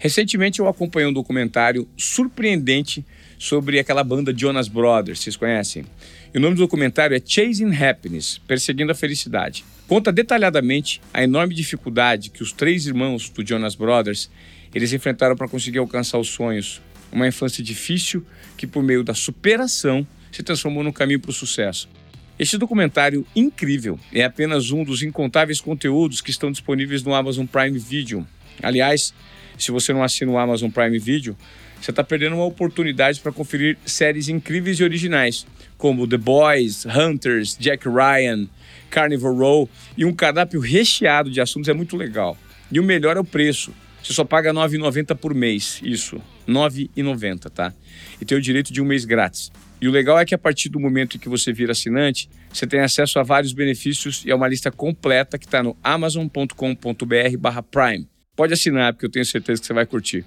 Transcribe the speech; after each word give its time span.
Recentemente 0.00 0.60
eu 0.60 0.66
acompanhei 0.66 1.06
um 1.06 1.12
documentário 1.12 1.86
surpreendente 1.94 3.04
sobre 3.38 3.78
aquela 3.78 4.02
banda 4.02 4.34
Jonas 4.34 4.66
Brothers, 4.66 5.20
vocês 5.20 5.36
conhecem? 5.36 5.84
E 6.32 6.38
o 6.38 6.40
nome 6.40 6.54
do 6.54 6.62
documentário 6.62 7.14
é 7.14 7.20
Chasing 7.22 7.74
Happiness, 7.74 8.38
Perseguindo 8.48 8.90
a 8.90 8.94
Felicidade. 8.94 9.62
Conta 9.86 10.10
detalhadamente 10.10 11.02
a 11.12 11.22
enorme 11.22 11.54
dificuldade 11.54 12.30
que 12.30 12.42
os 12.42 12.50
três 12.50 12.86
irmãos 12.86 13.28
do 13.28 13.46
Jonas 13.46 13.74
Brothers 13.74 14.30
eles 14.74 14.90
enfrentaram 14.94 15.36
para 15.36 15.46
conseguir 15.46 15.78
alcançar 15.78 16.16
os 16.16 16.28
sonhos. 16.28 16.80
Uma 17.12 17.28
infância 17.28 17.62
difícil 17.62 18.24
que 18.56 18.66
por 18.66 18.82
meio 18.82 19.04
da 19.04 19.12
superação 19.12 20.06
se 20.32 20.42
transformou 20.42 20.82
num 20.82 20.92
caminho 20.92 21.20
para 21.20 21.30
o 21.30 21.34
sucesso. 21.34 21.90
Este 22.38 22.56
documentário 22.56 23.26
incrível 23.36 24.00
é 24.14 24.24
apenas 24.24 24.70
um 24.70 24.82
dos 24.82 25.02
incontáveis 25.02 25.60
conteúdos 25.60 26.22
que 26.22 26.30
estão 26.30 26.50
disponíveis 26.50 27.02
no 27.02 27.12
Amazon 27.12 27.44
Prime 27.44 27.78
Video. 27.78 28.26
Aliás, 28.62 29.12
se 29.58 29.70
você 29.70 29.92
não 29.92 30.02
assina 30.02 30.32
o 30.32 30.38
Amazon 30.38 30.70
Prime 30.70 30.98
Video, 30.98 31.36
você 31.80 31.90
está 31.90 32.04
perdendo 32.04 32.36
uma 32.36 32.44
oportunidade 32.44 33.18
para 33.20 33.32
conferir 33.32 33.78
séries 33.86 34.28
incríveis 34.28 34.78
e 34.78 34.84
originais, 34.84 35.46
como 35.78 36.06
The 36.06 36.18
Boys, 36.18 36.84
Hunters, 36.84 37.56
Jack 37.58 37.88
Ryan, 37.88 38.46
Carnival 38.90 39.34
Row 39.34 39.70
e 39.96 40.04
um 40.04 40.12
cardápio 40.12 40.60
recheado 40.60 41.30
de 41.30 41.40
assuntos 41.40 41.68
é 41.68 41.72
muito 41.72 41.96
legal. 41.96 42.36
E 42.70 42.78
o 42.78 42.84
melhor 42.84 43.16
é 43.16 43.20
o 43.20 43.24
preço. 43.24 43.72
Você 44.02 44.12
só 44.12 44.24
paga 44.24 44.52
R$ 44.52 44.58
9,90 44.58 45.16
por 45.16 45.34
mês, 45.34 45.80
isso, 45.82 46.16
R$ 46.46 46.52
9,90, 46.52 47.50
tá? 47.50 47.72
E 48.20 48.24
tem 48.24 48.36
o 48.36 48.40
direito 48.40 48.72
de 48.72 48.80
um 48.80 48.84
mês 48.84 49.04
grátis. 49.04 49.50
E 49.80 49.88
o 49.88 49.90
legal 49.90 50.18
é 50.18 50.26
que 50.26 50.34
a 50.34 50.38
partir 50.38 50.68
do 50.68 50.78
momento 50.78 51.16
em 51.16 51.20
que 51.20 51.28
você 51.28 51.52
vira 51.52 51.72
assinante, 51.72 52.28
você 52.52 52.66
tem 52.66 52.80
acesso 52.80 53.18
a 53.18 53.22
vários 53.22 53.54
benefícios 53.54 54.22
e 54.26 54.30
a 54.30 54.36
uma 54.36 54.48
lista 54.48 54.70
completa 54.70 55.38
que 55.38 55.46
está 55.46 55.62
no 55.62 55.74
amazon.com.br/prime. 55.82 58.09
Pode 58.40 58.54
assinar, 58.54 58.94
porque 58.94 59.04
eu 59.04 59.10
tenho 59.10 59.26
certeza 59.26 59.60
que 59.60 59.66
você 59.66 59.74
vai 59.74 59.84
curtir. 59.84 60.24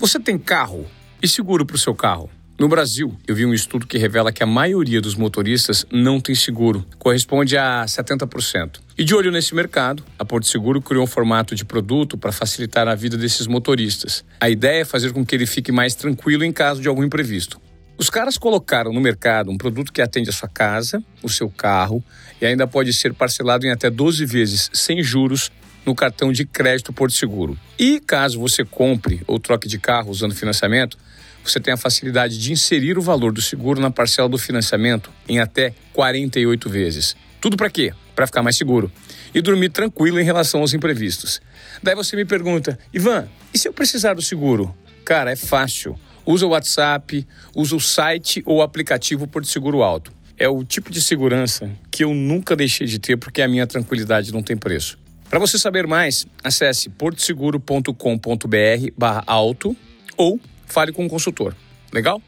Você 0.00 0.18
tem 0.18 0.36
carro 0.36 0.84
e 1.22 1.28
seguro 1.28 1.64
para 1.64 1.76
o 1.76 1.78
seu 1.78 1.94
carro? 1.94 2.28
No 2.58 2.68
Brasil, 2.68 3.16
eu 3.24 3.36
vi 3.36 3.46
um 3.46 3.54
estudo 3.54 3.86
que 3.86 3.96
revela 3.96 4.32
que 4.32 4.42
a 4.42 4.46
maioria 4.46 5.00
dos 5.00 5.14
motoristas 5.14 5.86
não 5.92 6.20
tem 6.20 6.34
seguro, 6.34 6.84
corresponde 6.98 7.56
a 7.56 7.84
70%. 7.84 8.80
E 8.98 9.04
de 9.04 9.14
olho 9.14 9.30
nesse 9.30 9.54
mercado, 9.54 10.02
a 10.18 10.24
Porto 10.24 10.48
Seguro 10.48 10.82
criou 10.82 11.04
um 11.04 11.06
formato 11.06 11.54
de 11.54 11.64
produto 11.64 12.18
para 12.18 12.32
facilitar 12.32 12.88
a 12.88 12.96
vida 12.96 13.16
desses 13.16 13.46
motoristas. 13.46 14.24
A 14.40 14.50
ideia 14.50 14.80
é 14.80 14.84
fazer 14.84 15.12
com 15.12 15.24
que 15.24 15.36
ele 15.36 15.46
fique 15.46 15.70
mais 15.70 15.94
tranquilo 15.94 16.42
em 16.42 16.50
caso 16.50 16.82
de 16.82 16.88
algum 16.88 17.04
imprevisto. 17.04 17.60
Os 17.96 18.10
caras 18.10 18.36
colocaram 18.36 18.92
no 18.92 19.00
mercado 19.00 19.52
um 19.52 19.56
produto 19.56 19.92
que 19.92 20.02
atende 20.02 20.30
a 20.30 20.32
sua 20.32 20.48
casa, 20.48 21.00
o 21.22 21.28
seu 21.28 21.48
carro 21.48 22.02
e 22.40 22.44
ainda 22.44 22.66
pode 22.66 22.92
ser 22.92 23.14
parcelado 23.14 23.64
em 23.64 23.70
até 23.70 23.88
12 23.88 24.26
vezes 24.26 24.68
sem 24.72 25.00
juros 25.00 25.52
no 25.86 25.94
cartão 25.94 26.32
de 26.32 26.44
crédito 26.44 26.92
Porto 26.92 27.14
Seguro. 27.14 27.56
E 27.78 28.00
caso 28.00 28.40
você 28.40 28.64
compre 28.64 29.22
ou 29.26 29.38
troque 29.38 29.68
de 29.68 29.78
carro 29.78 30.10
usando 30.10 30.34
financiamento, 30.34 30.98
você 31.44 31.60
tem 31.60 31.72
a 31.72 31.76
facilidade 31.76 32.38
de 32.38 32.52
inserir 32.52 32.98
o 32.98 33.02
valor 33.02 33.32
do 33.32 33.40
seguro 33.40 33.80
na 33.80 33.90
parcela 33.90 34.28
do 34.28 34.36
financiamento 34.36 35.12
em 35.28 35.38
até 35.38 35.72
48 35.92 36.68
vezes. 36.68 37.16
Tudo 37.40 37.56
para 37.56 37.70
quê? 37.70 37.92
Para 38.16 38.26
ficar 38.26 38.42
mais 38.42 38.56
seguro 38.56 38.90
e 39.32 39.40
dormir 39.40 39.68
tranquilo 39.68 40.18
em 40.18 40.24
relação 40.24 40.60
aos 40.60 40.74
imprevistos. 40.74 41.40
Daí 41.80 41.94
você 41.94 42.16
me 42.16 42.24
pergunta, 42.24 42.78
Ivan, 42.92 43.28
e 43.54 43.58
se 43.58 43.68
eu 43.68 43.72
precisar 43.72 44.14
do 44.14 44.22
seguro? 44.22 44.74
Cara, 45.04 45.30
é 45.30 45.36
fácil. 45.36 45.96
Usa 46.24 46.44
o 46.44 46.48
WhatsApp, 46.48 47.24
usa 47.54 47.76
o 47.76 47.80
site 47.80 48.42
ou 48.44 48.56
o 48.56 48.62
aplicativo 48.62 49.28
Porto 49.28 49.46
Seguro 49.46 49.84
Alto. 49.84 50.12
É 50.36 50.48
o 50.48 50.64
tipo 50.64 50.90
de 50.90 51.00
segurança 51.00 51.70
que 51.90 52.02
eu 52.02 52.12
nunca 52.12 52.56
deixei 52.56 52.86
de 52.86 52.98
ter 52.98 53.16
porque 53.16 53.40
a 53.40 53.48
minha 53.48 53.66
tranquilidade 53.66 54.32
não 54.32 54.42
tem 54.42 54.56
preço. 54.56 54.98
Para 55.28 55.40
você 55.40 55.58
saber 55.58 55.88
mais, 55.88 56.24
acesse 56.42 56.88
portoseguro.com.br/alto 56.88 59.76
ou 60.16 60.40
fale 60.66 60.92
com 60.92 61.04
um 61.04 61.08
consultor. 61.08 61.52
Legal? 61.92 62.22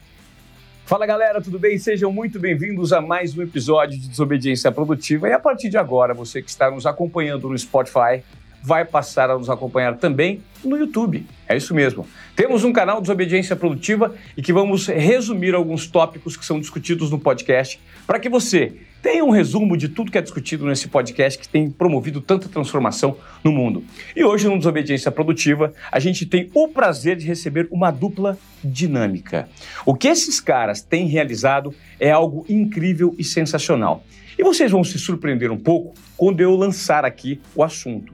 Fala 0.85 1.05
galera, 1.05 1.41
tudo 1.41 1.57
bem? 1.57 1.77
Sejam 1.77 2.11
muito 2.11 2.37
bem-vindos 2.39 2.91
a 2.91 2.99
mais 2.99 3.37
um 3.37 3.41
episódio 3.41 3.97
de 3.97 4.09
Desobediência 4.09 4.69
Produtiva. 4.69 5.29
E 5.29 5.31
a 5.31 5.39
partir 5.39 5.69
de 5.69 5.77
agora, 5.77 6.13
você 6.13 6.41
que 6.41 6.49
está 6.49 6.69
nos 6.69 6.85
acompanhando 6.85 7.47
no 7.47 7.57
Spotify, 7.57 8.21
vai 8.61 8.83
passar 8.83 9.29
a 9.29 9.37
nos 9.37 9.49
acompanhar 9.49 9.95
também 9.97 10.43
no 10.61 10.77
YouTube. 10.77 11.25
É 11.47 11.55
isso 11.55 11.73
mesmo. 11.73 12.05
Temos 12.35 12.65
um 12.65 12.73
canal 12.73 12.99
Desobediência 12.99 13.55
Produtiva 13.55 14.13
e 14.35 14.41
que 14.41 14.51
vamos 14.51 14.87
resumir 14.87 15.55
alguns 15.55 15.87
tópicos 15.87 16.35
que 16.35 16.45
são 16.45 16.59
discutidos 16.59 17.09
no 17.09 17.17
podcast 17.17 17.79
para 18.05 18.19
que 18.19 18.27
você 18.27 18.73
tenha 19.01 19.23
um 19.23 19.29
resumo 19.29 19.77
de 19.77 19.89
tudo 19.89 20.11
que 20.11 20.17
é 20.17 20.21
discutido 20.21 20.65
nesse 20.65 20.87
podcast 20.87 21.39
que 21.39 21.47
tem 21.47 21.69
promovido 21.69 22.21
tanta 22.21 22.49
transformação 22.49 23.17
no 23.43 23.51
mundo. 23.51 23.83
E 24.15 24.23
hoje 24.23 24.47
no 24.47 24.57
Desobediência 24.57 25.11
Produtiva, 25.11 25.73
a 25.91 25.99
gente 25.99 26.25
tem 26.25 26.49
o 26.53 26.67
prazer 26.67 27.15
de 27.15 27.25
receber 27.25 27.67
uma 27.71 27.91
dupla 27.91 28.37
dinâmica. 28.63 29.49
O 29.85 29.95
que 29.95 30.07
esses 30.07 30.39
caras 30.39 30.81
têm 30.81 31.07
realizado 31.07 31.73
é 31.99 32.11
algo 32.11 32.45
incrível 32.49 33.15
e 33.17 33.23
sensacional. 33.23 34.03
E 34.37 34.43
vocês 34.43 34.71
vão 34.71 34.83
se 34.83 34.97
surpreender 34.97 35.51
um 35.51 35.57
pouco 35.57 35.93
quando 36.15 36.41
eu 36.41 36.55
lançar 36.55 37.03
aqui 37.03 37.41
o 37.55 37.63
assunto 37.63 38.13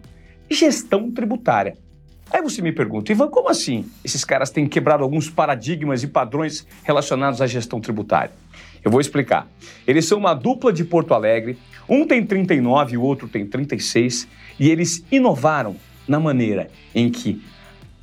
gestão 0.50 1.12
tributária. 1.12 1.78
Aí 2.32 2.42
você 2.42 2.62
me 2.62 2.72
pergunta, 2.72 3.12
Ivan, 3.12 3.28
como 3.28 3.50
assim 3.50 3.86
esses 4.04 4.26
caras 4.26 4.50
têm 4.50 4.68
quebrado 4.68 5.04
alguns 5.04 5.30
paradigmas 5.30 6.04
e 6.04 6.08
padrões 6.08 6.66
relacionados 6.84 7.42
à 7.42 7.48
gestão 7.48 7.80
tributária? 7.80 8.32
Eu 8.86 8.92
vou 8.92 9.02
explicar. 9.02 9.50
Eles 9.88 10.06
são 10.06 10.20
uma 10.20 10.36
dupla 10.36 10.72
de 10.72 10.86
Porto 10.86 11.16
Alegre, 11.16 11.58
um 11.90 12.06
tem 12.06 12.24
39 12.24 12.94
e 12.94 12.98
o 12.98 13.02
outro 13.02 13.28
tem 13.28 13.44
36, 13.44 14.28
e 14.60 14.70
eles 14.70 15.04
inovaram 15.12 15.76
na 16.08 16.20
maneira 16.20 16.70
em 16.94 17.10
que 17.10 17.42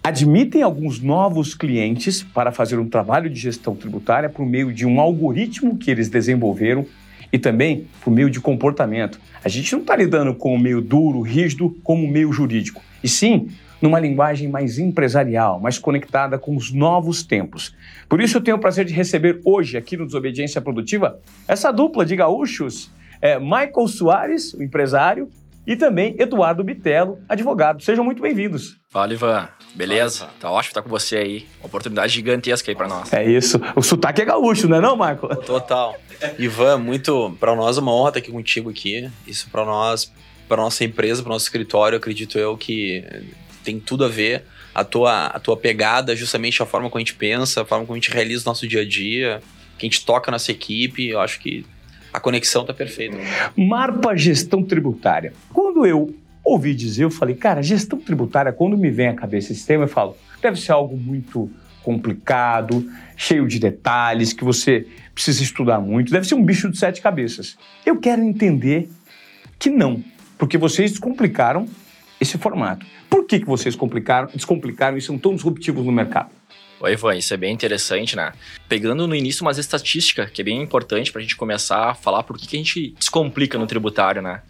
admitem 0.02 0.60
alguns 0.60 0.98
novos 0.98 1.54
clientes 1.54 2.24
para 2.24 2.50
fazer 2.50 2.80
um 2.80 2.88
trabalho 2.88 3.30
de 3.30 3.38
gestão 3.38 3.76
tributária 3.76 4.28
por 4.28 4.44
meio 4.44 4.72
de 4.72 4.84
um 4.84 5.00
algoritmo 5.00 5.78
que 5.78 5.88
eles 5.88 6.08
desenvolveram 6.08 6.84
e 7.32 7.38
também 7.38 7.86
por 8.00 8.10
meio 8.10 8.28
de 8.28 8.40
comportamento. 8.40 9.20
A 9.44 9.48
gente 9.48 9.72
não 9.72 9.82
está 9.82 9.94
lidando 9.94 10.34
com 10.34 10.52
o 10.52 10.58
meio 10.58 10.80
duro, 10.80 11.20
rígido, 11.20 11.76
como 11.84 12.04
o 12.04 12.10
meio 12.10 12.32
jurídico, 12.32 12.82
e 13.04 13.08
sim 13.08 13.50
numa 13.82 13.98
linguagem 13.98 14.48
mais 14.48 14.78
empresarial, 14.78 15.60
mais 15.60 15.78
conectada 15.78 16.38
com 16.38 16.56
os 16.56 16.72
novos 16.72 17.24
tempos. 17.24 17.74
Por 18.08 18.20
isso 18.20 18.38
eu 18.38 18.40
tenho 18.40 18.56
o 18.56 18.60
prazer 18.60 18.84
de 18.84 18.94
receber 18.94 19.40
hoje 19.44 19.76
aqui 19.76 19.96
no 19.96 20.06
Desobediência 20.06 20.60
Produtiva 20.60 21.18
essa 21.48 21.72
dupla 21.72 22.06
de 22.06 22.14
gaúchos, 22.14 22.90
é, 23.20 23.38
Michael 23.38 23.88
Soares, 23.88 24.54
o 24.54 24.62
empresário, 24.62 25.28
e 25.66 25.76
também 25.76 26.16
Eduardo 26.18 26.64
Bitelo, 26.64 27.18
advogado. 27.28 27.82
Sejam 27.82 28.04
muito 28.04 28.20
bem-vindos. 28.20 28.78
Fala, 28.90 29.12
Ivan. 29.12 29.48
Beleza? 29.74 30.20
Fala, 30.26 30.32
Tá 30.40 30.50
ótimo 30.50 30.70
estar 30.70 30.82
com 30.82 30.88
você 30.88 31.16
aí. 31.16 31.46
Uma 31.60 31.66
oportunidade 31.66 32.12
gigantesca 32.12 32.70
aí 32.70 32.74
para 32.74 32.88
nós. 32.88 33.12
É 33.12 33.24
isso. 33.24 33.60
O 33.76 33.82
sotaque 33.82 34.20
é 34.20 34.24
gaúcho, 34.24 34.68
não 34.68 34.78
é 34.78 34.80
não, 34.80 34.96
Michael? 34.96 35.36
Total. 35.46 35.96
Ivan, 36.38 36.78
muito 36.78 37.36
para 37.38 37.54
nós 37.54 37.78
uma 37.78 37.92
honra 37.94 38.08
estar 38.10 38.18
aqui 38.18 38.32
contigo 38.32 38.70
aqui. 38.70 39.08
Isso 39.24 39.48
para 39.50 39.64
nós, 39.64 40.12
para 40.48 40.60
nossa 40.60 40.84
empresa, 40.84 41.22
para 41.22 41.32
nosso 41.32 41.44
escritório, 41.44 41.96
acredito 41.96 42.38
eu 42.38 42.56
que 42.56 43.04
tem 43.62 43.80
tudo 43.80 44.04
a 44.04 44.08
ver. 44.08 44.44
A 44.74 44.84
tua, 44.84 45.26
a 45.26 45.38
tua 45.38 45.56
pegada, 45.56 46.16
justamente 46.16 46.62
a 46.62 46.66
forma 46.66 46.88
como 46.88 46.98
a 46.98 47.00
gente 47.00 47.14
pensa, 47.14 47.60
a 47.60 47.64
forma 47.64 47.84
como 47.84 47.94
a 47.94 48.00
gente 48.00 48.10
realiza 48.10 48.42
o 48.42 48.46
nosso 48.46 48.66
dia 48.66 48.80
a 48.80 48.88
dia, 48.88 49.42
que 49.78 49.84
a 49.84 49.88
gente 49.88 50.04
toca 50.04 50.30
nossa 50.30 50.50
equipe, 50.50 51.08
eu 51.08 51.20
acho 51.20 51.38
que 51.40 51.66
a 52.10 52.18
conexão 52.18 52.64
tá 52.64 52.72
perfeita. 52.72 53.18
Marpa 53.54 54.16
Gestão 54.16 54.62
Tributária. 54.62 55.34
Quando 55.52 55.84
eu 55.84 56.14
ouvi 56.44 56.74
dizer, 56.74 57.04
eu 57.04 57.10
falei, 57.10 57.34
cara, 57.34 57.62
gestão 57.62 57.98
tributária, 57.98 58.52
quando 58.52 58.76
me 58.76 58.90
vem 58.90 59.08
à 59.08 59.14
cabeça 59.14 59.52
esse 59.52 59.66
tema, 59.66 59.84
eu 59.84 59.88
falo, 59.88 60.16
deve 60.40 60.60
ser 60.60 60.72
algo 60.72 60.96
muito 60.96 61.50
complicado, 61.82 62.88
cheio 63.16 63.46
de 63.46 63.58
detalhes, 63.58 64.32
que 64.32 64.44
você 64.44 64.86
precisa 65.14 65.42
estudar 65.42 65.80
muito, 65.80 66.12
deve 66.12 66.26
ser 66.26 66.34
um 66.34 66.44
bicho 66.44 66.70
de 66.70 66.78
sete 66.78 67.00
cabeças. 67.00 67.56
Eu 67.84 67.98
quero 67.98 68.22
entender 68.22 68.88
que 69.58 69.70
não, 69.70 70.02
porque 70.38 70.58
vocês 70.58 70.90
descomplicaram 70.90 71.68
esse 72.22 72.38
formato. 72.38 72.86
Por 73.10 73.26
que, 73.26 73.40
que 73.40 73.46
vocês 73.46 73.76
complicaram, 73.76 74.28
descomplicaram 74.34 74.96
e 74.96 75.02
são 75.02 75.18
tão 75.18 75.34
disruptivos 75.34 75.84
no 75.84 75.92
mercado? 75.92 76.30
Oi, 76.80 76.94
Ivan, 76.94 77.16
isso 77.16 77.32
é 77.32 77.36
bem 77.36 77.52
interessante, 77.52 78.16
né? 78.16 78.32
Pegando 78.68 79.06
no 79.06 79.14
início 79.14 79.42
umas 79.42 79.58
estatísticas, 79.58 80.30
que 80.30 80.40
é 80.40 80.44
bem 80.44 80.60
importante 80.60 81.12
para 81.12 81.20
a 81.20 81.22
gente 81.22 81.36
começar 81.36 81.90
a 81.90 81.94
falar 81.94 82.24
por 82.24 82.36
que, 82.36 82.46
que 82.46 82.56
a 82.56 82.58
gente 82.58 82.94
descomplica 82.98 83.56
no 83.58 83.66
tributário, 83.66 84.20
né? 84.20 84.42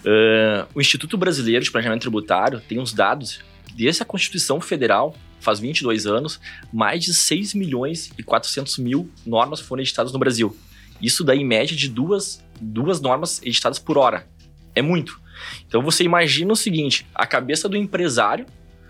Uh, 0.00 0.66
o 0.74 0.80
Instituto 0.80 1.16
Brasileiro 1.16 1.64
de 1.64 1.70
Planejamento 1.70 2.00
Tributário 2.00 2.60
tem 2.60 2.80
uns 2.80 2.92
dados, 2.92 3.40
desde 3.76 4.02
a 4.02 4.06
Constituição 4.06 4.60
Federal, 4.60 5.14
faz 5.40 5.60
22 5.60 6.06
anos, 6.06 6.40
mais 6.72 7.04
de 7.04 7.14
6 7.14 7.54
milhões 7.54 8.10
e 8.18 8.22
400 8.22 8.78
mil 8.78 9.10
normas 9.24 9.60
foram 9.60 9.82
editadas 9.82 10.12
no 10.12 10.18
Brasil. 10.18 10.56
Isso 11.00 11.22
dá 11.22 11.34
em 11.34 11.44
média 11.44 11.76
de 11.76 11.88
duas, 11.88 12.44
duas 12.60 13.00
normas 13.00 13.40
editadas 13.42 13.78
por 13.78 13.98
hora. 13.98 14.26
É 14.74 14.82
muito. 14.82 15.20
Então 15.68 15.82
você 15.82 16.02
imagina 16.02 16.52
o 16.52 16.56
seguinte: 16.56 17.06
a 17.14 17.26
cabeça 17.26 17.68
do 17.68 17.76
empresário, 17.76 18.46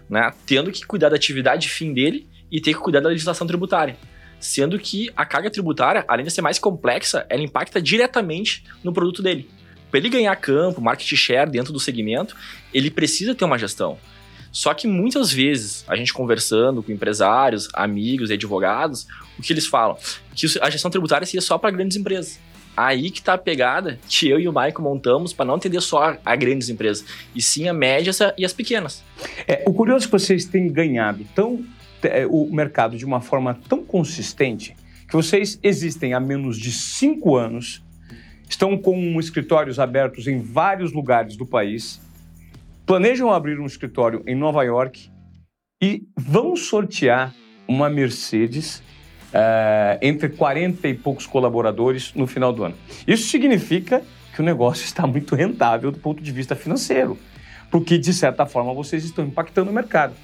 né, 0.09 0.33
tendo 0.47 0.73
que 0.73 0.87
cuidar 0.87 1.11
da 1.11 1.17
atividade 1.17 1.69
fim 1.69 1.93
dele 1.93 2.27
e 2.51 2.61
ter 2.61 2.73
que 2.73 2.81
cuidar 2.81 3.01
da 3.01 3.09
legislação 3.09 3.47
tributária. 3.47 3.97
Sendo 4.41 4.79
que 4.79 5.11
a 5.17 5.27
carga 5.27 5.51
tributária, 5.51 6.05
além 6.07 6.25
de 6.25 6.31
ser 6.31 6.43
mais 6.43 6.59
complexa, 6.59 7.27
ela 7.29 7.43
impacta 7.43 7.83
diretamente 7.83 8.65
no 8.85 8.93
produto 8.93 9.21
dele. 9.21 9.51
Para 9.91 9.99
ele 9.99 10.09
ganhar 10.09 10.37
campo, 10.37 10.81
market 10.81 11.13
share 11.17 11.51
dentro 11.51 11.73
do 11.73 11.81
segmento, 11.81 12.37
ele 12.73 12.91
precisa 12.91 13.35
ter 13.35 13.45
uma 13.45 13.59
gestão. 13.59 13.99
Só 14.53 14.73
que 14.73 14.87
muitas 14.87 15.33
vezes, 15.33 15.85
a 15.89 15.97
gente 15.97 16.13
conversando 16.13 16.83
com 16.83 16.93
empresários, 16.93 17.69
amigos 17.75 18.31
e 18.31 18.35
advogados, 18.35 19.07
o 19.39 19.43
que 19.43 19.53
eles 19.53 19.67
falam? 19.67 19.97
Que 20.35 20.47
a 20.61 20.71
gestão 20.71 20.91
tributária 20.91 21.27
seria 21.27 21.41
só 21.41 21.59
para 21.59 21.71
grandes 21.71 21.97
empresas. 21.97 22.39
Aí 22.81 23.11
que 23.11 23.21
tá 23.21 23.35
a 23.35 23.39
pegada 23.39 23.99
que 24.09 24.29
eu 24.29 24.39
e 24.39 24.47
o 24.47 24.53
Maicon 24.53 24.85
montamos 24.85 25.33
para 25.33 25.45
não 25.45 25.57
atender 25.57 25.81
só 25.81 26.17
a 26.25 26.37
grandes 26.37 26.69
empresas, 26.69 27.05
e 27.35 27.43
sim 27.43 27.67
a 27.67 27.73
médias 27.73 28.21
e 28.37 28.45
as 28.45 28.53
pequenas. 28.53 29.03
É, 29.49 29.65
o 29.67 29.73
curioso 29.75 30.05
é 30.05 30.07
que 30.07 30.13
vocês 30.13 30.45
têm 30.45 30.71
ganhado 30.71 31.27
tão, 31.35 31.67
é, 32.05 32.25
o 32.25 32.49
mercado 32.53 32.97
de 32.97 33.05
uma 33.05 33.21
forma 33.21 33.59
tão 33.69 33.83
consistente 33.83 34.77
que 35.09 35.17
vocês 35.17 35.59
existem 35.61 36.15
há 36.15 36.21
menos 36.21 36.57
de 36.57 36.71
cinco 36.71 37.35
anos, 37.35 37.83
estão 38.49 38.79
com 38.79 39.19
escritórios 39.19 39.81
abertos 39.81 40.29
em 40.29 40.39
vários 40.41 40.93
lugares 40.93 41.37
do 41.37 41.45
país, 41.45 42.01
planejam 42.87 43.33
abrir 43.33 43.59
um 43.59 43.67
escritório 43.67 44.23
em 44.25 44.37
Nova 44.37 44.63
York 44.63 45.11
e 45.83 46.05
vão 46.17 46.55
sortear 46.55 47.35
uma 47.67 47.91
Mercedes 47.91 48.85
uh, 49.29 49.99
entre 50.01 50.29
40 50.29 50.89
e 50.89 50.95
poucos 50.95 51.27
colaboradores 51.27 52.13
no 52.15 52.27
final 52.27 52.53
do 52.53 52.65
ano. 52.65 52.75
Isso 53.07 53.29
significa 53.29 54.03
que 54.35 54.41
o 54.41 54.45
negócio 54.45 54.85
está 54.85 55.07
muito 55.07 55.35
rentável 55.35 55.91
do 55.91 55.99
ponto 55.99 56.23
de 56.23 56.31
vista 56.33 56.55
financeiro, 56.55 57.19
porque, 57.71 57.99
de 57.99 58.13
certa 58.13 58.47
forma, 58.47 58.73
vocês 58.73 59.05
estão 59.05 59.25
impactando 59.25 59.71
o 59.71 59.75
mercado. 59.75 60.15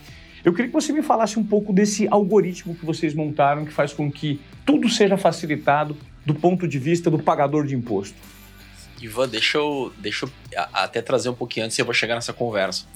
Eu 0.44 0.52
queria 0.52 0.68
que 0.68 0.74
você 0.74 0.92
me 0.92 1.02
falasse 1.02 1.38
um 1.38 1.44
pouco 1.44 1.72
desse 1.72 2.06
algoritmo 2.08 2.74
que 2.74 2.84
vocês 2.84 3.14
montaram 3.14 3.64
que 3.64 3.72
faz 3.72 3.92
com 3.92 4.12
que 4.12 4.40
tudo 4.64 4.88
seja 4.88 5.16
facilitado 5.16 5.96
do 6.24 6.34
ponto 6.34 6.68
de 6.68 6.78
vista 6.78 7.10
do 7.10 7.18
pagador 7.18 7.66
de 7.66 7.74
imposto. 7.74 8.16
Ivan, 9.00 9.28
deixa 9.28 9.58
eu, 9.58 9.92
deixa 9.98 10.26
eu 10.26 10.30
até 10.72 11.02
trazer 11.02 11.28
um 11.28 11.34
pouquinho 11.34 11.66
antes 11.66 11.78
eu 11.78 11.84
vou 11.84 11.94
chegar 11.94 12.14
nessa 12.14 12.32
conversa. 12.32 12.86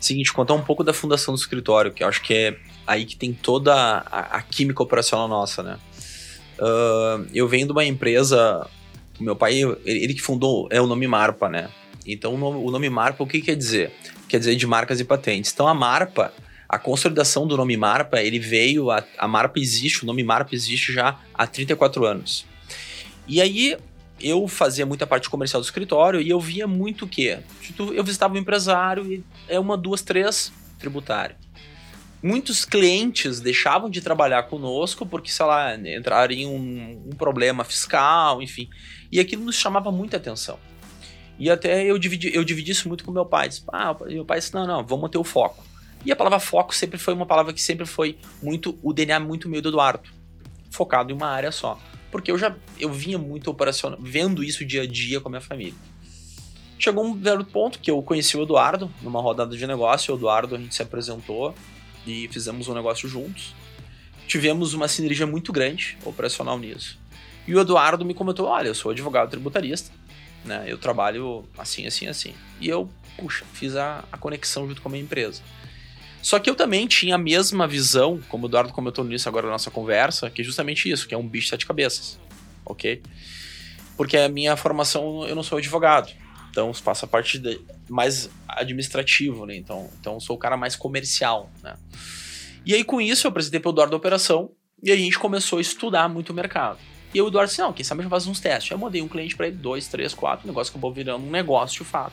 Seguinte, 0.00 0.32
contar 0.32 0.54
um 0.54 0.62
pouco 0.62 0.84
da 0.84 0.92
fundação 0.92 1.34
do 1.34 1.40
escritório, 1.40 1.92
que 1.92 2.02
eu 2.02 2.08
acho 2.08 2.22
que 2.22 2.34
é 2.34 2.56
aí 2.86 3.04
que 3.04 3.16
tem 3.16 3.32
toda 3.32 3.74
a, 3.74 4.36
a 4.36 4.42
química 4.42 4.82
operacional 4.82 5.28
nossa, 5.28 5.62
né? 5.62 5.78
Uh, 6.58 7.26
eu 7.34 7.46
venho 7.46 7.66
de 7.66 7.72
uma 7.72 7.84
empresa, 7.84 8.66
meu 9.20 9.36
pai, 9.36 9.54
ele, 9.54 9.76
ele, 9.84 10.14
que 10.14 10.22
fundou, 10.22 10.68
é 10.70 10.80
o 10.80 10.86
nome 10.86 11.06
Marpa, 11.06 11.48
né? 11.48 11.68
Então 12.06 12.34
o 12.34 12.38
nome, 12.38 12.58
o 12.64 12.70
nome 12.70 12.88
Marpa, 12.88 13.22
o 13.22 13.26
que 13.26 13.40
quer 13.40 13.54
dizer? 13.54 13.92
Quer 14.28 14.38
dizer 14.38 14.56
de 14.56 14.66
marcas 14.66 15.00
e 15.00 15.04
patentes. 15.04 15.52
Então 15.52 15.68
a 15.68 15.74
Marpa, 15.74 16.32
a 16.68 16.78
consolidação 16.78 17.46
do 17.46 17.56
nome 17.56 17.76
Marpa, 17.76 18.22
ele 18.22 18.38
veio, 18.38 18.90
a, 18.90 19.04
a 19.18 19.28
Marpa 19.28 19.58
existe, 19.58 20.02
o 20.02 20.06
nome 20.06 20.22
Marpa 20.22 20.54
existe 20.54 20.92
já 20.92 21.18
há 21.34 21.46
34 21.46 22.04
anos. 22.04 22.46
E 23.26 23.40
aí 23.42 23.76
eu 24.20 24.46
fazia 24.48 24.84
muita 24.84 25.06
parte 25.06 25.30
comercial 25.30 25.60
do 25.60 25.64
escritório 25.64 26.20
e 26.20 26.28
eu 26.28 26.40
via 26.40 26.66
muito 26.66 27.04
o 27.04 27.08
quê? 27.08 27.38
Eu 27.94 28.02
visitava 28.02 28.34
um 28.34 28.36
empresário 28.36 29.12
e 29.12 29.24
é 29.48 29.58
uma, 29.58 29.76
duas, 29.76 30.02
três, 30.02 30.52
tributário. 30.78 31.36
Muitos 32.22 32.64
clientes 32.64 33.40
deixavam 33.40 33.88
de 33.88 34.00
trabalhar 34.00 34.42
conosco 34.44 35.06
porque, 35.06 35.30
sei 35.30 35.46
lá, 35.46 35.74
entraram 35.76 36.34
em 36.34 36.46
um, 36.46 37.10
um 37.12 37.16
problema 37.16 37.62
fiscal, 37.62 38.42
enfim. 38.42 38.68
E 39.10 39.20
aquilo 39.20 39.44
nos 39.44 39.54
chamava 39.54 39.92
muita 39.92 40.16
atenção. 40.16 40.58
E 41.38 41.48
até 41.48 41.84
eu 41.84 41.96
dividi, 41.96 42.34
eu 42.34 42.42
dividi 42.42 42.72
isso 42.72 42.88
muito 42.88 43.04
com 43.04 43.12
meu 43.12 43.24
pai. 43.24 43.48
Disse, 43.48 43.62
ah, 43.72 43.96
meu 44.06 44.24
pai 44.24 44.40
disse, 44.40 44.52
não, 44.52 44.66
não, 44.66 44.84
vamos 44.84 45.02
manter 45.02 45.18
o 45.18 45.24
foco. 45.24 45.64
E 46.04 46.10
a 46.10 46.16
palavra 46.16 46.40
foco 46.40 46.74
sempre 46.74 46.98
foi 46.98 47.14
uma 47.14 47.26
palavra 47.26 47.52
que 47.52 47.62
sempre 47.62 47.86
foi 47.86 48.18
muito, 48.42 48.76
o 48.82 48.92
DNA 48.92 49.20
muito 49.20 49.48
meio 49.48 49.62
do 49.62 49.68
Eduardo. 49.68 50.08
Focado 50.70 51.12
em 51.12 51.14
uma 51.14 51.28
área 51.28 51.52
só 51.52 51.78
porque 52.10 52.30
eu 52.30 52.38
já 52.38 52.54
eu 52.78 52.92
vinha 52.92 53.18
muito 53.18 53.50
operacional, 53.50 53.98
vendo 54.00 54.42
isso 54.42 54.64
dia 54.64 54.82
a 54.82 54.86
dia 54.86 55.20
com 55.20 55.28
a 55.28 55.30
minha 55.30 55.40
família. 55.40 55.74
Chegou 56.78 57.04
um 57.04 57.12
belo 57.12 57.44
ponto 57.44 57.80
que 57.80 57.90
eu 57.90 58.00
conheci 58.02 58.36
o 58.36 58.42
Eduardo 58.42 58.90
numa 59.02 59.20
rodada 59.20 59.56
de 59.56 59.66
negócio. 59.66 60.14
O 60.14 60.16
Eduardo 60.16 60.54
a 60.54 60.58
gente 60.58 60.74
se 60.74 60.82
apresentou 60.82 61.52
e 62.06 62.28
fizemos 62.28 62.68
um 62.68 62.74
negócio 62.74 63.08
juntos. 63.08 63.52
Tivemos 64.28 64.74
uma 64.74 64.86
sinergia 64.86 65.26
muito 65.26 65.52
grande 65.52 65.98
operacional 66.04 66.56
nisso. 66.56 66.98
E 67.48 67.54
o 67.54 67.60
Eduardo 67.60 68.04
me 68.04 68.14
comentou: 68.14 68.46
Olha, 68.46 68.68
eu 68.68 68.74
sou 68.74 68.92
advogado 68.92 69.28
tributarista, 69.28 69.90
né? 70.44 70.64
Eu 70.68 70.78
trabalho 70.78 71.44
assim, 71.58 71.86
assim, 71.86 72.06
assim. 72.06 72.34
E 72.60 72.68
eu, 72.68 72.88
puxa, 73.16 73.44
fiz 73.52 73.74
a, 73.74 74.04
a 74.12 74.16
conexão 74.16 74.68
junto 74.68 74.80
com 74.80 74.88
a 74.88 74.92
minha 74.92 75.02
empresa. 75.02 75.42
Só 76.22 76.38
que 76.38 76.50
eu 76.50 76.54
também 76.54 76.86
tinha 76.86 77.14
a 77.14 77.18
mesma 77.18 77.66
visão, 77.66 78.20
como 78.28 78.46
o 78.46 78.48
Eduardo 78.48 78.72
comentou 78.72 79.04
nisso 79.04 79.28
agora 79.28 79.46
na 79.46 79.52
nossa 79.52 79.70
conversa, 79.70 80.28
que 80.30 80.42
é 80.42 80.44
justamente 80.44 80.90
isso, 80.90 81.06
que 81.06 81.14
é 81.14 81.18
um 81.18 81.26
bicho 81.26 81.44
de 81.44 81.50
sete 81.50 81.66
cabeças, 81.66 82.18
ok? 82.64 83.02
Porque 83.96 84.16
a 84.16 84.28
minha 84.28 84.56
formação, 84.56 85.26
eu 85.26 85.34
não 85.34 85.42
sou 85.42 85.58
advogado, 85.58 86.12
então 86.50 86.72
faço 86.74 87.04
a 87.04 87.08
parte 87.08 87.38
de, 87.38 87.60
mais 87.88 88.28
administrativo, 88.48 89.46
né? 89.46 89.56
Então, 89.56 89.88
então 90.00 90.18
sou 90.18 90.36
o 90.36 90.38
cara 90.38 90.56
mais 90.56 90.74
comercial, 90.74 91.50
né? 91.62 91.76
E 92.66 92.74
aí 92.74 92.84
com 92.84 93.00
isso 93.00 93.26
eu 93.26 93.30
apresentei 93.30 93.60
para 93.60 93.70
o 93.70 93.72
Eduardo 93.72 93.94
a 93.94 93.98
operação 93.98 94.50
e 94.82 94.90
a 94.90 94.96
gente 94.96 95.18
começou 95.18 95.58
a 95.58 95.62
estudar 95.62 96.08
muito 96.08 96.30
o 96.30 96.34
mercado. 96.34 96.78
E 97.14 97.22
o 97.22 97.28
Eduardo 97.28 97.48
disse, 97.48 97.60
não, 97.60 97.72
quem 97.72 97.84
sabe 97.84 98.00
a 98.00 98.02
gente 98.02 98.10
faz 98.10 98.26
uns 98.26 98.40
testes. 98.40 98.70
Eu 98.70 98.78
mandei 98.78 99.00
um 99.00 99.08
cliente 99.08 99.34
para 99.34 99.46
ele, 99.46 99.56
dois, 99.56 99.88
três, 99.88 100.12
quatro, 100.12 100.44
o 100.44 100.48
negócio 100.48 100.70
acabou 100.70 100.92
virando 100.92 101.24
um 101.24 101.30
negócio 101.30 101.82
de 101.82 101.90
fato. 101.90 102.12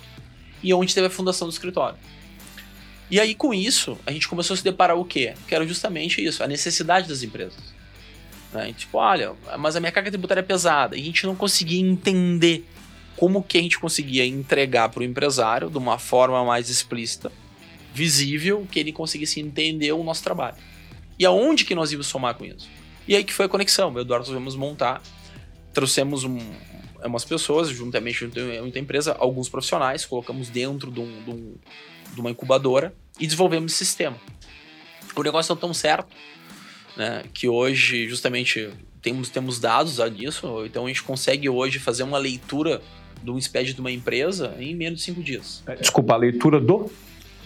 E 0.63 0.73
onde 0.73 0.95
teve 0.95 1.07
a 1.07 1.09
fundação 1.09 1.47
do 1.47 1.51
escritório. 1.51 1.97
E 3.09 3.19
aí, 3.19 3.35
com 3.35 3.53
isso, 3.53 3.97
a 4.05 4.11
gente 4.11 4.27
começou 4.27 4.53
a 4.53 4.57
se 4.57 4.63
deparar 4.63 4.97
o 4.97 5.05
quê? 5.05 5.33
Que 5.47 5.53
era 5.53 5.65
justamente 5.67 6.23
isso, 6.23 6.43
a 6.43 6.47
necessidade 6.47 7.07
das 7.07 7.21
empresas. 7.21 7.75
Né? 8.51 8.73
Tipo, 8.75 8.97
olha, 8.97 9.33
mas 9.59 9.75
a 9.75 9.79
minha 9.79 9.91
carga 9.91 10.09
tributária 10.09 10.41
é 10.41 10.43
pesada. 10.43 10.95
E 10.95 11.01
a 11.01 11.03
gente 11.03 11.25
não 11.25 11.35
conseguia 11.35 11.79
entender 11.79 12.65
como 13.15 13.43
que 13.43 13.57
a 13.57 13.61
gente 13.61 13.79
conseguia 13.79 14.25
entregar 14.25 14.89
para 14.89 15.01
o 15.01 15.03
empresário 15.03 15.69
de 15.69 15.77
uma 15.77 15.97
forma 15.97 16.43
mais 16.43 16.69
explícita, 16.69 17.31
visível, 17.93 18.67
que 18.69 18.79
ele 18.79 18.91
conseguisse 18.91 19.39
entender 19.39 19.91
o 19.91 20.03
nosso 20.03 20.23
trabalho. 20.23 20.57
E 21.17 21.25
aonde 21.25 21.63
que 21.63 21.75
nós 21.75 21.91
íamos 21.91 22.07
somar 22.07 22.35
com 22.35 22.43
isso? 22.43 22.69
E 23.07 23.15
aí 23.15 23.23
que 23.23 23.31
foi 23.31 23.45
a 23.45 23.49
conexão. 23.49 23.93
O 23.93 23.99
Eduardo 23.99 24.25
resolvemos 24.25 24.55
montar, 24.55 25.01
trouxemos 25.73 26.23
um, 26.23 26.39
umas 27.03 27.23
pessoas, 27.23 27.69
juntamente 27.69 28.27
com 28.27 28.61
muita 28.61 28.79
empresa, 28.79 29.15
alguns 29.19 29.47
profissionais, 29.47 30.05
colocamos 30.05 30.49
dentro 30.49 30.91
de 30.91 30.99
um, 30.99 31.23
de 31.23 31.29
um 31.29 31.55
de 32.13 32.21
uma 32.21 32.31
incubadora 32.31 32.93
e 33.19 33.25
desenvolvemos 33.25 33.73
esse 33.73 33.85
sistema. 33.85 34.17
O 35.15 35.23
negócio 35.23 35.53
não 35.53 35.59
tão 35.59 35.73
certo, 35.73 36.13
né, 36.97 37.23
que 37.33 37.47
hoje 37.47 38.07
justamente 38.07 38.69
temos, 39.01 39.29
temos 39.29 39.59
dados 39.59 39.97
disso, 40.13 40.65
então 40.65 40.85
a 40.85 40.87
gente 40.87 41.03
consegue 41.03 41.47
hoje 41.47 41.79
fazer 41.79 42.03
uma 42.03 42.17
leitura 42.17 42.81
um 43.31 43.39
SPED 43.39 43.73
de 43.73 43.79
uma 43.79 43.91
empresa 43.91 44.55
em 44.59 44.75
menos 44.75 44.99
de 44.99 45.05
cinco 45.05 45.23
dias. 45.23 45.63
É, 45.65 45.75
desculpa, 45.75 46.13
a 46.13 46.17
leitura 46.17 46.59
do? 46.59 46.91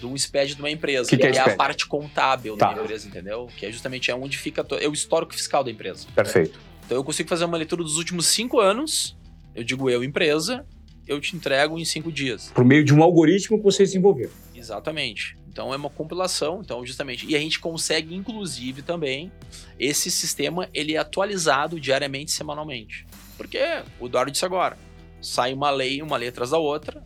Um 0.02 0.16
SPED 0.16 0.54
de 0.54 0.60
uma 0.60 0.70
empresa, 0.70 1.10
que, 1.10 1.16
que 1.16 1.26
é, 1.26 1.30
é 1.30 1.40
a 1.40 1.56
parte 1.56 1.86
contábil 1.86 2.56
tá. 2.56 2.72
da 2.72 2.82
empresa, 2.82 3.06
entendeu? 3.06 3.48
Que 3.56 3.66
é 3.66 3.72
justamente 3.72 4.10
onde 4.12 4.38
fica 4.38 4.66
é 4.80 4.88
o 4.88 4.92
histórico 4.92 5.34
fiscal 5.34 5.62
da 5.62 5.70
empresa. 5.70 6.06
Perfeito. 6.14 6.58
Então 6.86 6.96
eu 6.96 7.04
consigo 7.04 7.28
fazer 7.28 7.44
uma 7.44 7.56
leitura 7.56 7.82
dos 7.82 7.98
últimos 7.98 8.26
cinco 8.26 8.58
anos, 8.58 9.16
eu 9.54 9.62
digo 9.62 9.90
eu, 9.90 10.02
empresa, 10.02 10.66
eu 11.06 11.20
te 11.20 11.36
entrego 11.36 11.78
em 11.78 11.84
cinco 11.84 12.10
dias. 12.10 12.50
Por 12.54 12.64
meio 12.64 12.82
de 12.82 12.94
um 12.94 13.02
algoritmo 13.02 13.58
que 13.58 13.64
vocês 13.64 13.90
desenvolveram. 13.90 14.32
Exatamente. 14.60 15.36
Então 15.48 15.72
é 15.72 15.76
uma 15.76 15.90
compilação, 15.90 16.60
então 16.62 16.84
justamente, 16.86 17.26
e 17.26 17.34
a 17.34 17.38
gente 17.38 17.58
consegue 17.58 18.14
inclusive 18.14 18.82
também 18.82 19.32
esse 19.78 20.10
sistema 20.10 20.68
ele 20.72 20.94
é 20.94 20.98
atualizado 20.98 21.80
diariamente, 21.80 22.30
semanalmente. 22.30 23.06
Porque 23.36 23.58
o 23.98 24.06
Eduardo 24.06 24.30
disse 24.30 24.44
agora, 24.44 24.76
sai 25.20 25.54
uma 25.54 25.70
lei, 25.70 26.02
uma 26.02 26.16
lei 26.16 26.28
atrás 26.28 26.50
da 26.50 26.58
outra, 26.58 27.02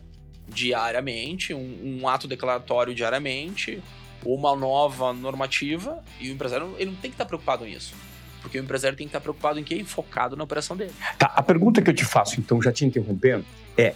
diariamente, 0.47 1.53
um, 1.53 2.01
um 2.01 2.07
ato 2.07 2.27
declaratório 2.27 2.93
diariamente, 2.93 3.81
uma 4.23 4.55
nova 4.55 5.13
normativa, 5.13 6.03
e 6.19 6.29
o 6.29 6.33
empresário 6.33 6.75
ele 6.77 6.91
não 6.91 6.97
tem 6.97 7.09
que 7.09 7.15
estar 7.15 7.25
preocupado 7.25 7.65
nisso. 7.65 7.93
Porque 8.41 8.59
o 8.59 8.63
empresário 8.63 8.95
tem 8.95 9.07
que 9.07 9.09
estar 9.09 9.21
preocupado 9.21 9.59
em 9.59 9.63
quê? 9.63 9.83
Focado 9.83 10.35
na 10.35 10.43
operação 10.43 10.77
dele. 10.77 10.93
Tá, 11.17 11.31
a 11.35 11.41
pergunta 11.41 11.81
que 11.81 11.89
eu 11.89 11.95
te 11.95 12.05
faço, 12.05 12.39
então, 12.39 12.61
já 12.61 12.71
te 12.71 12.85
interrompendo, 12.85 13.43
é: 13.75 13.95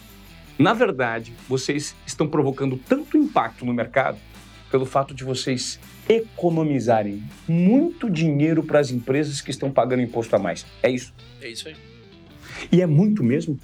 na 0.60 0.74
verdade, 0.74 1.32
vocês 1.48 1.96
estão 2.06 2.28
provocando 2.28 2.76
tanto 2.76 3.16
impacto 3.16 3.64
no 3.64 3.72
mercado 3.72 4.18
pelo 4.70 4.84
fato 4.84 5.14
de 5.14 5.24
vocês 5.24 5.80
economizarem 6.06 7.24
muito 7.48 8.10
dinheiro 8.10 8.62
para 8.62 8.78
as 8.78 8.90
empresas 8.90 9.40
que 9.40 9.50
estão 9.50 9.70
pagando 9.70 10.02
imposto 10.02 10.36
a 10.36 10.38
mais. 10.38 10.66
É 10.82 10.90
isso? 10.90 11.14
É 11.40 11.48
isso 11.48 11.66
aí. 11.66 11.76
E 12.70 12.82
é 12.82 12.86
muito 12.86 13.24
mesmo? 13.24 13.58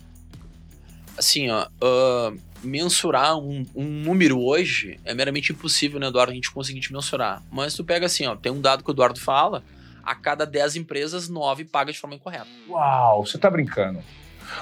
Assim, 1.18 1.50
ó, 1.50 1.66
uh, 1.66 2.38
mensurar 2.62 3.38
um, 3.38 3.66
um, 3.74 3.84
número 3.84 4.40
hoje 4.40 4.98
é 5.04 5.12
meramente 5.12 5.52
impossível, 5.52 6.00
né, 6.00 6.06
Eduardo, 6.06 6.32
a 6.32 6.34
gente 6.34 6.50
conseguir 6.50 6.80
te 6.80 6.94
mensurar. 6.94 7.42
Mas 7.50 7.74
tu 7.74 7.84
pega 7.84 8.06
assim, 8.06 8.26
ó, 8.26 8.34
tem 8.34 8.50
um 8.50 8.60
dado 8.60 8.82
que 8.82 8.90
o 8.90 8.92
Eduardo 8.92 9.20
fala, 9.20 9.62
a 10.02 10.14
cada 10.14 10.46
10 10.46 10.76
empresas, 10.76 11.28
9 11.28 11.66
paga 11.66 11.92
de 11.92 11.98
forma 11.98 12.16
incorreta. 12.16 12.46
Uau, 12.68 13.26
você 13.26 13.36
está 13.36 13.50
brincando. 13.50 14.00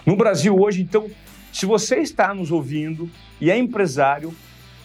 No 0.04 0.16
Brasil 0.16 0.58
hoje, 0.58 0.82
então, 0.82 1.08
se 1.54 1.66
você 1.66 1.98
está 1.98 2.34
nos 2.34 2.50
ouvindo 2.50 3.08
e 3.40 3.48
é 3.48 3.56
empresário, 3.56 4.34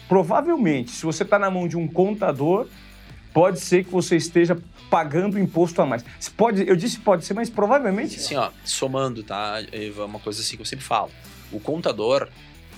provavelmente, 0.08 0.92
se 0.92 1.04
você 1.04 1.24
está 1.24 1.36
na 1.36 1.50
mão 1.50 1.66
de 1.66 1.76
um 1.76 1.88
contador, 1.88 2.68
pode 3.34 3.58
ser 3.58 3.84
que 3.84 3.90
você 3.90 4.16
esteja 4.16 4.56
pagando 4.88 5.36
imposto 5.36 5.82
a 5.82 5.86
mais. 5.86 6.04
Pode, 6.36 6.66
eu 6.68 6.76
disse 6.76 7.00
pode 7.00 7.24
ser, 7.24 7.34
mas 7.34 7.50
provavelmente. 7.50 8.20
Sim, 8.20 8.36
ó, 8.36 8.50
somando, 8.64 9.24
tá, 9.24 9.60
Eva, 9.72 10.04
uma 10.04 10.20
coisa 10.20 10.40
assim 10.40 10.54
que 10.54 10.62
eu 10.62 10.66
sempre 10.66 10.84
falo. 10.84 11.10
O 11.50 11.58
contador, 11.58 12.28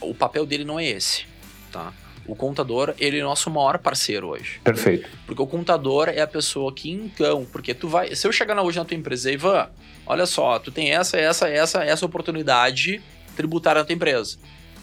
o 0.01 0.15
papel 0.15 0.47
dele 0.47 0.65
não 0.65 0.81
é 0.81 0.87
esse, 0.87 1.27
tá? 1.71 1.93
O 2.27 2.35
contador, 2.35 2.95
ele 2.99 3.19
é 3.19 3.23
nosso 3.23 3.51
maior 3.51 3.77
parceiro 3.77 4.29
hoje. 4.29 4.59
Perfeito. 4.65 5.07
Porque 5.27 5.43
o 5.43 5.47
contador 5.47 6.09
é 6.09 6.23
a 6.23 6.27
pessoa 6.27 6.73
que, 6.73 6.91
então, 6.91 7.45
porque 7.53 7.75
tu 7.75 7.89
vai. 7.89 8.15
Se 8.15 8.27
eu 8.27 8.33
chegar 8.33 8.59
hoje 8.63 8.79
na 8.79 8.87
tua 8.87 8.97
empresa, 8.97 9.31
Ivan, 9.31 9.69
olha 10.07 10.25
só, 10.25 10.59
tu 10.59 10.73
tem 10.73 10.93
essa, 10.93 11.19
essa, 11.19 11.47
essa, 11.47 11.85
essa 11.85 12.07
oportunidade 12.07 13.03
tributária 13.37 13.81
na 13.81 13.85
tua 13.85 13.95
empresa. 13.95 14.39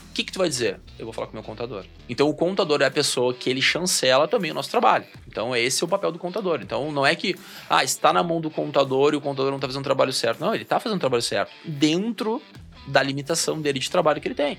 O 0.10 0.13
que, 0.13 0.24
que 0.24 0.32
tu 0.32 0.39
vai 0.39 0.50
dizer? 0.50 0.79
Eu 0.98 1.06
vou 1.06 1.13
falar 1.13 1.27
com 1.27 1.34
o 1.34 1.36
meu 1.36 1.44
contador. 1.44 1.86
Então, 2.10 2.27
o 2.27 2.34
contador 2.34 2.82
é 2.82 2.86
a 2.86 2.91
pessoa 2.91 3.34
que 3.34 3.50
ele 3.50 3.62
chancela 3.62 4.27
também 4.27 4.51
o 4.51 4.53
nosso 4.53 4.70
trabalho. 4.70 5.06
Então, 5.27 5.56
esse 5.56 5.84
é 5.84 5.86
o 5.86 5.88
papel 5.88 6.12
do 6.12 6.20
contador. 6.20 6.60
Então, 6.62 6.91
não 6.91 7.06
é 7.06 7.15
que, 7.15 7.36
ah, 7.70 7.84
está 7.84 8.12
na 8.12 8.24
mão 8.24 8.41
do 8.41 8.50
contador 8.50 9.13
e 9.13 9.18
o 9.18 9.22
contador 9.22 9.51
não 9.51 9.58
está 9.58 9.68
fazendo 9.68 9.82
o 9.82 9.86
trabalho 9.86 10.12
certo. 10.12 10.41
Não, 10.41 10.53
ele 10.53 10.63
está 10.63 10.79
fazendo 10.79 10.98
o 10.98 11.00
trabalho 11.00 11.22
certo. 11.22 11.51
Dentro 11.63 12.41
da 12.88 13.03
limitação 13.03 13.62
dele 13.62 13.79
de 13.79 13.89
trabalho 13.89 14.20
que 14.20 14.27
ele 14.27 14.36
tem. 14.36 14.58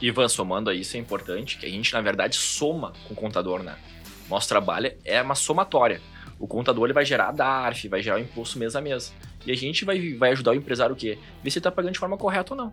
Ivan, 0.00 0.28
somando 0.28 0.68
a 0.68 0.74
isso, 0.74 0.96
é 0.96 1.00
importante 1.00 1.56
que 1.58 1.66
a 1.66 1.68
gente, 1.68 1.92
na 1.92 2.00
verdade, 2.00 2.36
soma 2.36 2.92
com 3.06 3.14
o 3.14 3.16
contador, 3.16 3.62
né? 3.62 3.76
Nosso 4.28 4.48
trabalho 4.48 4.92
é 5.04 5.22
uma 5.22 5.34
somatória. 5.34 6.00
O 6.42 6.46
contador 6.48 6.86
ele 6.86 6.92
vai 6.92 7.04
gerar 7.04 7.28
a 7.28 7.30
DARF, 7.30 7.86
vai 7.86 8.02
gerar 8.02 8.16
o 8.16 8.18
imposto 8.18 8.58
mês 8.58 8.74
a 8.74 8.80
mês. 8.80 9.14
E 9.46 9.52
a 9.52 9.54
gente 9.54 9.84
vai, 9.84 10.14
vai 10.14 10.32
ajudar 10.32 10.50
o 10.50 10.54
empresário 10.54 10.92
o 10.92 10.98
quê? 10.98 11.16
Ver 11.40 11.50
se 11.50 11.58
ele 11.58 11.60
está 11.60 11.70
pagando 11.70 11.92
de 11.92 12.00
forma 12.00 12.16
correta 12.16 12.52
ou 12.52 12.56
não. 12.56 12.72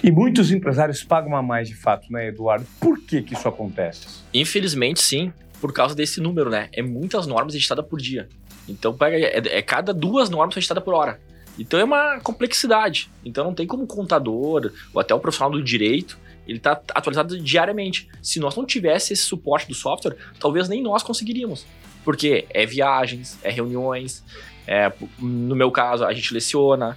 E 0.00 0.12
muitos 0.12 0.52
empresários 0.52 1.02
pagam 1.02 1.34
a 1.34 1.42
mais 1.42 1.68
de 1.68 1.74
fato, 1.74 2.06
né, 2.12 2.28
Eduardo? 2.28 2.64
Por 2.78 3.00
que, 3.00 3.20
que 3.20 3.34
isso 3.34 3.48
acontece? 3.48 4.22
Infelizmente, 4.32 5.02
sim, 5.02 5.32
por 5.60 5.72
causa 5.72 5.92
desse 5.92 6.20
número, 6.20 6.50
né? 6.50 6.68
É 6.72 6.82
muitas 6.82 7.26
normas 7.26 7.52
editadas 7.52 7.84
por 7.84 7.98
dia. 7.98 8.28
Então, 8.68 8.96
pega, 8.96 9.16
é, 9.16 9.58
é 9.58 9.60
cada 9.60 9.92
duas 9.92 10.30
normas 10.30 10.56
editadas 10.56 10.84
por 10.84 10.94
hora. 10.94 11.20
Então 11.58 11.80
é 11.80 11.84
uma 11.84 12.20
complexidade. 12.20 13.10
Então 13.24 13.42
não 13.42 13.52
tem 13.52 13.66
como 13.66 13.82
o 13.82 13.88
contador 13.88 14.70
ou 14.94 15.00
até 15.00 15.12
o 15.12 15.18
profissional 15.18 15.50
do 15.50 15.60
direito 15.60 16.16
ele 16.50 16.58
está 16.58 16.72
atualizado 16.94 17.38
diariamente. 17.38 18.08
Se 18.20 18.40
nós 18.40 18.56
não 18.56 18.66
tivéssemos 18.66 19.20
esse 19.20 19.22
suporte 19.22 19.68
do 19.68 19.74
software, 19.74 20.16
talvez 20.40 20.68
nem 20.68 20.82
nós 20.82 21.02
conseguiríamos. 21.02 21.64
Porque 22.04 22.46
é 22.50 22.64
viagens, 22.66 23.38
é 23.42 23.50
reuniões, 23.50 24.24
é, 24.66 24.92
no 25.18 25.56
meu 25.56 25.70
caso, 25.70 26.04
a 26.04 26.12
gente 26.12 26.32
leciona, 26.32 26.96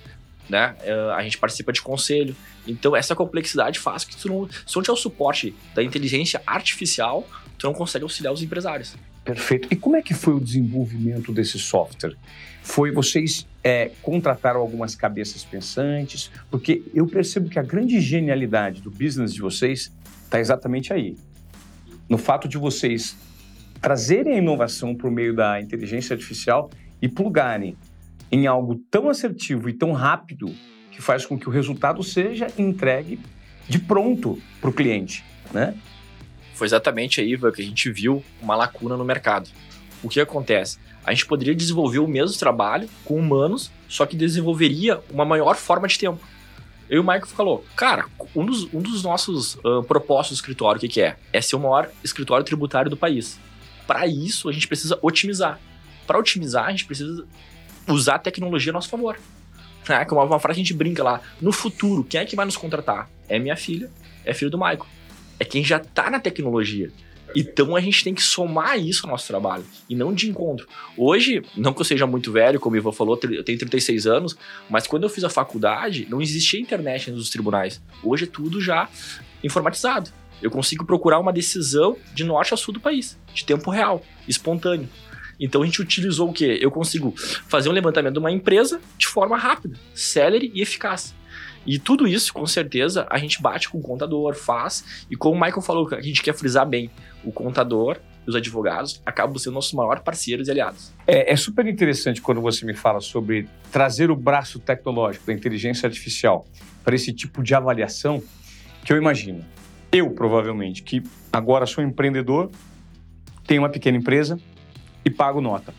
né? 0.50 0.75
É, 0.81 0.93
a 1.15 1.24
gente 1.24 1.38
participa 1.38 1.74
de 1.74 1.81
conselho. 1.81 2.36
Então, 2.67 2.95
essa 2.95 3.15
complexidade 3.15 3.79
faz 3.79 4.03
que 4.03 4.15
tu 4.15 4.27
não, 4.27 4.48
se 4.48 4.75
não 4.75 4.83
tiver 4.83 4.93
o 4.93 4.98
suporte 4.98 5.55
da 5.74 5.83
inteligência 5.83 6.41
artificial, 6.45 7.27
tu 7.57 7.67
não 7.67 7.74
consegue 7.74 8.03
auxiliar 8.03 8.33
os 8.33 8.41
empresários. 8.41 8.95
Perfeito. 9.24 9.67
E 9.72 9.75
como 9.75 9.95
é 9.95 10.01
que 10.01 10.13
foi 10.13 10.33
o 10.33 10.39
desenvolvimento 10.39 11.31
desse 11.31 11.57
software? 11.57 12.15
Foi 12.62 12.91
vocês 12.91 13.48
é, 13.63 13.91
contrataram 14.01 14.60
algumas 14.60 14.95
cabeças 14.95 15.43
pensantes? 15.43 16.29
Porque 16.51 16.83
eu 16.93 17.07
percebo 17.07 17.50
que 17.50 17.57
a 17.57 17.63
grande 17.63 18.00
genialidade 18.00 18.81
do 18.81 18.91
business 18.91 19.33
de 19.33 19.41
vocês 19.41 19.91
está 20.25 20.39
exatamente 20.39 20.91
aí. 20.93 21.17
No 22.10 22.17
fato 22.17 22.48
de 22.48 22.57
vocês 22.57 23.15
trazerem 23.83 24.35
a 24.35 24.37
inovação 24.37 24.95
por 24.95 25.11
meio 25.11 25.35
da 25.35 25.59
inteligência 25.59 26.13
artificial 26.13 26.71
e 27.01 27.09
plugarem 27.09 27.75
em 28.31 28.47
algo 28.47 28.75
tão 28.89 29.09
assertivo 29.09 29.67
e 29.67 29.73
tão 29.73 29.91
rápido 29.91 30.55
que 30.89 31.01
faz 31.01 31.25
com 31.25 31.37
que 31.37 31.49
o 31.49 31.51
resultado 31.51 32.01
seja 32.01 32.47
entregue 32.57 33.19
de 33.67 33.79
pronto 33.79 34.41
para 34.61 34.69
o 34.69 34.73
cliente, 34.73 35.25
né? 35.53 35.75
Foi 36.53 36.65
exatamente 36.65 37.19
aí 37.19 37.37
que 37.37 37.61
a 37.61 37.65
gente 37.65 37.91
viu 37.91 38.23
uma 38.41 38.55
lacuna 38.55 38.95
no 38.95 39.03
mercado. 39.03 39.49
O 40.01 40.07
que 40.07 40.21
acontece? 40.21 40.77
A 41.03 41.11
gente 41.11 41.25
poderia 41.25 41.53
desenvolver 41.53 41.99
o 41.99 42.07
mesmo 42.07 42.37
trabalho 42.37 42.87
com 43.03 43.15
humanos, 43.15 43.69
só 43.89 44.05
que 44.05 44.15
desenvolveria 44.15 45.01
uma 45.11 45.25
maior 45.25 45.57
forma 45.57 45.89
de 45.89 45.99
tempo. 45.99 46.25
Eu 46.89 46.97
e 46.97 46.99
o 46.99 47.03
Michael 47.03 47.25
falou, 47.27 47.65
cara, 47.75 48.05
um 48.33 48.45
dos, 48.45 48.73
um 48.73 48.81
dos 48.81 49.03
nossos 49.03 49.55
uh, 49.55 49.83
propósitos 49.85 50.37
do 50.37 50.41
escritório, 50.41 50.77
o 50.77 50.79
que, 50.79 50.87
que 50.87 51.01
é? 51.01 51.17
É 51.33 51.41
ser 51.41 51.57
o 51.57 51.59
maior 51.59 51.89
escritório 52.01 52.45
tributário 52.45 52.89
do 52.89 52.95
país. 52.95 53.37
Para 53.87 54.07
isso, 54.07 54.49
a 54.49 54.51
gente 54.51 54.67
precisa 54.67 54.97
otimizar. 55.01 55.59
Para 56.07 56.17
otimizar, 56.17 56.65
a 56.65 56.71
gente 56.71 56.85
precisa 56.85 57.25
usar 57.87 58.15
a 58.15 58.19
tecnologia 58.19 58.71
a 58.71 58.73
nosso 58.73 58.89
favor. 58.89 59.17
É, 59.89 60.05
como 60.05 60.23
uma 60.23 60.39
frase 60.39 60.57
que 60.57 60.61
a 60.61 60.63
gente 60.63 60.73
brinca 60.73 61.03
lá. 61.03 61.21
No 61.41 61.51
futuro, 61.51 62.03
quem 62.03 62.21
é 62.21 62.25
que 62.25 62.35
vai 62.35 62.45
nos 62.45 62.55
contratar? 62.55 63.09
É 63.27 63.37
minha 63.37 63.55
filha, 63.55 63.91
é 64.23 64.33
filho 64.33 64.49
do 64.49 64.57
Michael. 64.57 64.85
É 65.39 65.45
quem 65.45 65.63
já 65.63 65.77
está 65.77 66.09
na 66.09 66.19
tecnologia. 66.19 66.91
Então 67.35 67.75
a 67.75 67.81
gente 67.81 68.03
tem 68.03 68.13
que 68.13 68.21
somar 68.21 68.79
isso 68.79 69.05
ao 69.05 69.11
nosso 69.11 69.27
trabalho 69.27 69.65
e 69.89 69.95
não 69.95 70.13
de 70.13 70.29
encontro. 70.29 70.67
Hoje, 70.95 71.41
não 71.57 71.73
que 71.73 71.81
eu 71.81 71.85
seja 71.85 72.05
muito 72.05 72.31
velho, 72.31 72.59
como 72.59 72.75
o 72.75 72.77
Ivan 72.77 72.91
falou, 72.91 73.19
eu 73.23 73.43
tenho 73.43 73.57
36 73.57 74.05
anos, 74.05 74.37
mas 74.69 74.85
quando 74.85 75.03
eu 75.03 75.09
fiz 75.09 75.23
a 75.23 75.29
faculdade, 75.29 76.07
não 76.09 76.21
existia 76.21 76.59
internet 76.59 77.09
nos 77.11 77.29
tribunais. 77.29 77.81
Hoje 78.03 78.25
é 78.25 78.27
tudo 78.27 78.61
já 78.61 78.87
informatizado. 79.43 80.11
Eu 80.43 80.51
consigo 80.51 80.85
procurar 80.85 81.19
uma 81.19 81.31
decisão 81.31 81.97
de 82.13 82.23
norte 82.23 82.53
a 82.53 82.57
sul 82.57 82.73
do 82.73 82.79
país, 82.79 83.17
de 83.33 83.45
tempo 83.45 83.71
real, 83.71 84.01
espontâneo. 84.27 84.89
Então 85.39 85.63
a 85.63 85.65
gente 85.65 85.81
utilizou 85.81 86.29
o 86.29 86.33
quê? 86.33 86.59
Eu 86.62 86.69
consigo 86.69 87.13
fazer 87.47 87.69
um 87.69 87.71
levantamento 87.71 88.13
de 88.13 88.19
uma 88.19 88.31
empresa 88.31 88.79
de 88.97 89.07
forma 89.07 89.38
rápida, 89.38 89.79
célere 89.95 90.51
e 90.53 90.62
eficaz. 90.62 91.15
E 91.65 91.79
tudo 91.79 92.05
isso, 92.05 92.33
com 92.33 92.45
certeza, 92.45 93.07
a 93.09 93.17
gente 93.17 93.41
bate 93.41 93.69
com 93.69 93.77
o 93.77 93.81
contador, 93.81 94.35
faz. 94.35 95.05
E 95.09 95.15
como 95.15 95.38
o 95.38 95.39
Michael 95.39 95.62
falou, 95.62 95.88
a 95.93 96.01
gente 96.01 96.21
quer 96.21 96.33
frisar 96.33 96.67
bem, 96.67 96.91
o 97.23 97.31
contador 97.31 97.97
e 98.25 98.29
os 98.29 98.35
advogados 98.35 99.01
acabam 99.05 99.38
sendo 99.38 99.53
nossos 99.53 99.73
maiores 99.73 100.03
parceiros 100.03 100.47
e 100.47 100.51
aliados. 100.51 100.93
É, 101.07 101.31
é, 101.31 101.35
super 101.35 101.65
interessante 101.65 102.21
quando 102.21 102.41
você 102.41 102.65
me 102.65 102.73
fala 102.73 103.00
sobre 103.00 103.47
trazer 103.71 104.12
o 104.12 104.15
braço 104.15 104.59
tecnológico 104.59 105.25
da 105.25 105.33
inteligência 105.33 105.88
artificial 105.88 106.45
para 106.83 106.95
esse 106.95 107.13
tipo 107.13 107.41
de 107.41 107.55
avaliação, 107.55 108.21
que 108.83 108.91
eu 108.91 108.97
imagino. 108.97 109.43
Eu, 109.93 110.09
provavelmente, 110.09 110.81
que 110.81 111.03
agora 111.31 111.67
sou 111.67 111.83
empreendedor, 111.83 112.50
tenho 113.45 113.62
uma 113.62 113.69
pequena 113.69 113.95
empresa 113.95 114.39
e 115.05 115.09
pago 115.12 115.39
nota. 115.39 115.71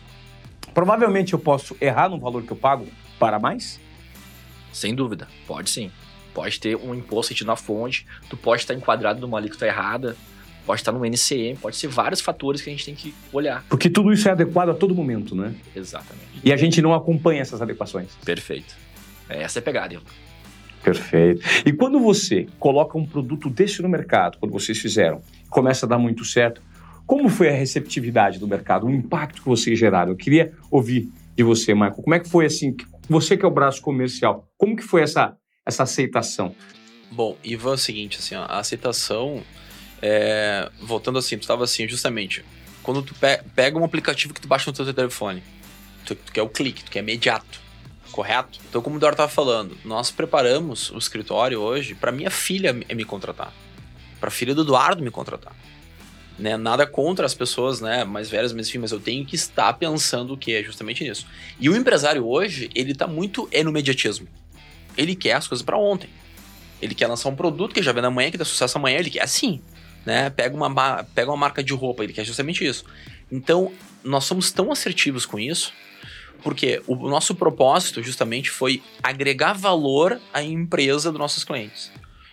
Provavelmente 0.72 1.32
eu 1.32 1.38
posso 1.38 1.76
errar 1.80 2.08
no 2.08 2.20
valor 2.20 2.44
que 2.44 2.52
eu 2.52 2.56
pago 2.56 2.86
para 3.18 3.40
mais? 3.40 3.80
Sem 4.72 4.94
dúvida, 4.94 5.26
pode 5.48 5.68
sim. 5.68 5.90
Pode 6.32 6.60
ter 6.60 6.76
um 6.76 6.94
imposto 6.94 7.44
na 7.44 7.56
fonte, 7.56 8.06
tu 8.30 8.36
pode 8.36 8.62
estar 8.62 8.74
enquadrado 8.74 9.20
numa 9.20 9.38
alíquota 9.38 9.66
errada, 9.66 10.16
pode 10.64 10.80
estar 10.80 10.92
no 10.92 11.04
NCM, 11.04 11.56
pode 11.56 11.74
ser 11.74 11.88
vários 11.88 12.20
fatores 12.20 12.62
que 12.62 12.70
a 12.70 12.72
gente 12.72 12.84
tem 12.84 12.94
que 12.94 13.12
olhar. 13.32 13.64
Porque 13.68 13.90
tudo 13.90 14.12
isso 14.12 14.28
é 14.28 14.32
adequado 14.32 14.68
a 14.68 14.74
todo 14.74 14.94
momento, 14.94 15.34
né? 15.34 15.54
Exatamente. 15.74 16.40
E 16.44 16.52
a 16.52 16.56
gente 16.56 16.80
não 16.80 16.94
acompanha 16.94 17.42
essas 17.42 17.60
adequações. 17.60 18.14
Perfeito. 18.24 18.76
É, 19.28 19.42
essa 19.42 19.58
é 19.58 19.60
a 19.60 19.62
pegada, 19.62 20.00
Perfeito. 20.84 21.40
E 21.64 21.72
quando 21.72 21.98
você 21.98 22.46
coloca 22.58 22.98
um 22.98 23.06
produto 23.06 23.48
desse 23.48 23.80
no 23.80 23.88
mercado, 23.88 24.38
quando 24.38 24.52
vocês 24.52 24.78
fizeram, 24.78 25.22
começa 25.48 25.86
a 25.86 25.88
dar 25.88 25.98
muito 25.98 26.24
certo, 26.26 26.60
como 27.06 27.28
foi 27.30 27.48
a 27.48 27.52
receptividade 27.52 28.38
do 28.38 28.46
mercado, 28.46 28.86
o 28.86 28.90
impacto 28.90 29.42
que 29.42 29.48
vocês 29.48 29.78
geraram? 29.78 30.12
Eu 30.12 30.16
queria 30.16 30.52
ouvir 30.70 31.08
de 31.34 31.42
você, 31.42 31.72
Michael. 31.74 31.94
Como 31.94 32.14
é 32.14 32.20
que 32.20 32.28
foi 32.28 32.44
assim? 32.46 32.76
Você 33.08 33.36
que 33.36 33.44
é 33.44 33.48
o 33.48 33.50
braço 33.50 33.80
comercial, 33.80 34.46
como 34.58 34.76
que 34.76 34.82
foi 34.82 35.02
essa, 35.02 35.36
essa 35.66 35.82
aceitação? 35.82 36.54
Bom, 37.10 37.36
Ivan, 37.42 37.70
é 37.70 37.74
o 37.74 37.78
seguinte, 37.78 38.18
assim, 38.18 38.34
a 38.34 38.58
aceitação, 38.58 39.42
é, 40.02 40.70
voltando 40.82 41.18
assim, 41.18 41.36
tu 41.36 41.42
estava 41.42 41.64
assim, 41.64 41.88
justamente, 41.88 42.44
quando 42.82 43.02
tu 43.02 43.14
pe 43.14 43.40
pega 43.54 43.78
um 43.78 43.84
aplicativo 43.84 44.34
que 44.34 44.40
tu 44.40 44.48
baixa 44.48 44.70
no 44.70 44.76
teu 44.76 44.92
telefone, 44.92 45.42
tu, 46.04 46.14
tu 46.14 46.32
quer 46.32 46.42
o 46.42 46.48
clique, 46.48 46.84
tu 46.84 46.90
quer 46.90 47.00
imediato, 47.00 47.60
correto? 48.14 48.60
Então, 48.68 48.80
como 48.80 48.96
o 48.96 48.98
Dora 49.00 49.14
estava 49.14 49.30
falando, 49.30 49.76
nós 49.84 50.12
preparamos 50.12 50.88
o 50.90 50.98
escritório 50.98 51.58
hoje 51.60 51.96
para 51.96 52.12
minha 52.12 52.30
filha 52.30 52.72
me 52.72 53.04
contratar, 53.04 53.52
para 54.20 54.28
a 54.28 54.30
filha 54.30 54.54
do 54.54 54.62
Eduardo 54.62 55.02
me 55.02 55.10
contratar. 55.10 55.52
Né, 56.36 56.56
nada 56.56 56.84
contra 56.84 57.26
as 57.26 57.34
pessoas 57.34 57.80
né, 57.80 58.02
mais 58.04 58.28
velhas, 58.28 58.52
mas 58.52 58.68
enfim, 58.68 58.78
mas 58.78 58.90
eu 58.90 58.98
tenho 58.98 59.24
que 59.24 59.36
estar 59.36 59.72
pensando 59.74 60.34
o 60.34 60.36
que 60.36 60.52
é 60.52 60.62
justamente 60.62 61.04
nisso. 61.04 61.26
E 61.60 61.68
o 61.68 61.76
empresário 61.76 62.26
hoje, 62.26 62.70
ele 62.74 62.92
está 62.92 63.06
muito 63.06 63.48
é 63.52 63.62
no 63.62 63.70
mediatismo. 63.70 64.26
Ele 64.96 65.14
quer 65.14 65.34
as 65.34 65.46
coisas 65.46 65.64
para 65.64 65.76
ontem. 65.76 66.10
Ele 66.82 66.94
quer 66.94 67.06
lançar 67.06 67.28
um 67.28 67.36
produto 67.36 67.72
que 67.72 67.82
já 67.82 67.92
vem 67.92 68.04
amanhã, 68.04 68.30
que 68.32 68.38
dá 68.38 68.44
sucesso 68.44 68.78
amanhã, 68.78 68.98
ele 68.98 69.10
quer 69.10 69.22
assim. 69.22 69.60
Né? 70.04 70.28
Pega, 70.30 70.56
uma, 70.56 71.04
pega 71.14 71.30
uma 71.30 71.36
marca 71.36 71.62
de 71.62 71.72
roupa, 71.72 72.02
ele 72.02 72.12
quer 72.12 72.24
justamente 72.24 72.64
isso. 72.64 72.84
Então, 73.30 73.72
nós 74.02 74.24
somos 74.24 74.50
tão 74.50 74.72
assertivos 74.72 75.24
com 75.24 75.38
isso, 75.38 75.72
porque 76.42 76.82
o 76.86 76.94
nosso 77.08 77.34
propósito 77.34 78.02
justamente 78.02 78.50
foi 78.50 78.82
agregar 79.02 79.54
valor 79.54 80.20
à 80.32 80.42
empresa 80.42 81.10
dos 81.10 81.18
nossos 81.18 81.44
clientes. 81.44 81.90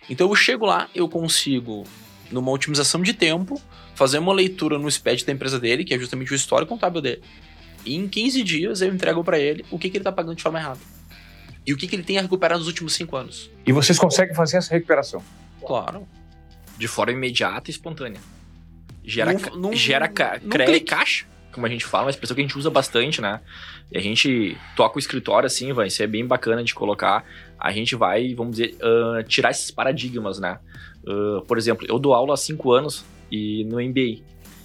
Então 0.08 0.28
eu 0.28 0.34
chego 0.34 0.66
lá, 0.66 0.88
eu 0.94 1.08
consigo, 1.08 1.84
numa 2.30 2.50
otimização 2.50 3.02
de 3.02 3.14
tempo, 3.14 3.60
fazer 3.94 4.18
uma 4.18 4.32
leitura 4.32 4.78
no 4.78 4.90
SPED 4.90 5.24
da 5.24 5.32
empresa 5.32 5.58
dele, 5.58 5.84
que 5.84 5.94
é 5.94 5.98
justamente 5.98 6.32
o 6.32 6.34
histórico 6.34 6.74
contábil 6.74 7.00
dele. 7.00 7.22
E 7.84 7.96
em 7.96 8.08
15 8.08 8.42
dias 8.42 8.80
eu 8.80 8.92
entrego 8.92 9.24
para 9.24 9.38
ele 9.38 9.64
o 9.70 9.78
que, 9.78 9.88
que 9.88 9.96
ele 9.96 10.02
está 10.02 10.12
pagando 10.12 10.36
de 10.36 10.42
forma 10.42 10.58
errada. 10.58 10.80
E 11.66 11.72
o 11.72 11.76
que, 11.76 11.86
que 11.86 11.94
ele 11.94 12.02
tem 12.02 12.18
a 12.18 12.22
recuperar 12.22 12.58
nos 12.58 12.66
últimos 12.66 12.92
5 12.94 13.16
anos. 13.16 13.50
E 13.64 13.72
vocês 13.72 13.98
conseguem 13.98 14.34
fazer 14.34 14.56
essa 14.56 14.74
recuperação? 14.74 15.22
Claro. 15.64 16.06
De 16.76 16.88
forma 16.88 17.12
imediata 17.12 17.70
e 17.70 17.72
espontânea. 17.72 18.20
Gera, 19.04 19.32
num, 19.32 19.56
num, 19.56 19.72
gera 19.72 20.08
ca 20.08 20.38
crédito 20.38 20.86
caixa, 20.86 21.26
como 21.52 21.66
a 21.66 21.68
gente 21.68 21.84
fala, 21.84 22.04
uma 22.04 22.10
expressão 22.10 22.34
que 22.34 22.40
a 22.40 22.44
gente 22.44 22.58
usa 22.58 22.70
bastante, 22.70 23.20
né? 23.20 23.40
E 23.90 23.98
a 23.98 24.00
gente 24.00 24.56
toca 24.74 24.96
o 24.96 24.98
escritório 24.98 25.46
assim, 25.46 25.72
vai, 25.72 25.88
isso 25.88 26.02
é 26.02 26.06
bem 26.06 26.26
bacana 26.26 26.64
de 26.64 26.74
colocar. 26.74 27.24
A 27.58 27.70
gente 27.70 27.94
vai, 27.94 28.34
vamos 28.34 28.56
dizer, 28.56 28.76
uh, 28.76 29.22
tirar 29.24 29.50
esses 29.50 29.70
paradigmas, 29.70 30.38
né? 30.38 30.58
Uh, 31.04 31.42
por 31.42 31.58
exemplo, 31.58 31.86
eu 31.88 31.98
dou 31.98 32.14
aula 32.14 32.34
há 32.34 32.36
5 32.36 32.72
anos 32.72 33.04
e 33.30 33.64
no 33.64 33.76
MBA. 33.76 34.22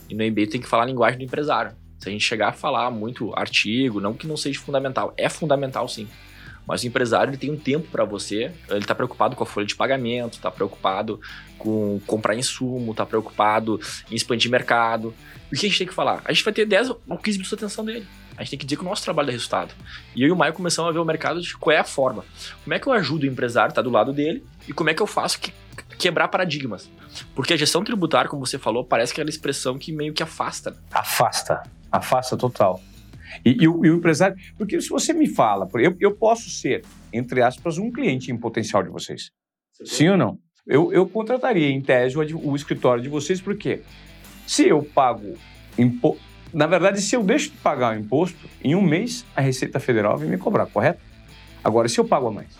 E 0.10 0.16
no 0.16 0.24
MBA 0.26 0.48
tem 0.48 0.62
que 0.62 0.68
falar 0.68 0.84
a 0.84 0.86
linguagem 0.88 1.18
do 1.18 1.24
empresário. 1.24 1.76
Se 2.00 2.10
a 2.10 2.12
gente 2.12 2.24
chegar 2.24 2.50
a 2.50 2.54
falar 2.54 2.90
muito 2.92 3.34
artigo, 3.36 4.00
não 4.00 4.14
que 4.14 4.28
não 4.28 4.38
seja 4.38 4.60
fundamental, 4.60 5.14
é 5.18 5.28
fundamental 5.28 5.88
sim. 5.88 6.08
Mas 6.68 6.84
o 6.84 6.88
empresário 6.88 7.32
ele 7.32 7.38
tem 7.38 7.50
um 7.50 7.58
tempo 7.58 7.88
para 7.90 8.04
você, 8.04 8.52
ele 8.70 8.80
está 8.80 8.94
preocupado 8.94 9.36
com 9.36 9.44
a 9.44 9.48
folha 9.48 9.66
de 9.66 9.76
pagamento, 9.76 10.34
está 10.34 10.52
preocupado 10.52 11.20
com 11.58 12.00
comprar 12.06 12.36
insumo, 12.36 12.92
está 12.92 13.06
preocupado 13.06 13.80
em 14.12 14.16
expandir 14.16 14.52
mercado. 14.52 15.14
E 15.52 15.56
o 15.56 15.60
que 15.60 15.66
a 15.66 15.70
gente 15.70 15.78
tem 15.78 15.88
que 15.88 15.94
falar? 15.94 16.22
A 16.26 16.34
gente 16.34 16.44
vai 16.44 16.54
ter 16.54 16.66
10 16.66 16.90
ou 16.90 17.18
15 17.18 17.38
minutos 17.38 17.50
de 17.50 17.56
atenção 17.56 17.86
dele. 17.86 18.06
A 18.36 18.42
gente 18.44 18.52
tem 18.52 18.60
que 18.60 18.66
dizer 18.66 18.76
que 18.76 18.84
o 18.84 18.86
nosso 18.86 19.04
trabalho 19.04 19.28
dá 19.28 19.32
resultado. 19.32 19.74
E 20.16 20.22
eu 20.22 20.28
e 20.28 20.32
o 20.32 20.36
Maio 20.36 20.54
começamos 20.54 20.90
a 20.90 20.92
ver 20.92 21.00
o 21.00 21.06
mercado 21.06 21.42
de 21.42 21.58
qual 21.58 21.76
é 21.76 21.80
a 21.80 21.84
forma. 21.84 22.24
Como 22.64 22.74
é 22.74 22.80
que 22.80 22.86
eu 22.86 22.94
ajudo 22.94 23.24
o 23.24 23.26
empresário 23.26 23.74
tá 23.74 23.82
do 23.82 23.90
lado 23.90 24.14
dele 24.14 24.46
e 24.68 24.74
como 24.74 24.90
é 24.90 24.94
que 24.94 25.02
eu 25.02 25.08
faço 25.08 25.40
que, 25.40 25.52
quebrar 25.98 26.28
paradigmas. 26.28 26.90
Porque 27.34 27.54
a 27.54 27.58
gestão 27.58 27.84
tributária, 27.84 28.30
como 28.30 28.46
você 28.46 28.60
falou, 28.60 28.84
parece 28.84 29.14
que 29.14 29.20
é 29.20 29.24
aquela 29.24 29.34
expressão 29.34 29.78
que 29.78 29.92
meio 29.92 30.14
que 30.14 30.22
afasta. 30.22 30.78
Afasta. 30.92 31.64
Afasta 31.92 32.38
total. 32.38 32.82
E, 33.46 33.64
e, 33.64 33.68
o, 33.68 33.86
e 33.86 33.90
o, 33.90 33.96
empresário. 33.96 34.38
Porque 34.58 34.80
se 34.82 34.90
você 34.90 35.14
me 35.14 35.28
fala, 35.28 35.68
eu, 35.76 35.96
eu 36.00 36.16
posso 36.16 36.50
ser, 36.50 36.84
entre 37.12 37.42
aspas, 37.42 37.78
um 37.78 37.92
cliente 37.92 38.32
em 38.32 38.38
potencial 38.38 38.84
de 38.84 38.90
vocês. 38.90 39.32
Sim 39.84 40.10
ou 40.10 40.18
não? 40.18 40.40
Eu, 40.66 40.92
eu 40.92 41.08
contrataria, 41.08 41.70
em 41.70 41.82
tese, 41.82 42.18
o, 42.18 42.50
o 42.50 42.56
escritório 42.56 43.02
de 43.02 43.10
vocês, 43.10 43.40
porque 43.40 43.82
se 44.46 44.68
eu 44.68 44.84
pago 44.84 45.36
imposto. 45.78 46.22
Na 46.54 46.66
verdade, 46.66 47.02
se 47.02 47.16
eu 47.16 47.24
deixo 47.24 47.52
de 47.52 47.58
pagar 47.58 47.96
o 47.96 48.00
imposto, 48.00 48.50
em 48.64 48.74
um 48.74 48.82
mês 48.82 49.26
a 49.36 49.42
Receita 49.42 49.80
Federal 49.80 50.18
vem 50.18 50.30
me 50.30 50.38
cobrar, 50.38 50.66
correto? 50.66 51.00
Agora, 51.64 51.90
se 51.90 52.00
eu 52.00 52.06
pago 52.06 52.28
a 52.28 52.32
mais. 52.32 52.58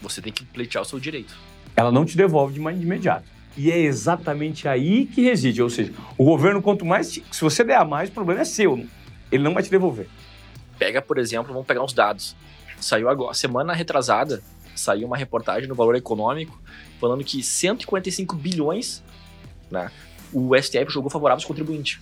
Você 0.00 0.22
tem 0.22 0.32
que 0.32 0.44
pleitear 0.44 0.82
o 0.82 0.84
seu 0.84 1.00
direito. 1.00 1.36
Ela 1.74 1.90
não 1.90 2.04
te 2.04 2.16
devolve 2.16 2.54
de 2.54 2.60
imediato. 2.60 3.28
E 3.56 3.72
é 3.72 3.78
exatamente 3.78 4.68
aí 4.68 5.06
que 5.06 5.22
reside. 5.22 5.60
Ou 5.60 5.68
seja, 5.68 5.92
o 6.16 6.24
governo, 6.24 6.62
quanto 6.62 6.84
mais. 6.84 7.08
Se 7.08 7.40
você 7.40 7.64
der 7.64 7.76
a 7.76 7.84
mais, 7.84 8.08
o 8.08 8.12
problema 8.12 8.42
é 8.42 8.44
seu. 8.44 8.86
Ele 9.30 9.42
não 9.42 9.54
vai 9.54 9.62
te 9.62 9.70
devolver. 9.70 10.08
Pega, 10.78 11.02
por 11.02 11.18
exemplo, 11.18 11.52
vamos 11.52 11.66
pegar 11.66 11.82
uns 11.82 11.92
dados. 11.92 12.36
Saiu 12.80 13.08
agora, 13.08 13.34
semana 13.34 13.72
retrasada, 13.72 14.42
saiu 14.74 15.06
uma 15.06 15.16
reportagem 15.16 15.68
no 15.68 15.74
Valor 15.74 15.96
Econômico 15.96 16.60
falando 17.00 17.24
que 17.24 17.42
145 17.42 18.36
bilhões, 18.36 19.02
né, 19.70 19.90
o 20.32 20.56
STF 20.56 20.90
jogou 20.90 21.10
favorável 21.10 21.38
aos 21.38 21.44
contribuintes. 21.44 22.00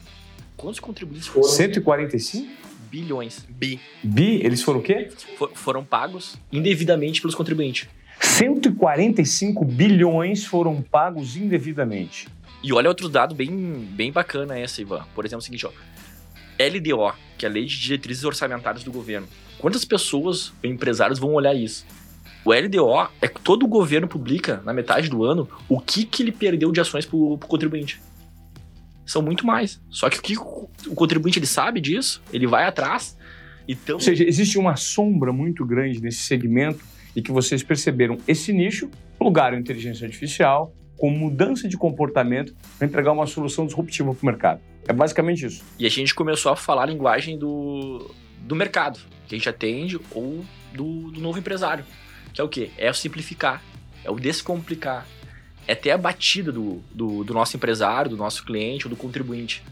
Quantos 0.57 0.81
contribuintes 0.81 1.27
foram? 1.27 1.49
145? 1.49 2.67
Bilhões. 2.91 3.45
Bi. 3.49 3.81
Bi? 4.03 4.41
Eles 4.43 4.63
foram 4.63 4.81
o 4.81 4.83
quê? 4.83 5.11
For, 5.37 5.51
foram 5.55 5.85
pagos 5.85 6.37
indevidamente 6.53 7.21
pelos 7.21 7.35
contribuintes. 7.35 7.89
145 8.21 9.65
bilhões 9.65 10.45
foram 10.45 10.81
pagos 10.81 11.37
indevidamente. 11.37 12.29
E 12.63 12.73
olha 12.73 12.89
outro 12.89 13.09
dado 13.09 13.35
bem, 13.35 13.51
bem 13.91 14.11
bacana 14.11 14.59
essa, 14.59 14.81
Ivan. 14.81 15.05
Por 15.15 15.25
exemplo, 15.25 15.41
é 15.41 15.43
o 15.43 15.45
seguinte, 15.45 15.67
ó. 15.67 15.71
LDO, 16.59 17.15
que 17.37 17.47
é 17.47 17.49
a 17.49 17.53
Lei 17.53 17.65
de 17.65 17.79
Diretrizes 17.79 18.25
Orçamentárias 18.25 18.83
do 18.85 18.91
Governo. 18.91 19.29
Quantas 19.59 19.85
pessoas, 19.85 20.53
empresários, 20.63 21.19
vão 21.19 21.33
olhar 21.33 21.55
isso? 21.55 21.87
O 22.45 22.53
LDO 22.53 23.09
é 23.21 23.27
que 23.27 23.41
todo 23.41 23.65
o 23.65 23.69
governo 23.69 24.07
publica, 24.07 24.63
na 24.65 24.73
metade 24.73 25.09
do 25.09 25.25
ano, 25.25 25.49
o 25.69 25.81
que, 25.81 26.05
que 26.05 26.23
ele 26.23 26.33
perdeu 26.33 26.71
de 26.71 26.81
ações 26.81 27.05
para 27.05 27.17
o 27.17 27.39
contribuinte. 27.39 28.01
São 29.05 29.21
muito 29.21 29.47
mais. 29.47 29.81
Só 29.91 30.09
que 30.09 30.19
o 30.19 30.23
que 30.23 30.37
o 30.39 30.95
contribuinte 30.95 31.39
ele 31.39 31.47
sabe 31.47 31.81
disso, 31.81 32.23
ele 32.33 32.47
vai 32.47 32.65
atrás. 32.65 33.17
Então... 33.67 33.97
Ou 33.97 34.01
seja, 34.01 34.25
existe 34.25 34.59
uma 34.59 34.77
sombra 34.77 35.33
muito 35.33 35.65
grande 35.65 36.01
nesse 36.01 36.23
segmento 36.23 36.85
e 37.15 37.23
que 37.23 37.33
vocês 37.33 37.63
perceberam 37.63 38.19
esse 38.29 38.53
nicho, 38.53 38.91
plugaram 39.19 39.59
inteligência 39.59 40.05
artificial 40.05 40.73
com 40.97 41.11
mudança 41.11 41.69
de 41.69 41.77
comportamento 41.77 42.55
para 42.79 42.87
entregar 42.87 43.13
uma 43.13 43.27
solução 43.27 43.67
disruptiva 43.67 44.15
para 44.15 44.23
o 44.23 44.27
mercado. 44.27 44.61
É 44.89 44.93
basicamente 44.93 45.47
isso. 45.47 45.65
E 45.79 45.87
a 45.87 45.91
gente 45.91 46.15
começou 46.15 46.53
a 46.53 46.57
falar 46.57 46.85
a 46.85 46.87
linguagem 46.87 47.39
do, 47.39 48.11
do 48.41 48.55
mercado, 48.55 49.01
que 49.27 49.35
a 49.35 49.39
gente 49.39 49.49
atende, 49.49 49.99
ou 50.13 50.45
do, 50.73 51.11
do 51.11 51.21
novo 51.21 51.39
empresário, 51.39 51.85
que 52.33 52.41
é 52.41 52.45
o 52.45 52.49
quê? 52.49 52.71
É 52.79 52.91
o 52.91 52.95
simplificar, 52.95 53.63
é 54.05 54.11
o 54.11 54.17
descomplicar, 54.17 55.07
é 55.67 55.75
ter 55.75 55.91
a 55.91 55.99
batida 55.99 56.53
do, 56.53 56.83
do, 56.93 57.25
do 57.25 57.35
nosso 57.35 57.57
empresário, 57.57 58.11
do 58.11 58.17
nosso 58.17 58.45
cliente 58.45 58.87
ou 58.87 58.91
do 58.91 58.97
contribuinte. 58.97 59.63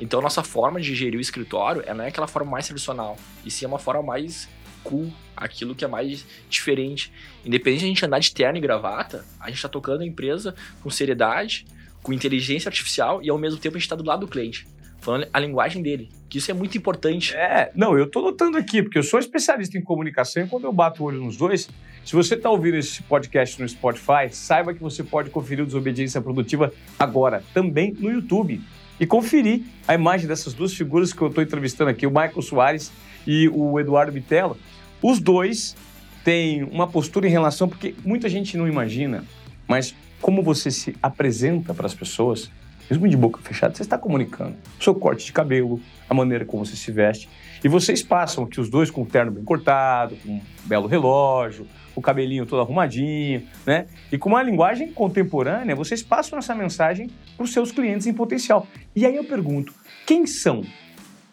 Então, 0.00 0.20
nossa 0.20 0.42
forma 0.42 0.80
de 0.80 0.94
gerir 0.94 1.18
o 1.18 1.20
escritório 1.20 1.82
ela 1.86 1.94
não 1.94 2.04
é 2.04 2.08
aquela 2.08 2.26
forma 2.26 2.50
mais 2.50 2.66
tradicional, 2.66 3.16
e 3.44 3.50
sim 3.50 3.64
é 3.64 3.68
uma 3.68 3.78
forma 3.78 4.02
mais 4.02 4.48
cool, 4.86 5.12
aquilo 5.36 5.74
que 5.74 5.84
é 5.84 5.88
mais 5.88 6.24
diferente. 6.48 7.12
Independente 7.44 7.80
de 7.80 7.84
a 7.86 7.88
gente 7.88 8.04
andar 8.04 8.20
de 8.20 8.32
terno 8.32 8.56
e 8.56 8.60
gravata, 8.60 9.24
a 9.40 9.48
gente 9.48 9.56
está 9.56 9.68
tocando 9.68 10.02
a 10.02 10.06
empresa 10.06 10.54
com 10.82 10.88
seriedade, 10.88 11.66
com 12.02 12.12
inteligência 12.12 12.68
artificial 12.68 13.20
e 13.22 13.28
ao 13.28 13.36
mesmo 13.36 13.58
tempo 13.58 13.76
a 13.76 13.78
gente 13.78 13.86
está 13.86 13.96
do 13.96 14.04
lado 14.04 14.20
do 14.20 14.28
cliente. 14.28 14.66
Falando 15.00 15.26
a 15.32 15.38
linguagem 15.38 15.82
dele, 15.82 16.08
que 16.28 16.38
isso 16.38 16.50
é 16.50 16.54
muito 16.54 16.78
importante. 16.78 17.34
É, 17.34 17.70
não, 17.74 17.96
eu 17.98 18.04
estou 18.04 18.22
notando 18.22 18.56
aqui, 18.56 18.82
porque 18.82 18.98
eu 18.98 19.02
sou 19.02 19.20
especialista 19.20 19.76
em 19.76 19.82
comunicação 19.82 20.44
e 20.44 20.48
quando 20.48 20.64
eu 20.64 20.72
bato 20.72 21.02
o 21.02 21.06
olho 21.06 21.20
nos 21.20 21.36
dois, 21.36 21.68
se 22.04 22.14
você 22.14 22.34
está 22.34 22.48
ouvindo 22.48 22.76
esse 22.76 23.02
podcast 23.02 23.60
no 23.60 23.68
Spotify, 23.68 24.30
saiba 24.30 24.72
que 24.72 24.80
você 24.80 25.02
pode 25.02 25.30
conferir 25.30 25.64
o 25.64 25.66
Desobediência 25.66 26.20
Produtiva 26.20 26.72
agora, 26.98 27.42
também 27.52 27.92
no 27.92 28.10
YouTube. 28.10 28.60
E 28.98 29.06
conferir 29.06 29.62
a 29.86 29.94
imagem 29.94 30.26
dessas 30.26 30.54
duas 30.54 30.72
figuras 30.72 31.12
que 31.12 31.20
eu 31.20 31.28
estou 31.28 31.42
entrevistando 31.42 31.90
aqui, 31.90 32.06
o 32.06 32.10
Michael 32.10 32.40
Soares 32.40 32.90
e 33.26 33.48
o 33.52 33.78
Eduardo 33.78 34.10
Bitelo. 34.10 34.56
Os 35.02 35.20
dois 35.20 35.76
têm 36.24 36.64
uma 36.64 36.86
postura 36.86 37.26
em 37.26 37.30
relação, 37.30 37.68
porque 37.68 37.94
muita 38.04 38.28
gente 38.28 38.56
não 38.56 38.66
imagina, 38.66 39.24
mas 39.68 39.94
como 40.20 40.42
você 40.42 40.70
se 40.70 40.96
apresenta 41.02 41.74
para 41.74 41.86
as 41.86 41.94
pessoas, 41.94 42.50
mesmo 42.90 43.08
de 43.08 43.16
boca 43.16 43.40
fechada, 43.40 43.74
você 43.74 43.82
está 43.82 43.98
comunicando. 43.98 44.56
O 44.78 44.82
seu 44.82 44.94
corte 44.94 45.26
de 45.26 45.32
cabelo, 45.32 45.80
a 46.08 46.14
maneira 46.14 46.44
como 46.44 46.64
você 46.64 46.76
se 46.76 46.90
veste. 46.90 47.28
E 47.62 47.68
vocês 47.68 48.02
passam 48.02 48.44
aqui 48.44 48.60
os 48.60 48.68
dois 48.68 48.90
com 48.90 49.02
o 49.02 49.06
terno 49.06 49.30
bem 49.30 49.44
cortado, 49.44 50.16
com 50.16 50.32
um 50.32 50.40
belo 50.64 50.86
relógio, 50.86 51.66
o 51.94 52.02
cabelinho 52.02 52.46
todo 52.46 52.60
arrumadinho, 52.60 53.42
né? 53.64 53.86
E 54.12 54.18
com 54.18 54.28
uma 54.28 54.42
linguagem 54.42 54.92
contemporânea, 54.92 55.74
vocês 55.74 56.02
passam 56.02 56.38
essa 56.38 56.54
mensagem 56.54 57.10
para 57.36 57.44
os 57.44 57.52
seus 57.52 57.72
clientes 57.72 58.06
em 58.06 58.12
potencial. 58.12 58.66
E 58.94 59.06
aí 59.06 59.16
eu 59.16 59.24
pergunto, 59.24 59.72
quem 60.06 60.26
são 60.26 60.62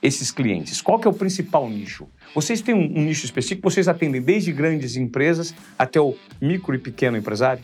esses 0.03 0.29
clientes? 0.29 0.81
Qual 0.81 0.99
que 0.99 1.07
é 1.07 1.09
o 1.09 1.13
principal 1.13 1.67
nicho? 1.69 2.09
Vocês 2.35 2.61
têm 2.61 2.75
um, 2.75 2.99
um 2.99 3.05
nicho 3.05 3.25
específico? 3.25 3.69
Vocês 3.69 3.87
atendem 3.87 4.21
desde 4.21 4.51
grandes 4.51 4.97
empresas 4.97 5.55
até 5.79 5.99
o 5.99 6.15
micro 6.41 6.75
e 6.75 6.77
pequeno 6.77 7.17
empresário? 7.17 7.63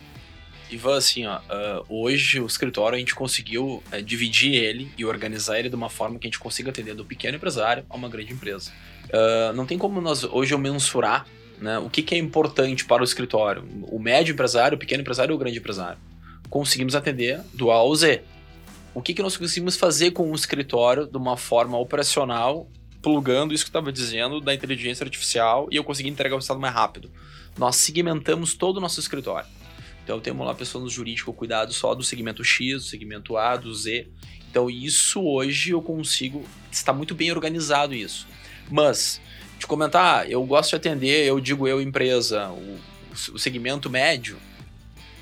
Ivan, 0.72 0.98
assim, 0.98 1.26
ó, 1.26 1.38
uh, 1.38 1.86
hoje 1.90 2.40
o 2.40 2.46
escritório 2.46 2.96
a 2.96 3.00
gente 3.00 3.14
conseguiu 3.14 3.84
uh, 3.92 4.02
dividir 4.02 4.54
ele 4.54 4.90
e 4.98 5.04
organizar 5.04 5.60
ele 5.60 5.68
de 5.68 5.76
uma 5.76 5.90
forma 5.90 6.18
que 6.18 6.28
a 6.28 6.30
gente 6.30 6.40
consiga 6.40 6.70
atender 6.70 6.94
do 6.94 7.04
pequeno 7.04 7.36
empresário 7.36 7.84
a 7.90 7.96
uma 7.96 8.08
grande 8.08 8.32
empresa. 8.32 8.72
Uh, 9.06 9.54
não 9.54 9.66
tem 9.66 9.78
como 9.78 10.00
nós 10.00 10.24
hoje 10.24 10.54
eu 10.54 10.60
mensurar 10.60 11.26
né, 11.60 11.78
o 11.80 11.90
que, 11.90 12.02
que, 12.02 12.16
é 12.16 12.18
importante 12.18 12.86
para 12.86 13.02
o 13.02 13.04
escritório, 13.04 13.64
o 13.84 14.00
médio 14.00 14.32
empresário, 14.32 14.76
o 14.76 14.80
pequeno 14.80 15.02
empresário 15.02 15.34
ou 15.34 15.36
o 15.36 15.40
grande 15.40 15.58
empresário. 15.58 15.98
Conseguimos 16.50 16.96
atender 16.96 17.42
do 17.54 17.70
A 17.72 17.76
ao 17.76 17.94
Z. 17.96 18.22
O 18.94 19.02
que, 19.02 19.14
que 19.14 19.22
nós 19.22 19.38
conseguimos 19.38 19.76
fazer 19.76 20.12
com 20.12 20.32
o 20.32 20.36
escritório 20.36 21.06
de 21.06 21.18
uma 21.18 21.38
forma 21.38 21.78
operacional, 21.78 22.68
plugando 23.02 23.54
isso 23.54 23.64
que 23.64 23.70
estava 23.70 23.92
dizendo 23.92 24.42
da 24.42 24.54
inteligência 24.54 25.04
artificial 25.04 25.68
e 25.72 25.76
eu 25.76 25.84
consegui 25.84 26.10
entregar 26.10 26.36
o 26.36 26.38
resultado 26.38 26.60
mais 26.60 26.74
rápido. 26.74 27.12
Nós 27.58 27.76
segmentamos 27.76 28.54
todo 28.54 28.78
o 28.78 28.82
nosso 28.82 29.00
escritório. 29.00 29.48
Então 30.04 30.20
temos 30.20 30.46
lá 30.46 30.56
pessoas 30.56 30.84
no 30.84 30.90
jurídico 30.90 31.32
cuidado 31.32 31.72
só 31.72 31.94
do 31.94 32.04
segmento 32.04 32.44
X, 32.44 32.74
do 32.74 32.90
segmento 32.90 33.38
A, 33.38 33.56
do 33.56 33.74
Z. 33.74 34.08
Então 34.50 34.70
isso 34.70 35.22
hoje 35.22 35.72
eu 35.72 35.82
consigo, 35.82 36.44
está 36.72 36.92
muito 36.92 37.14
bem 37.14 37.32
organizado 37.32 37.94
isso. 37.94 38.28
Mas, 38.72 39.22
de 39.58 39.68
comentar, 39.68 40.30
eu 40.30 40.44
gosto 40.44 40.72
de 40.72 40.76
atender, 40.76 41.26
eu 41.26 41.40
digo 41.40 41.68
eu 41.68 41.82
empresa, 41.82 42.50
o, 42.50 42.80
o 43.34 43.40
segmento 43.40 43.90
médio, 43.90 44.38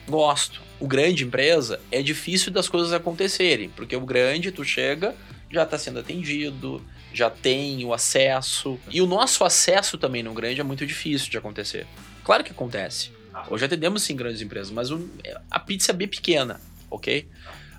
gosto. 0.07 0.61
O 0.79 0.87
grande 0.87 1.23
empresa 1.23 1.79
é 1.91 2.01
difícil 2.01 2.51
das 2.51 2.69
coisas 2.69 2.93
acontecerem, 2.93 3.69
porque 3.69 3.95
o 3.95 4.01
grande 4.01 4.51
tu 4.51 4.63
chega, 4.63 5.15
já 5.51 5.63
está 5.63 5.77
sendo 5.77 5.99
atendido, 5.99 6.81
já 7.13 7.29
tem 7.29 7.83
o 7.83 7.93
acesso. 7.93 8.79
E 8.89 9.01
o 9.01 9.07
nosso 9.07 9.43
acesso 9.43 9.97
também 9.97 10.23
no 10.23 10.33
grande 10.33 10.61
é 10.61 10.63
muito 10.63 10.85
difícil 10.85 11.29
de 11.29 11.37
acontecer. 11.37 11.87
Claro 12.23 12.43
que 12.43 12.51
acontece. 12.51 13.11
Hoje 13.49 13.65
atendemos 13.65 14.01
sim 14.01 14.15
grandes 14.15 14.41
empresas, 14.41 14.71
mas 14.71 14.89
a 15.49 15.59
pizza 15.59 15.91
é 15.91 15.95
bem 15.95 16.07
pequena, 16.07 16.59
ok? 16.89 17.27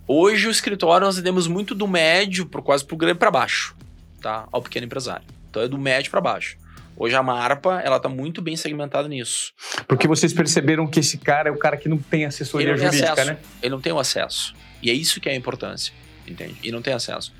Hoje 0.06 0.46
o 0.46 0.50
escritório 0.50 1.04
nós 1.06 1.16
atendemos 1.16 1.46
muito 1.46 1.74
do 1.74 1.86
médio 1.86 2.46
quase 2.46 2.84
pro 2.84 2.96
grande 2.96 3.18
para 3.18 3.30
baixo, 3.30 3.76
tá? 4.20 4.48
Ao 4.50 4.62
pequeno 4.62 4.86
empresário. 4.86 5.26
Então 5.50 5.62
é 5.62 5.68
do 5.68 5.76
médio 5.76 6.10
para 6.10 6.20
baixo. 6.20 6.56
Hoje 7.00 7.14
a 7.14 7.22
Marpa, 7.22 7.80
ela 7.80 8.00
tá 8.00 8.08
muito 8.08 8.42
bem 8.42 8.56
segmentada 8.56 9.06
nisso. 9.06 9.52
Porque 9.86 10.08
vocês 10.08 10.32
perceberam 10.32 10.84
que 10.86 10.98
esse 10.98 11.16
cara 11.16 11.48
é 11.48 11.52
o 11.52 11.56
cara 11.56 11.76
que 11.76 11.88
não 11.88 11.98
tem 11.98 12.24
assessoria 12.24 12.70
não 12.70 12.76
jurídica, 12.76 13.12
acesso. 13.12 13.30
né? 13.30 13.38
Ele 13.62 13.70
não 13.70 13.80
tem 13.80 13.92
o 13.92 13.98
acesso. 14.00 14.52
E 14.82 14.90
é 14.90 14.92
isso 14.92 15.20
que 15.20 15.28
é 15.28 15.32
a 15.32 15.36
importância, 15.36 15.92
entende? 16.26 16.56
E 16.62 16.72
não 16.72 16.82
tem 16.82 16.92
acesso. 16.92 17.32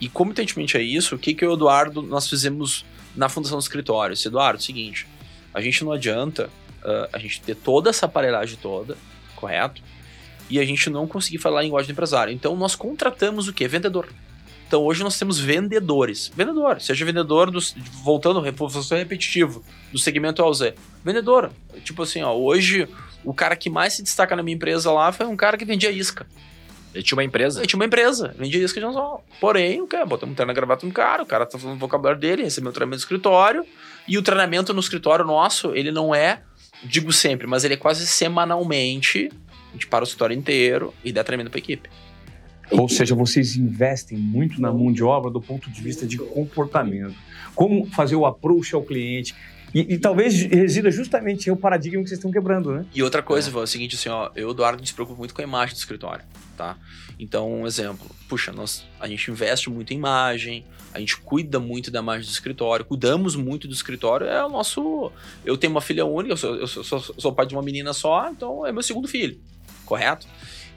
E 0.00 0.08
competentemente 0.08 0.78
a 0.78 0.80
isso, 0.80 1.16
o 1.16 1.18
que 1.18 1.34
que 1.34 1.44
o 1.44 1.52
Eduardo 1.52 2.00
nós 2.00 2.26
fizemos 2.26 2.86
na 3.14 3.28
fundação 3.28 3.58
do 3.58 3.62
escritório? 3.62 4.14
Esse 4.14 4.28
Eduardo, 4.28 4.58
é 4.58 4.62
o 4.62 4.64
seguinte, 4.64 5.06
a 5.52 5.60
gente 5.60 5.84
não 5.84 5.92
adianta 5.92 6.48
uh, 6.82 7.08
a 7.12 7.18
gente 7.18 7.42
ter 7.42 7.54
toda 7.54 7.90
essa 7.90 8.06
aparelhagem 8.06 8.56
toda, 8.62 8.96
correto? 9.36 9.82
e 10.52 10.58
a 10.58 10.64
gente 10.66 10.90
não 10.90 11.06
conseguir 11.06 11.38
falar 11.38 11.60
a 11.60 11.62
linguagem 11.62 11.88
do 11.88 11.92
empresário. 11.92 12.30
Então 12.30 12.54
nós 12.54 12.74
contratamos 12.74 13.48
o 13.48 13.54
quê? 13.54 13.66
Vendedor. 13.66 14.08
Então 14.72 14.82
hoje 14.84 15.04
nós 15.04 15.18
temos 15.18 15.38
vendedores. 15.38 16.32
Vendedor, 16.34 16.80
seja 16.80 17.04
vendedor 17.04 17.50
dos. 17.50 17.74
Voltando, 18.02 18.40
reforço 18.40 18.94
repetitivo, 18.94 19.62
do 19.92 19.98
segmento 19.98 20.42
AUZ. 20.42 20.72
Vendedor. 21.04 21.50
Tipo 21.84 22.04
assim, 22.04 22.22
ó, 22.22 22.32
hoje 22.32 22.88
o 23.22 23.34
cara 23.34 23.54
que 23.54 23.68
mais 23.68 23.92
se 23.92 24.02
destaca 24.02 24.34
na 24.34 24.42
minha 24.42 24.54
empresa 24.54 24.90
lá 24.90 25.12
foi 25.12 25.26
um 25.26 25.36
cara 25.36 25.58
que 25.58 25.66
vendia 25.66 25.90
isca. 25.90 26.26
Ele 26.94 27.04
tinha 27.04 27.16
uma 27.18 27.22
empresa? 27.22 27.60
Ele 27.60 27.66
tinha 27.66 27.78
uma 27.78 27.84
empresa, 27.84 28.34
vendia 28.38 28.64
isca 28.64 28.80
de 28.80 28.86
anzol. 28.86 29.22
Porém, 29.38 29.82
o 29.82 29.86
cara, 29.86 30.06
botamos 30.06 30.32
um 30.32 30.36
terno 30.36 30.54
gravata 30.54 30.86
no 30.86 30.92
cara, 30.92 31.22
o 31.22 31.26
cara 31.26 31.44
tá 31.44 31.58
falando 31.58 31.76
o 31.76 31.78
vocabulário 31.78 32.18
dele, 32.18 32.42
recebeu 32.42 32.70
um 32.70 32.72
treinamento 32.72 33.00
no 33.00 33.04
escritório. 33.04 33.66
E 34.08 34.16
o 34.16 34.22
treinamento 34.22 34.72
no 34.72 34.80
escritório 34.80 35.22
nosso, 35.22 35.74
ele 35.74 35.92
não 35.92 36.14
é, 36.14 36.40
digo 36.82 37.12
sempre, 37.12 37.46
mas 37.46 37.62
ele 37.62 37.74
é 37.74 37.76
quase 37.76 38.06
semanalmente. 38.06 39.30
A 39.68 39.72
gente 39.74 39.86
para 39.86 40.02
o 40.02 40.06
escritório 40.06 40.34
inteiro 40.34 40.94
e 41.04 41.12
dá 41.12 41.22
treinamento 41.22 41.50
pra 41.50 41.58
equipe. 41.58 41.90
Ou 42.72 42.88
seja, 42.88 43.14
vocês 43.14 43.56
investem 43.56 44.18
muito 44.18 44.60
na 44.60 44.72
mão 44.72 44.92
de 44.92 45.02
obra 45.02 45.30
do 45.30 45.40
ponto 45.40 45.70
de 45.70 45.80
vista 45.80 46.06
de 46.06 46.18
comportamento. 46.18 47.14
Como 47.54 47.86
fazer 47.86 48.16
o 48.16 48.24
approach 48.24 48.74
ao 48.74 48.82
cliente. 48.82 49.34
E, 49.74 49.94
e 49.94 49.98
talvez 49.98 50.42
resida 50.42 50.90
justamente 50.90 51.48
em 51.48 51.52
o 51.52 51.56
paradigma 51.56 52.02
que 52.02 52.08
vocês 52.08 52.18
estão 52.18 52.30
quebrando, 52.30 52.72
né? 52.72 52.84
E 52.94 53.02
outra 53.02 53.22
coisa, 53.22 53.50
é. 53.50 53.54
é 53.54 53.62
o 53.62 53.66
seguinte, 53.66 53.94
assim, 53.94 54.08
ó, 54.08 54.30
eu, 54.34 54.50
Eduardo, 54.50 54.86
se 54.86 54.92
preocupo 54.92 55.18
muito 55.18 55.34
com 55.34 55.40
a 55.40 55.44
imagem 55.44 55.74
do 55.74 55.78
escritório, 55.78 56.24
tá? 56.56 56.76
Então, 57.18 57.50
um 57.50 57.66
exemplo, 57.66 58.10
puxa, 58.28 58.52
nós, 58.52 58.84
a 59.00 59.08
gente 59.08 59.30
investe 59.30 59.70
muito 59.70 59.92
em 59.92 59.96
imagem, 59.96 60.64
a 60.92 61.00
gente 61.00 61.16
cuida 61.16 61.58
muito 61.58 61.90
da 61.90 62.00
imagem 62.00 62.26
do 62.26 62.32
escritório, 62.32 62.84
cuidamos 62.84 63.34
muito 63.34 63.66
do 63.66 63.72
escritório, 63.72 64.26
é 64.26 64.44
o 64.44 64.48
nosso... 64.50 65.10
Eu 65.42 65.56
tenho 65.56 65.70
uma 65.70 65.80
filha 65.80 66.04
única, 66.04 66.34
eu 66.34 66.36
sou, 66.36 66.54
eu 66.56 66.66
sou, 66.66 66.84
sou, 66.84 67.00
sou 67.00 67.32
pai 67.32 67.46
de 67.46 67.54
uma 67.54 67.62
menina 67.62 67.94
só, 67.94 68.28
então 68.28 68.66
é 68.66 68.72
meu 68.72 68.82
segundo 68.82 69.08
filho, 69.08 69.40
correto? 69.86 70.26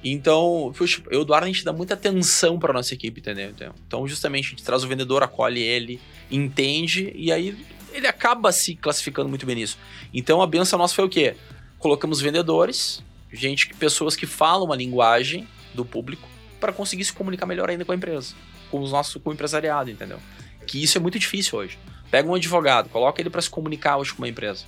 Então, 0.07 0.71
eu, 1.09 1.19
Eduardo, 1.19 1.45
a 1.45 1.47
gente 1.47 1.65
dá 1.65 1.73
muita 1.73 1.95
atenção 1.95 2.59
para 2.59 2.71
nossa 2.71 2.93
equipe, 2.93 3.21
entendeu? 3.21 3.73
Então, 3.87 4.07
justamente, 4.07 4.45
a 4.45 4.49
gente 4.51 4.63
traz 4.63 4.83
o 4.83 4.87
vendedor, 4.87 5.23
acolhe 5.23 5.59
ele, 5.59 5.99
entende, 6.29 7.11
e 7.15 7.31
aí 7.31 7.57
ele 7.91 8.05
acaba 8.05 8.51
se 8.51 8.75
classificando 8.75 9.27
muito 9.27 9.47
bem 9.47 9.55
nisso. 9.55 9.79
Então, 10.13 10.43
a 10.43 10.47
benção 10.47 10.77
nossa 10.77 10.93
foi 10.93 11.05
o 11.05 11.09
quê? 11.09 11.35
Colocamos 11.79 12.21
vendedores, 12.21 13.03
gente, 13.33 13.73
pessoas 13.79 14.15
que 14.15 14.27
falam 14.27 14.71
a 14.71 14.75
linguagem 14.75 15.47
do 15.73 15.83
público, 15.83 16.29
para 16.59 16.71
conseguir 16.71 17.03
se 17.03 17.11
comunicar 17.11 17.47
melhor 17.47 17.67
ainda 17.67 17.83
com 17.83 17.91
a 17.91 17.95
empresa, 17.95 18.35
com, 18.69 18.81
os 18.81 18.91
nossos, 18.91 19.19
com 19.19 19.31
o 19.31 19.33
empresariado, 19.33 19.89
entendeu? 19.89 20.19
Que 20.67 20.83
isso 20.83 20.99
é 20.99 21.01
muito 21.01 21.17
difícil 21.17 21.57
hoje. 21.57 21.79
Pega 22.11 22.29
um 22.29 22.35
advogado, 22.35 22.89
coloca 22.89 23.19
ele 23.19 23.31
para 23.31 23.41
se 23.41 23.49
comunicar 23.49 23.97
hoje 23.97 24.13
com 24.13 24.21
uma 24.21 24.29
empresa. 24.29 24.65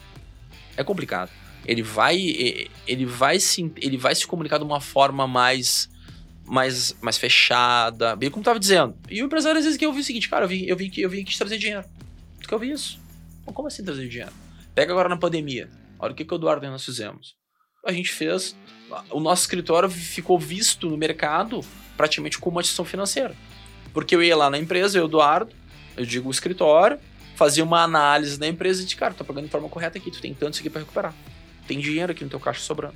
É 0.76 0.84
complicado 0.84 1.30
ele 1.68 1.84
vai 1.84 2.70
ele 2.88 3.06
vai 3.06 3.40
se 3.40 3.72
ele 3.76 3.98
vai 3.98 4.16
se 4.16 4.26
comunicar 4.26 4.58
de 4.58 4.64
uma 4.64 4.80
forma 4.80 5.28
mais 5.28 5.90
mais, 6.46 6.96
mais 7.02 7.18
fechada, 7.18 8.16
bem 8.16 8.32
como 8.32 8.42
tava 8.42 8.58
dizendo. 8.58 8.96
E 9.10 9.22
o 9.22 9.26
empresário 9.26 9.60
às 9.60 9.66
vezes 9.66 9.78
que 9.78 9.86
eu 9.86 9.92
vi 9.92 10.00
o 10.00 10.04
seguinte, 10.04 10.30
cara, 10.30 10.46
eu 10.46 10.50
vim, 10.50 10.64
eu 10.64 10.78
vim, 10.78 10.90
eu 10.96 11.10
vim 11.10 11.22
aqui 11.22 11.38
trazer 11.38 11.58
dinheiro. 11.58 11.84
Tu 12.42 12.48
quer 12.48 12.56
ouvir 12.56 12.72
isso? 12.72 13.06
como 13.54 13.68
assim 13.68 13.84
trazer 13.84 14.08
dinheiro? 14.08 14.32
Pega 14.74 14.92
agora 14.92 15.10
na 15.10 15.18
pandemia. 15.18 15.70
Olha 16.00 16.14
o 16.14 16.16
que, 16.16 16.24
que 16.24 16.34
o 16.34 16.36
Eduardo 16.36 16.66
e 16.66 16.70
nós 16.70 16.86
fizemos. 16.86 17.36
A 17.86 17.92
gente 17.92 18.12
fez. 18.12 18.56
O 19.10 19.20
nosso 19.20 19.42
escritório 19.42 19.90
ficou 19.90 20.40
visto 20.40 20.90
no 20.90 20.98
mercado 20.98 21.62
praticamente 21.98 22.38
como 22.38 22.56
uma 22.56 22.62
instituição 22.62 22.86
financeira. 22.86 23.36
Porque 23.94 24.16
eu 24.16 24.24
ia 24.24 24.36
lá 24.36 24.50
na 24.50 24.58
empresa, 24.58 24.98
eu, 24.98 25.06
Eduardo, 25.06 25.52
eu 25.98 26.06
digo 26.06 26.28
o 26.28 26.32
escritório, 26.32 27.00
fazia 27.36 27.64
uma 27.64 27.84
análise 27.84 28.38
da 28.38 28.48
empresa 28.48 28.82
e 28.82 28.86
disse, 28.86 28.96
cara, 28.96 29.14
tá 29.14 29.24
pagando 29.24 29.46
de 29.46 29.52
forma 29.52 29.68
correta 29.68 29.98
aqui, 29.98 30.12
tu 30.12 30.22
tem 30.22 30.34
tanto 30.34 30.54
isso 30.54 30.62
aqui 30.62 30.70
para 30.70 30.82
recuperar 30.82 31.14
tem 31.68 31.80
dinheiro 31.80 32.12
aqui 32.12 32.24
no 32.24 32.30
teu 32.30 32.40
caixa 32.40 32.62
sobrando. 32.62 32.96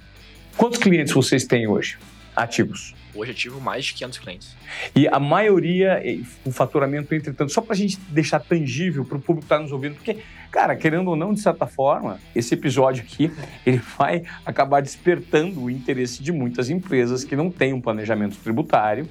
Quantos 0.57 0.79
clientes 0.79 1.13
vocês 1.13 1.45
têm 1.45 1.67
hoje 1.67 1.97
ativos? 2.35 2.93
Hoje 3.13 3.31
ativo 3.31 3.59
mais 3.59 3.85
de 3.85 3.93
500 3.93 4.19
clientes. 4.19 4.55
E 4.95 5.07
a 5.07 5.19
maioria, 5.19 6.01
o 6.45 6.51
faturamento, 6.51 7.13
entretanto, 7.13 7.51
só 7.51 7.61
para 7.61 7.73
a 7.73 7.77
gente 7.77 7.99
deixar 8.09 8.39
tangível 8.39 9.03
para 9.03 9.17
o 9.17 9.21
público 9.21 9.45
estar 9.45 9.57
tá 9.57 9.61
nos 9.61 9.71
ouvindo, 9.71 9.95
porque, 9.95 10.17
cara, 10.49 10.75
querendo 10.75 11.09
ou 11.09 11.15
não, 11.15 11.33
de 11.33 11.41
certa 11.41 11.67
forma, 11.67 12.19
esse 12.33 12.53
episódio 12.53 13.03
aqui, 13.03 13.29
ele 13.65 13.81
vai 13.97 14.23
acabar 14.45 14.81
despertando 14.81 15.61
o 15.61 15.69
interesse 15.69 16.23
de 16.23 16.31
muitas 16.31 16.69
empresas 16.69 17.23
que 17.25 17.35
não 17.35 17.51
têm 17.51 17.73
um 17.73 17.81
planejamento 17.81 18.37
tributário 18.37 19.07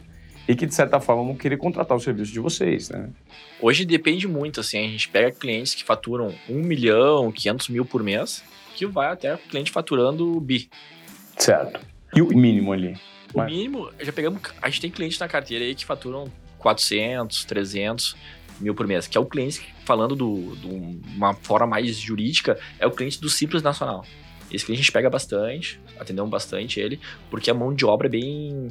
e 0.49 0.57
que, 0.57 0.65
de 0.65 0.75
certa 0.75 0.99
forma, 0.99 1.23
vão 1.23 1.37
querer 1.37 1.59
contratar 1.59 1.97
o 1.97 2.01
serviço 2.01 2.33
de 2.33 2.41
vocês, 2.41 2.89
né? 2.89 3.11
Hoje 3.61 3.85
depende 3.85 4.27
muito, 4.27 4.61
assim, 4.61 4.79
a 4.79 4.89
gente 4.89 5.09
pega 5.09 5.31
clientes 5.31 5.75
que 5.75 5.85
faturam 5.85 6.35
1 6.49 6.55
milhão, 6.55 7.31
500 7.31 7.69
mil 7.69 7.85
por 7.85 8.03
mês, 8.03 8.43
que 8.81 8.87
vai 8.87 9.13
até 9.13 9.35
o 9.35 9.39
cliente 9.39 9.71
faturando 9.71 10.41
bi. 10.41 10.71
Certo. 11.37 11.81
E 12.15 12.23
o 12.23 12.29
mínimo 12.29 12.73
ali? 12.73 12.97
O 13.35 13.39
Mas... 13.39 13.53
mínimo, 13.53 13.91
já 14.01 14.11
pegamos. 14.11 14.41
A 14.63 14.71
gente 14.71 14.81
tem 14.81 14.91
clientes 14.91 15.19
na 15.19 15.29
carteira 15.29 15.65
aí 15.65 15.75
que 15.75 15.85
faturam 15.85 16.33
400, 16.59 17.45
300 17.45 18.17
mil 18.59 18.75
por 18.75 18.87
mês, 18.87 19.07
que 19.07 19.19
é 19.19 19.21
o 19.21 19.27
cliente, 19.27 19.75
falando 19.85 20.17
de 20.17 20.67
uma 21.15 21.35
forma 21.35 21.67
mais 21.67 21.95
jurídica, 21.97 22.59
é 22.79 22.87
o 22.87 22.91
cliente 22.91 23.21
do 23.21 23.29
Simples 23.29 23.63
Nacional. 23.63 24.05
Esse 24.51 24.65
cliente 24.65 24.81
a 24.81 24.85
gente 24.85 24.93
pega 24.93 25.11
bastante, 25.11 25.79
atendemos 25.99 26.31
bastante 26.31 26.81
ele, 26.81 26.99
porque 27.31 27.51
a 27.51 27.55
mão 27.55 27.75
de 27.75 27.85
obra 27.85 28.09
é 28.09 28.11
bem, 28.11 28.69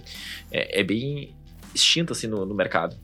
é, 0.51 0.81
é 0.81 0.83
bem 0.83 1.35
extinta 1.73 2.13
assim 2.13 2.27
no, 2.27 2.45
no 2.47 2.55
mercado. 2.55 2.95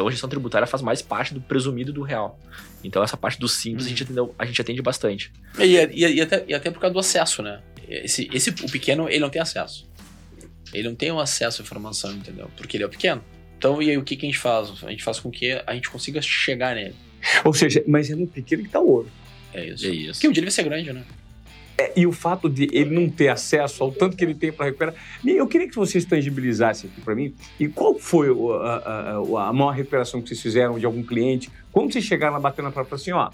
Então 0.00 0.08
a 0.08 0.10
gestão 0.10 0.30
tributária 0.30 0.66
faz 0.66 0.82
mais 0.82 1.02
parte 1.02 1.34
do 1.34 1.42
presumido 1.42 1.92
do 1.92 2.00
real. 2.00 2.40
Então 2.82 3.02
essa 3.02 3.18
parte 3.18 3.38
do 3.38 3.46
simples 3.46 3.84
a, 3.84 3.88
gente 3.90 4.02
atende, 4.02 4.20
a 4.38 4.46
gente 4.46 4.60
atende 4.62 4.80
bastante. 4.80 5.30
E, 5.58 5.76
e, 5.76 6.14
e, 6.14 6.20
até, 6.22 6.42
e 6.48 6.54
até 6.54 6.70
por 6.70 6.80
causa 6.80 6.94
do 6.94 6.98
acesso, 6.98 7.42
né? 7.42 7.60
Esse, 7.86 8.30
esse, 8.32 8.48
o 8.48 8.70
pequeno, 8.70 9.10
ele 9.10 9.18
não 9.18 9.28
tem 9.28 9.42
acesso. 9.42 9.86
Ele 10.72 10.88
não 10.88 10.94
tem 10.94 11.12
um 11.12 11.18
acesso 11.18 11.60
à 11.60 11.64
informação, 11.64 12.12
entendeu? 12.12 12.50
Porque 12.56 12.78
ele 12.78 12.84
é 12.84 12.86
o 12.86 12.90
pequeno. 12.90 13.22
Então, 13.58 13.82
e 13.82 13.90
aí 13.90 13.98
o 13.98 14.02
que, 14.02 14.16
que 14.16 14.24
a 14.24 14.28
gente 14.28 14.38
faz? 14.38 14.72
A 14.84 14.90
gente 14.90 15.04
faz 15.04 15.20
com 15.20 15.30
que 15.30 15.62
a 15.66 15.74
gente 15.74 15.90
consiga 15.90 16.22
chegar 16.22 16.74
nele. 16.74 16.94
Ou 17.44 17.52
seja, 17.52 17.84
mas 17.86 18.10
é 18.10 18.14
no 18.14 18.26
pequeno 18.26 18.62
que 18.62 18.70
tá 18.70 18.80
o 18.80 18.88
ouro. 18.88 19.10
É 19.52 19.66
isso. 19.66 19.86
É 19.86 19.90
isso. 19.90 20.12
Porque 20.14 20.28
um 20.28 20.32
dia 20.32 20.40
ele 20.40 20.46
vai 20.46 20.52
ser 20.52 20.62
grande, 20.62 20.92
né? 20.94 21.04
É, 21.80 21.92
e 21.96 22.06
o 22.06 22.12
fato 22.12 22.46
de 22.46 22.68
ele 22.72 22.90
não 22.90 23.08
ter 23.08 23.28
acesso 23.28 23.82
ao 23.82 23.90
tanto 23.90 24.14
que 24.14 24.22
ele 24.22 24.34
tem 24.34 24.52
para 24.52 24.66
recuperar. 24.66 24.94
Eu 25.24 25.46
queria 25.46 25.66
que 25.66 25.74
vocês 25.74 26.04
tangibilizassem 26.04 26.90
aqui 26.90 27.00
para 27.00 27.14
mim. 27.14 27.34
E 27.58 27.68
qual 27.68 27.98
foi 27.98 28.28
a, 28.28 29.16
a, 29.16 29.48
a, 29.48 29.52
maior 29.54 29.70
recuperação 29.70 30.20
que 30.20 30.28
vocês 30.28 30.42
fizeram 30.42 30.78
de 30.78 30.84
algum 30.84 31.02
cliente? 31.02 31.50
Quando 31.72 31.90
vocês 31.90 32.04
chegaram 32.04 32.34
lá 32.34 32.40
batendo 32.40 32.66
na 32.66 32.70
porta 32.70 32.96
assim, 32.96 33.12
ó, 33.12 33.30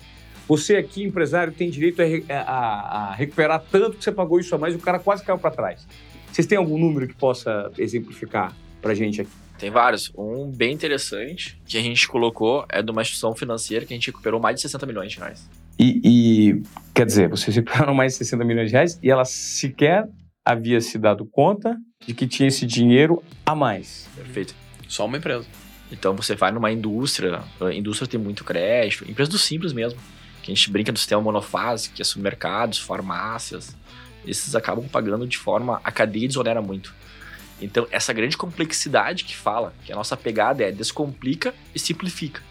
você 0.46 0.76
aqui, 0.76 1.02
empresário, 1.02 1.52
tem 1.52 1.68
direito 1.68 2.00
a, 2.28 2.34
a, 2.36 3.14
recuperar 3.14 3.64
tanto 3.68 3.96
que 3.96 4.04
você 4.04 4.12
pagou 4.12 4.38
isso 4.38 4.54
a 4.54 4.58
mais 4.58 4.76
o 4.76 4.78
cara 4.78 5.00
quase 5.00 5.24
caiu 5.24 5.38
para 5.38 5.50
trás. 5.50 5.84
Vocês 6.30 6.46
têm 6.46 6.56
algum 6.56 6.78
número 6.78 7.08
que 7.08 7.14
possa 7.14 7.72
exemplificar 7.76 8.54
para 8.80 8.94
gente 8.94 9.22
aqui? 9.22 9.30
Tem 9.58 9.70
vários. 9.72 10.12
Um 10.16 10.48
bem 10.48 10.72
interessante 10.72 11.60
que 11.66 11.76
a 11.76 11.82
gente 11.82 12.06
colocou 12.06 12.64
é 12.68 12.80
de 12.80 12.92
uma 12.92 13.02
instituição 13.02 13.34
financeira 13.34 13.84
que 13.84 13.92
a 13.92 13.96
gente 13.96 14.06
recuperou 14.06 14.38
mais 14.38 14.54
de 14.54 14.62
60 14.62 14.86
milhões 14.86 15.10
de 15.10 15.18
reais. 15.18 15.48
E, 15.78 16.00
e, 16.04 16.62
quer 16.94 17.06
dizer, 17.06 17.28
vocês 17.28 17.54
recuperaram 17.54 17.94
mais 17.94 18.12
de 18.12 18.18
60 18.18 18.44
milhões 18.44 18.68
de 18.68 18.72
reais 18.72 18.98
e 19.02 19.10
ela 19.10 19.24
sequer 19.24 20.08
havia 20.44 20.80
se 20.80 20.98
dado 20.98 21.26
conta 21.26 21.76
de 22.06 22.14
que 22.14 22.26
tinha 22.26 22.48
esse 22.48 22.64
dinheiro 22.64 23.22
a 23.44 23.54
mais. 23.54 24.08
Perfeito. 24.14 24.54
Só 24.88 25.04
uma 25.06 25.16
empresa. 25.16 25.46
Então 25.90 26.14
você 26.14 26.34
vai 26.34 26.50
numa 26.50 26.70
indústria, 26.70 27.42
a 27.60 27.72
indústria 27.72 28.08
tem 28.08 28.18
muito 28.18 28.44
crédito, 28.44 29.08
empresa 29.08 29.30
do 29.30 29.38
simples 29.38 29.72
mesmo, 29.72 29.98
que 30.42 30.50
a 30.50 30.54
gente 30.54 30.70
brinca 30.70 30.92
do 30.92 30.98
sistema 30.98 31.20
monofásico, 31.20 31.94
que 31.94 32.02
é 32.02 32.04
supermercados, 32.04 32.78
farmácias, 32.78 33.76
esses 34.26 34.54
acabam 34.54 34.88
pagando 34.88 35.26
de 35.26 35.38
forma. 35.38 35.80
a 35.84 35.92
cadeia 35.92 36.26
desonera 36.26 36.60
muito. 36.60 36.94
Então, 37.60 37.86
essa 37.90 38.12
grande 38.12 38.36
complexidade 38.36 39.24
que 39.24 39.34
fala, 39.34 39.72
que 39.84 39.92
a 39.92 39.96
nossa 39.96 40.16
pegada 40.16 40.62
é 40.62 40.70
descomplica 40.70 41.54
e 41.74 41.78
simplifica. 41.78 42.42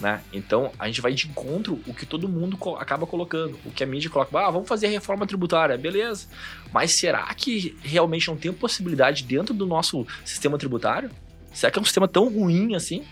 Né? 0.00 0.20
Então 0.32 0.72
a 0.78 0.86
gente 0.86 1.00
vai 1.00 1.14
de 1.14 1.28
encontro 1.28 1.80
o 1.86 1.94
que 1.94 2.04
todo 2.04 2.28
mundo 2.28 2.56
co 2.56 2.76
acaba 2.76 3.06
colocando, 3.06 3.58
o 3.64 3.70
que 3.70 3.84
a 3.84 3.86
mídia 3.86 4.10
coloca, 4.10 4.36
ah, 4.38 4.50
vamos 4.50 4.68
fazer 4.68 4.88
reforma 4.88 5.26
tributária, 5.26 5.78
beleza. 5.78 6.26
Mas 6.72 6.92
será 6.92 7.32
que 7.34 7.76
realmente 7.82 8.28
não 8.28 8.36
tem 8.36 8.52
possibilidade 8.52 9.22
dentro 9.22 9.54
do 9.54 9.66
nosso 9.66 10.06
sistema 10.24 10.58
tributário? 10.58 11.10
Será 11.52 11.70
que 11.70 11.78
é 11.78 11.82
um 11.82 11.84
sistema 11.84 12.08
tão 12.08 12.28
ruim 12.28 12.74
assim? 12.74 13.04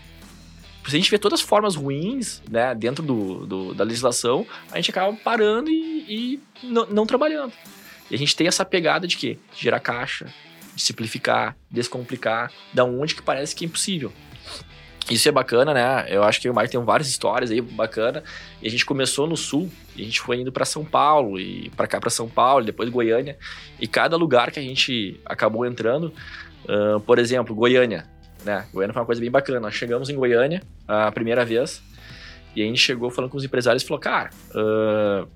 Se 0.85 0.95
a 0.95 0.99
gente 0.99 1.09
vê 1.09 1.17
todas 1.17 1.39
as 1.39 1.45
formas 1.45 1.75
ruins 1.75 2.43
né, 2.51 2.75
dentro 2.75 3.01
do, 3.01 3.45
do 3.45 3.73
da 3.73 3.85
legislação, 3.85 4.45
a 4.69 4.75
gente 4.75 4.91
acaba 4.91 5.15
parando 5.15 5.69
e, 5.69 6.05
e 6.09 6.39
não 6.61 7.05
trabalhando. 7.05 7.53
E 8.11 8.15
a 8.15 8.17
gente 8.17 8.35
tem 8.35 8.47
essa 8.47 8.65
pegada 8.65 9.07
de 9.07 9.15
que 9.15 9.39
gerar 9.55 9.79
caixa, 9.79 10.25
de 10.75 10.81
simplificar, 10.81 11.55
descomplicar, 11.71 12.51
da 12.73 12.83
onde 12.83 13.15
que 13.15 13.21
parece 13.21 13.55
que 13.55 13.63
é 13.63 13.67
impossível. 13.67 14.11
Isso 15.09 15.27
é 15.27 15.31
bacana, 15.31 15.73
né? 15.73 16.05
Eu 16.07 16.23
acho 16.23 16.39
que 16.39 16.49
o 16.49 16.53
Marco 16.53 16.71
tem 16.71 16.83
várias 16.83 17.09
histórias 17.09 17.51
aí 17.51 17.59
bacana. 17.59 18.23
E 18.61 18.67
a 18.67 18.71
gente 18.71 18.85
começou 18.85 19.27
no 19.27 19.35
sul, 19.35 19.69
a 19.95 20.01
gente 20.01 20.21
foi 20.21 20.37
indo 20.37 20.51
para 20.51 20.65
São 20.65 20.85
Paulo 20.85 21.39
e 21.39 21.69
para 21.71 21.87
cá 21.87 21.99
para 21.99 22.09
São 22.09 22.29
Paulo, 22.29 22.65
depois 22.65 22.89
Goiânia. 22.89 23.37
E 23.79 23.87
cada 23.87 24.15
lugar 24.15 24.51
que 24.51 24.59
a 24.59 24.63
gente 24.63 25.19
acabou 25.25 25.65
entrando, 25.65 26.13
uh, 26.65 26.99
por 27.01 27.19
exemplo, 27.19 27.53
Goiânia, 27.53 28.05
né? 28.45 28.65
Goiânia 28.73 28.93
foi 28.93 29.01
uma 29.01 29.05
coisa 29.05 29.19
bem 29.19 29.29
bacana. 29.29 29.59
Nós 29.59 29.75
chegamos 29.75 30.09
em 30.09 30.15
Goiânia 30.15 30.63
a 30.87 31.11
primeira 31.11 31.43
vez 31.43 31.81
e 32.55 32.61
a 32.61 32.65
gente 32.65 32.79
chegou 32.79 33.09
falando 33.09 33.31
com 33.31 33.37
os 33.37 33.43
empresários 33.43 33.83
e 33.83 33.85
falou, 33.85 33.99
cara, 33.99 34.29
uh, 34.51 35.27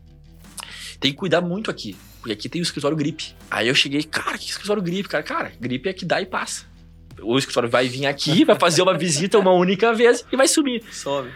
tem 1.00 1.12
que 1.12 1.18
cuidar 1.18 1.42
muito 1.42 1.70
aqui. 1.70 1.96
Porque 2.20 2.32
aqui 2.32 2.50
tem 2.50 2.62
o 2.62 2.64
escritório 2.64 2.96
gripe. 2.96 3.36
Aí 3.52 3.68
eu 3.68 3.76
cheguei, 3.76 4.04
cara, 4.04 4.38
que 4.38 4.50
escritório 4.50 4.82
gripe, 4.82 5.10
cara? 5.10 5.24
Cara, 5.24 5.52
gripe 5.60 5.90
é 5.90 5.94
que 5.94 6.06
dá 6.06 6.22
e 6.22 6.26
passa. 6.26 6.66
O 7.22 7.38
escritório 7.38 7.70
vai 7.70 7.88
vir 7.88 8.06
aqui, 8.06 8.46
vai 8.46 8.58
fazer 8.58 8.82
uma 8.82 8.98
visita 8.98 9.38
uma 9.40 9.52
única 9.52 9.94
vez 9.94 10.26
e 10.32 10.36
vai 10.38 10.48
sumir. 10.48 10.84
Some. 10.92 11.30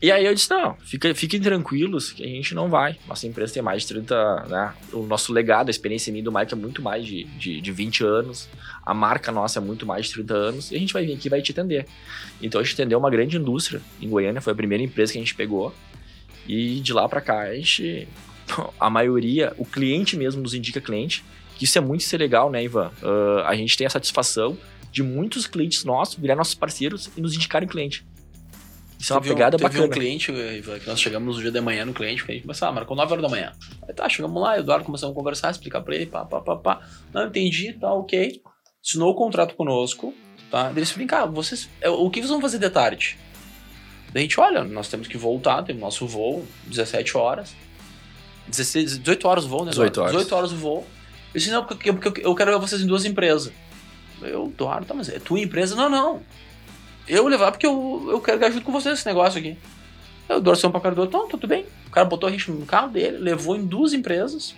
E 0.00 0.12
aí 0.12 0.26
eu 0.26 0.34
disse, 0.34 0.50
não, 0.50 0.76
fica, 0.76 1.14
fiquem 1.14 1.40
tranquilos 1.40 2.12
que 2.12 2.22
a 2.22 2.26
gente 2.26 2.54
não 2.54 2.68
vai. 2.68 2.98
Nossa 3.08 3.26
empresa 3.26 3.54
tem 3.54 3.62
mais 3.62 3.82
de 3.82 3.88
30, 3.88 4.44
né? 4.46 4.74
O 4.92 5.02
nosso 5.04 5.32
legado, 5.32 5.68
a 5.68 5.70
experiência 5.70 6.12
minha 6.12 6.22
do 6.22 6.30
Mike 6.30 6.52
é 6.52 6.56
muito 6.56 6.82
mais 6.82 7.06
de, 7.06 7.24
de, 7.24 7.62
de 7.62 7.72
20 7.72 8.04
anos. 8.04 8.46
A 8.84 8.92
marca 8.92 9.32
nossa 9.32 9.58
é 9.58 9.62
muito 9.62 9.86
mais 9.86 10.06
de 10.06 10.12
30 10.12 10.34
anos. 10.34 10.70
E 10.70 10.76
a 10.76 10.78
gente 10.78 10.92
vai 10.92 11.06
vir 11.06 11.14
aqui 11.14 11.28
e 11.28 11.30
vai 11.30 11.40
te 11.40 11.50
atender. 11.50 11.86
Então 12.42 12.60
a 12.60 12.64
gente 12.64 12.74
atendeu 12.74 12.98
uma 12.98 13.08
grande 13.08 13.38
indústria 13.38 13.80
em 14.00 14.08
Goiânia. 14.08 14.42
Foi 14.42 14.52
a 14.52 14.56
primeira 14.56 14.84
empresa 14.84 15.12
que 15.12 15.18
a 15.18 15.22
gente 15.22 15.34
pegou. 15.34 15.74
E 16.46 16.80
de 16.80 16.92
lá 16.92 17.08
para 17.08 17.20
cá, 17.20 17.40
a 17.40 17.54
gente... 17.54 18.06
A 18.78 18.88
maioria, 18.88 19.52
o 19.58 19.64
cliente 19.64 20.16
mesmo 20.16 20.40
nos 20.40 20.54
indica 20.54 20.80
cliente. 20.80 21.24
Que 21.56 21.64
isso 21.64 21.76
é 21.78 21.80
muito 21.80 22.04
ser 22.04 22.18
legal, 22.18 22.48
né, 22.48 22.62
Ivan? 22.62 22.92
Uh, 23.02 23.40
a 23.44 23.56
gente 23.56 23.76
tem 23.76 23.86
a 23.86 23.90
satisfação 23.90 24.56
de 24.96 25.02
muitos 25.02 25.46
clientes 25.46 25.84
nossos 25.84 26.14
virar 26.14 26.34
nossos 26.34 26.54
parceiros 26.54 27.10
e 27.14 27.20
nos 27.20 27.34
indicarem 27.34 27.68
cliente. 27.68 28.06
Isso 28.98 29.12
é 29.12 29.16
uma 29.16 29.20
um- 29.22 29.28
pegada 29.28 29.58
teve 29.58 29.68
bacana. 29.68 29.84
um 29.84 29.90
cliente, 29.90 30.32
Ivan, 30.32 30.78
que 30.78 30.86
nós 30.86 30.98
chegamos 30.98 31.36
no 31.36 31.42
dia 31.42 31.50
de 31.52 31.60
manhã 31.60 31.84
no 31.84 31.92
cliente, 31.92 32.22
o 32.22 32.24
cliente 32.24 32.40
começou, 32.44 32.66
ah, 32.66 32.72
marcou 32.72 32.96
9 32.96 33.12
horas 33.12 33.22
da 33.22 33.28
manhã. 33.28 33.52
Aí 33.86 33.92
tá, 33.92 34.08
chegamos 34.08 34.40
lá, 34.40 34.52
o 34.54 34.56
Eduardo 34.56 34.86
começamos 34.86 35.12
a 35.12 35.14
conversar, 35.14 35.50
explicar 35.50 35.82
pra 35.82 35.94
ele, 35.94 36.06
pá, 36.06 36.24
pá, 36.24 36.40
pá, 36.40 36.56
pá. 36.56 36.80
Não, 37.12 37.26
entendi, 37.26 37.74
tá, 37.74 37.92
ok. 37.92 38.40
Assinou 38.82 39.10
o 39.10 39.14
contrato 39.14 39.54
conosco, 39.54 40.14
tá? 40.50 40.72
Eles 40.74 40.90
cara, 41.06 41.26
vocês, 41.26 41.68
é, 41.82 41.90
o 41.90 42.08
que 42.08 42.20
vocês 42.20 42.30
vão 42.30 42.40
fazer 42.40 42.58
de 42.58 42.70
tarde? 42.70 43.18
Daí 44.14 44.22
a 44.22 44.24
gente, 44.24 44.40
olha, 44.40 44.64
nós 44.64 44.88
temos 44.88 45.06
que 45.08 45.18
voltar, 45.18 45.62
temos 45.62 45.82
nosso 45.82 46.06
voo, 46.06 46.46
17 46.66 47.18
horas. 47.18 47.54
16, 48.48 48.96
18 48.98 49.28
horas 49.28 49.44
o 49.44 49.48
voo, 49.48 49.64
né? 49.66 49.70
18 49.72 49.92
Eduardo? 49.92 50.00
horas. 50.16 50.26
18 50.26 50.34
horas 50.38 50.52
o 50.52 50.56
voo. 50.56 50.86
Eu 51.34 51.38
disse, 51.38 51.50
não, 51.50 51.66
porque, 51.66 51.92
porque 51.92 52.24
eu 52.24 52.34
quero 52.34 52.50
levar 52.50 52.66
vocês 52.66 52.80
em 52.80 52.86
duas 52.86 53.04
empresas. 53.04 53.52
Eu, 54.22 54.46
Eduardo, 54.46 54.86
tá, 54.86 54.94
mas 54.94 55.08
é 55.08 55.18
tua 55.18 55.40
empresa? 55.40 55.74
Não, 55.74 55.88
não. 55.88 56.22
Eu 57.08 57.22
vou 57.22 57.30
levar 57.30 57.52
porque 57.52 57.66
eu, 57.66 58.06
eu 58.10 58.20
quero 58.20 58.38
ganhar 58.38 58.52
junto 58.52 58.64
com 58.64 58.72
vocês 58.72 58.98
esse 58.98 59.06
negócio 59.06 59.38
aqui. 59.38 59.56
Eu 60.28 60.40
dou 60.40 60.52
ação 60.52 60.70
pra 60.70 60.80
cara 60.80 60.94
do 60.94 61.02
outro, 61.02 61.16
então, 61.16 61.28
tudo 61.28 61.46
bem. 61.46 61.64
O 61.86 61.90
cara 61.90 62.06
botou 62.06 62.28
a 62.28 62.32
gente 62.32 62.50
no 62.50 62.66
carro 62.66 62.88
dele, 62.88 63.18
levou 63.18 63.54
em 63.54 63.64
duas 63.64 63.92
empresas, 63.92 64.54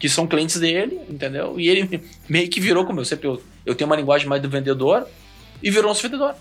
que 0.00 0.08
são 0.08 0.26
clientes 0.26 0.58
dele, 0.58 1.00
entendeu? 1.08 1.60
E 1.60 1.68
ele 1.68 2.02
meio 2.28 2.48
que 2.48 2.60
virou, 2.60 2.84
como 2.84 3.00
eu 3.00 3.04
sempre, 3.04 3.28
eu, 3.28 3.40
eu 3.64 3.74
tenho 3.74 3.88
uma 3.88 3.96
linguagem 3.96 4.26
mais 4.26 4.42
do 4.42 4.48
vendedor, 4.48 5.06
e 5.62 5.70
virou 5.70 5.88
nosso 5.88 6.02
vendedor. 6.02 6.34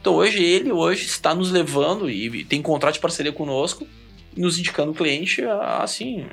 Então 0.00 0.14
hoje 0.14 0.42
ele 0.42 0.72
hoje 0.72 1.06
está 1.06 1.34
nos 1.34 1.50
levando 1.50 2.10
e 2.10 2.44
tem 2.44 2.62
contrato 2.62 2.94
de 2.94 3.00
parceria 3.00 3.32
conosco, 3.32 3.86
nos 4.36 4.58
indicando 4.58 4.92
o 4.92 4.94
cliente 4.94 5.42
assim. 5.78 6.26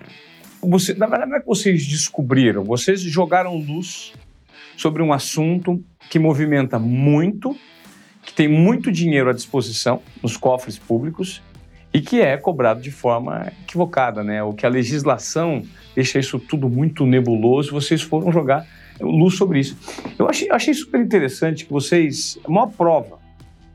Você, 0.62 0.93
na 0.93 1.06
verdade, 1.06 1.30
não 1.30 1.38
é 1.38 1.39
que 1.41 1.45
vocês 1.45 1.86
descobriram, 1.86 2.63
vocês 2.63 3.01
jogaram 3.01 3.56
luz 3.58 4.13
sobre 4.77 5.01
um 5.03 5.11
assunto 5.11 5.83
que 6.09 6.19
movimenta 6.19 6.79
muito, 6.79 7.57
que 8.23 8.31
tem 8.31 8.47
muito 8.47 8.91
dinheiro 8.91 9.29
à 9.29 9.33
disposição 9.33 10.01
nos 10.21 10.37
cofres 10.37 10.77
públicos 10.77 11.41
e 11.93 11.99
que 11.99 12.21
é 12.21 12.37
cobrado 12.37 12.79
de 12.79 12.91
forma 12.91 13.51
equivocada, 13.63 14.23
né? 14.23 14.43
O 14.43 14.53
que 14.53 14.65
a 14.65 14.69
legislação 14.69 15.63
deixa 15.95 16.19
isso 16.19 16.39
tudo 16.39 16.69
muito 16.69 17.05
nebuloso, 17.05 17.71
vocês 17.71 18.01
foram 18.01 18.31
jogar 18.31 18.65
luz 19.01 19.35
sobre 19.35 19.59
isso. 19.59 19.75
Eu 20.17 20.29
achei, 20.29 20.49
achei 20.51 20.73
super 20.73 21.01
interessante 21.01 21.65
que 21.65 21.71
vocês, 21.73 22.37
a 22.45 22.51
maior 22.51 22.67
prova 22.67 23.17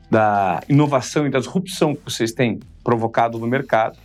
da 0.08 0.62
inovação 0.68 1.26
e 1.26 1.30
da 1.30 1.38
disrupção 1.38 1.94
que 1.94 2.04
vocês 2.04 2.32
têm 2.32 2.60
provocado 2.84 3.38
no 3.38 3.46
mercado 3.46 3.98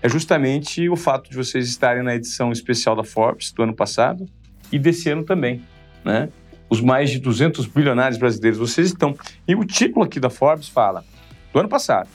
é 0.00 0.08
justamente 0.08 0.88
o 0.88 0.94
fato 0.94 1.28
de 1.30 1.36
vocês 1.36 1.66
estarem 1.68 2.02
na 2.02 2.14
edição 2.14 2.52
especial 2.52 2.94
da 2.94 3.02
Forbes 3.02 3.50
do 3.50 3.62
ano 3.62 3.74
passado 3.74 4.26
e 4.70 4.78
desse 4.78 5.10
ano 5.10 5.24
também, 5.24 5.62
né? 6.04 6.28
Os 6.70 6.80
mais 6.80 7.10
de 7.10 7.18
200 7.18 7.66
bilionários 7.66 8.18
brasileiros, 8.18 8.58
vocês 8.58 8.88
estão. 8.88 9.16
E 9.46 9.54
o 9.54 9.64
título 9.64 10.04
aqui 10.04 10.20
da 10.20 10.28
Forbes 10.28 10.68
fala, 10.68 11.04
do 11.52 11.58
ano 11.58 11.68
passado, 11.68 12.08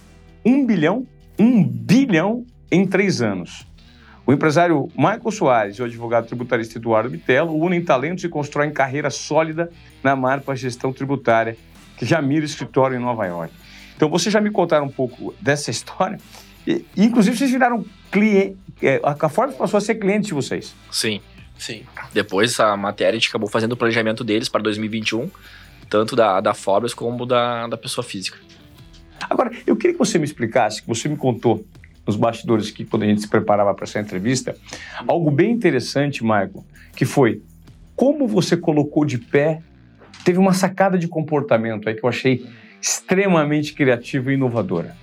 1 0.45 0.65
bilhão, 0.65 1.07
1 1.39 1.63
bilhão 1.63 2.45
em 2.71 2.85
três 2.85 3.21
anos. 3.21 3.65
O 4.25 4.31
empresário 4.31 4.89
Michael 4.95 5.31
Soares 5.31 5.75
e 5.77 5.81
o 5.81 5.85
advogado 5.85 6.27
tributarista 6.27 6.77
Eduardo 6.77 7.09
Bitello 7.09 7.53
unem 7.55 7.83
talentos 7.83 8.23
e 8.23 8.29
constroem 8.29 8.71
carreira 8.71 9.09
sólida 9.09 9.69
na 10.01 10.15
Marpa 10.15 10.55
Gestão 10.55 10.93
Tributária, 10.93 11.57
que 11.97 12.05
já 12.05 12.21
mira 12.21 12.45
escritório 12.45 12.95
em 12.95 13.01
Nova 13.01 13.25
York. 13.25 13.53
Então, 13.95 14.09
vocês 14.09 14.31
já 14.31 14.39
me 14.39 14.49
contaram 14.49 14.85
um 14.85 14.89
pouco 14.89 15.33
dessa 15.41 15.69
história. 15.71 16.17
E, 16.65 16.85
inclusive, 16.95 17.37
vocês 17.37 17.51
viraram 17.51 17.85
cliente. 18.11 18.57
é, 18.81 19.01
A 19.03 19.29
Forbes 19.29 19.55
passou 19.55 19.77
a 19.77 19.81
ser 19.81 19.95
cliente 19.95 20.27
de 20.27 20.33
vocês. 20.33 20.73
Sim. 20.89 21.19
Sim. 21.63 21.83
Depois 22.13 22.51
essa 22.51 22.75
matéria 22.75 23.11
a 23.11 23.13
gente 23.13 23.29
acabou 23.29 23.47
fazendo 23.47 23.71
o 23.71 23.77
planejamento 23.77 24.21
deles 24.21 24.49
para 24.49 24.61
2021, 24.61 25.31
tanto 25.89 26.13
da, 26.13 26.41
da 26.41 26.53
Forbes 26.53 26.93
como 26.93 27.25
da, 27.25 27.67
da 27.67 27.77
pessoa 27.77 28.03
física. 28.03 28.37
Agora, 29.29 29.49
eu 29.65 29.77
queria 29.77 29.93
que 29.93 29.99
você 29.99 30.19
me 30.19 30.25
explicasse, 30.25 30.81
que 30.81 30.87
você 30.89 31.07
me 31.07 31.15
contou 31.15 31.65
nos 32.05 32.17
bastidores 32.17 32.69
aqui, 32.69 32.83
quando 32.83 33.03
a 33.03 33.05
gente 33.05 33.21
se 33.21 33.29
preparava 33.29 33.73
para 33.73 33.85
essa 33.85 33.97
entrevista, 33.97 34.57
algo 35.07 35.31
bem 35.31 35.51
interessante, 35.51 36.21
Michael, 36.21 36.65
que 36.97 37.05
foi 37.05 37.41
como 37.95 38.27
você 38.27 38.57
colocou 38.57 39.05
de 39.05 39.17
pé, 39.17 39.61
teve 40.25 40.39
uma 40.39 40.51
sacada 40.51 40.97
de 40.97 41.07
comportamento 41.07 41.87
aí 41.87 41.95
que 41.95 42.03
eu 42.03 42.09
achei 42.09 42.45
extremamente 42.81 43.71
criativa 43.73 44.31
e 44.31 44.33
inovadora. 44.33 44.97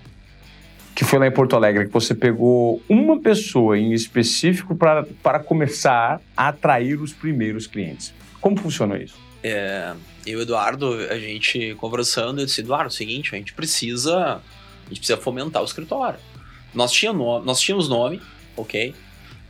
Que 0.95 1.05
foi 1.05 1.19
lá 1.19 1.27
em 1.27 1.31
Porto 1.31 1.57
Alegre, 1.57 1.87
que 1.87 1.93
você 1.93 2.15
pegou 2.15 2.83
uma 2.89 3.19
pessoa 3.19 3.79
em 3.79 3.93
específico 3.93 4.75
para, 4.75 5.39
começar 5.41 6.21
a 6.37 6.49
atrair 6.49 7.01
os 7.01 7.13
primeiros 7.13 7.67
clientes. 7.67 8.13
Como 8.41 8.59
funcionou 8.59 8.97
isso? 8.97 9.15
É, 9.43 9.93
eu 10.27 10.35
e 10.35 10.37
o 10.37 10.43
Eduardo, 10.43 10.93
a 11.11 11.19
gente 11.19 11.75
conversando, 11.77 12.41
eu 12.41 12.47
disse, 12.47 12.61
Eduardo, 12.61 12.87
é 12.87 12.89
o 12.89 12.91
seguinte, 12.91 13.35
a 13.35 13.39
gente 13.39 13.55
precisa. 13.55 14.17
A 14.17 14.89
gente 14.89 14.99
precisa 14.99 15.17
fomentar 15.17 15.63
o 15.63 15.65
escritório. 15.65 16.19
Nós 16.75 16.93
tínhamos, 16.93 17.45
nós 17.45 17.61
tínhamos 17.61 17.89
nome, 17.89 18.21
ok? 18.57 18.95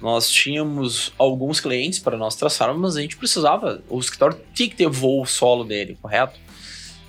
Nós 0.01 0.31
tínhamos 0.31 1.13
alguns 1.19 1.61
clientes 1.61 1.99
para 1.99 2.17
nós 2.17 2.35
traçarmos, 2.35 2.81
mas 2.81 2.97
a 2.97 3.01
gente 3.01 3.17
precisava. 3.17 3.83
O 3.89 3.99
escritório 3.99 4.39
tinha 4.55 4.69
que 4.69 4.77
ter 4.77 4.89
voo 4.89 5.27
solo 5.27 5.65
dele, 5.65 5.99
correto? 6.01 6.39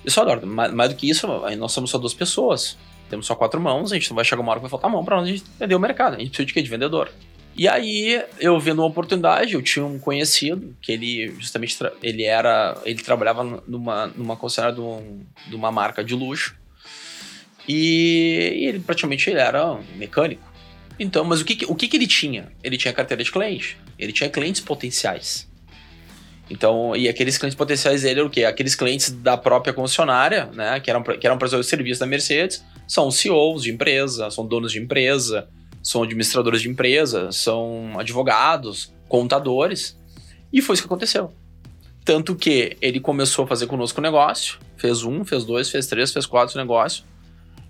E 0.04 0.10
só, 0.10 0.22
Eduardo, 0.22 0.46
mais, 0.46 0.72
mais 0.72 0.90
do 0.90 0.96
que 0.96 1.08
isso, 1.08 1.26
nós 1.26 1.72
somos 1.72 1.90
só 1.90 1.98
duas 1.98 2.12
pessoas. 2.12 2.76
Temos 3.12 3.26
só 3.26 3.34
quatro 3.34 3.60
mãos, 3.60 3.92
a 3.92 3.94
gente 3.94 4.08
não 4.08 4.14
vai 4.14 4.24
chegar 4.24 4.40
uma 4.40 4.50
hora 4.52 4.58
que 4.58 4.62
vai 4.62 4.70
faltar 4.70 4.90
mão 4.90 5.04
para 5.04 5.16
nós 5.16 5.28
a 5.28 5.30
gente 5.30 5.44
vender 5.60 5.74
o 5.74 5.78
mercado. 5.78 6.14
A 6.14 6.18
gente 6.18 6.28
precisa 6.30 6.46
de 6.46 6.54
quê? 6.54 6.62
De 6.62 6.70
vendedor. 6.70 7.12
E 7.54 7.68
aí, 7.68 8.22
eu 8.40 8.58
vendo 8.58 8.78
uma 8.78 8.88
oportunidade, 8.88 9.52
eu 9.52 9.60
tinha 9.60 9.84
um 9.84 9.98
conhecido 9.98 10.74
que 10.80 10.90
ele 10.90 11.28
justamente 11.38 11.76
ele 12.02 12.22
era, 12.24 12.74
ele 12.86 13.02
trabalhava 13.02 13.62
numa 13.68 14.06
numa 14.06 14.34
concessionária 14.34 14.74
de, 14.74 14.80
um- 14.80 15.20
de 15.46 15.54
uma 15.54 15.70
marca 15.70 16.02
de 16.02 16.14
luxo. 16.14 16.56
E, 17.68 18.54
e 18.62 18.66
ele 18.66 18.80
praticamente 18.80 19.28
ele 19.28 19.38
era 19.40 19.72
um 19.72 19.82
mecânico. 19.96 20.42
Então, 20.98 21.22
mas 21.22 21.42
o 21.42 21.44
que 21.44 21.56
que- 21.56 21.66
o 21.66 21.74
que 21.74 21.88
que 21.88 21.96
ele 21.98 22.06
tinha? 22.06 22.50
Ele 22.64 22.78
tinha 22.78 22.94
carteira 22.94 23.22
de 23.22 23.30
cliente. 23.30 23.76
Ele 23.98 24.12
tinha 24.14 24.30
clientes 24.30 24.62
potenciais. 24.62 25.46
Então, 26.50 26.96
e 26.96 27.06
aqueles 27.08 27.36
clientes 27.36 27.56
potenciais 27.56 28.00
dele 28.00 28.20
eram 28.20 28.28
o 28.28 28.30
quê? 28.30 28.44
Aqueles 28.44 28.74
clientes 28.74 29.10
da 29.10 29.36
própria 29.36 29.74
concessionária, 29.74 30.46
né, 30.54 30.80
que 30.80 30.90
eram 30.90 31.02
que 31.02 31.26
eram 31.26 31.36
prestadores 31.36 31.66
de 31.66 31.70
serviço 31.70 32.00
da 32.00 32.06
Mercedes, 32.06 32.64
são 32.86 33.10
CEOs 33.10 33.62
de 33.62 33.72
empresa, 33.72 34.30
são 34.30 34.46
donos 34.46 34.72
de 34.72 34.78
empresa, 34.78 35.48
são 35.82 36.02
administradores 36.02 36.62
de 36.62 36.68
empresa, 36.68 37.32
são 37.32 37.98
advogados, 37.98 38.92
contadores. 39.08 39.98
E 40.52 40.60
foi 40.60 40.74
isso 40.74 40.82
que 40.82 40.86
aconteceu. 40.86 41.32
Tanto 42.04 42.34
que 42.34 42.76
ele 42.80 43.00
começou 43.00 43.44
a 43.44 43.48
fazer 43.48 43.66
conosco 43.66 44.00
o 44.00 44.02
negócio, 44.02 44.58
fez 44.76 45.04
um, 45.04 45.24
fez 45.24 45.44
dois, 45.44 45.70
fez 45.70 45.86
três, 45.86 46.12
fez 46.12 46.26
quatro 46.26 46.58
negócio. 46.58 47.04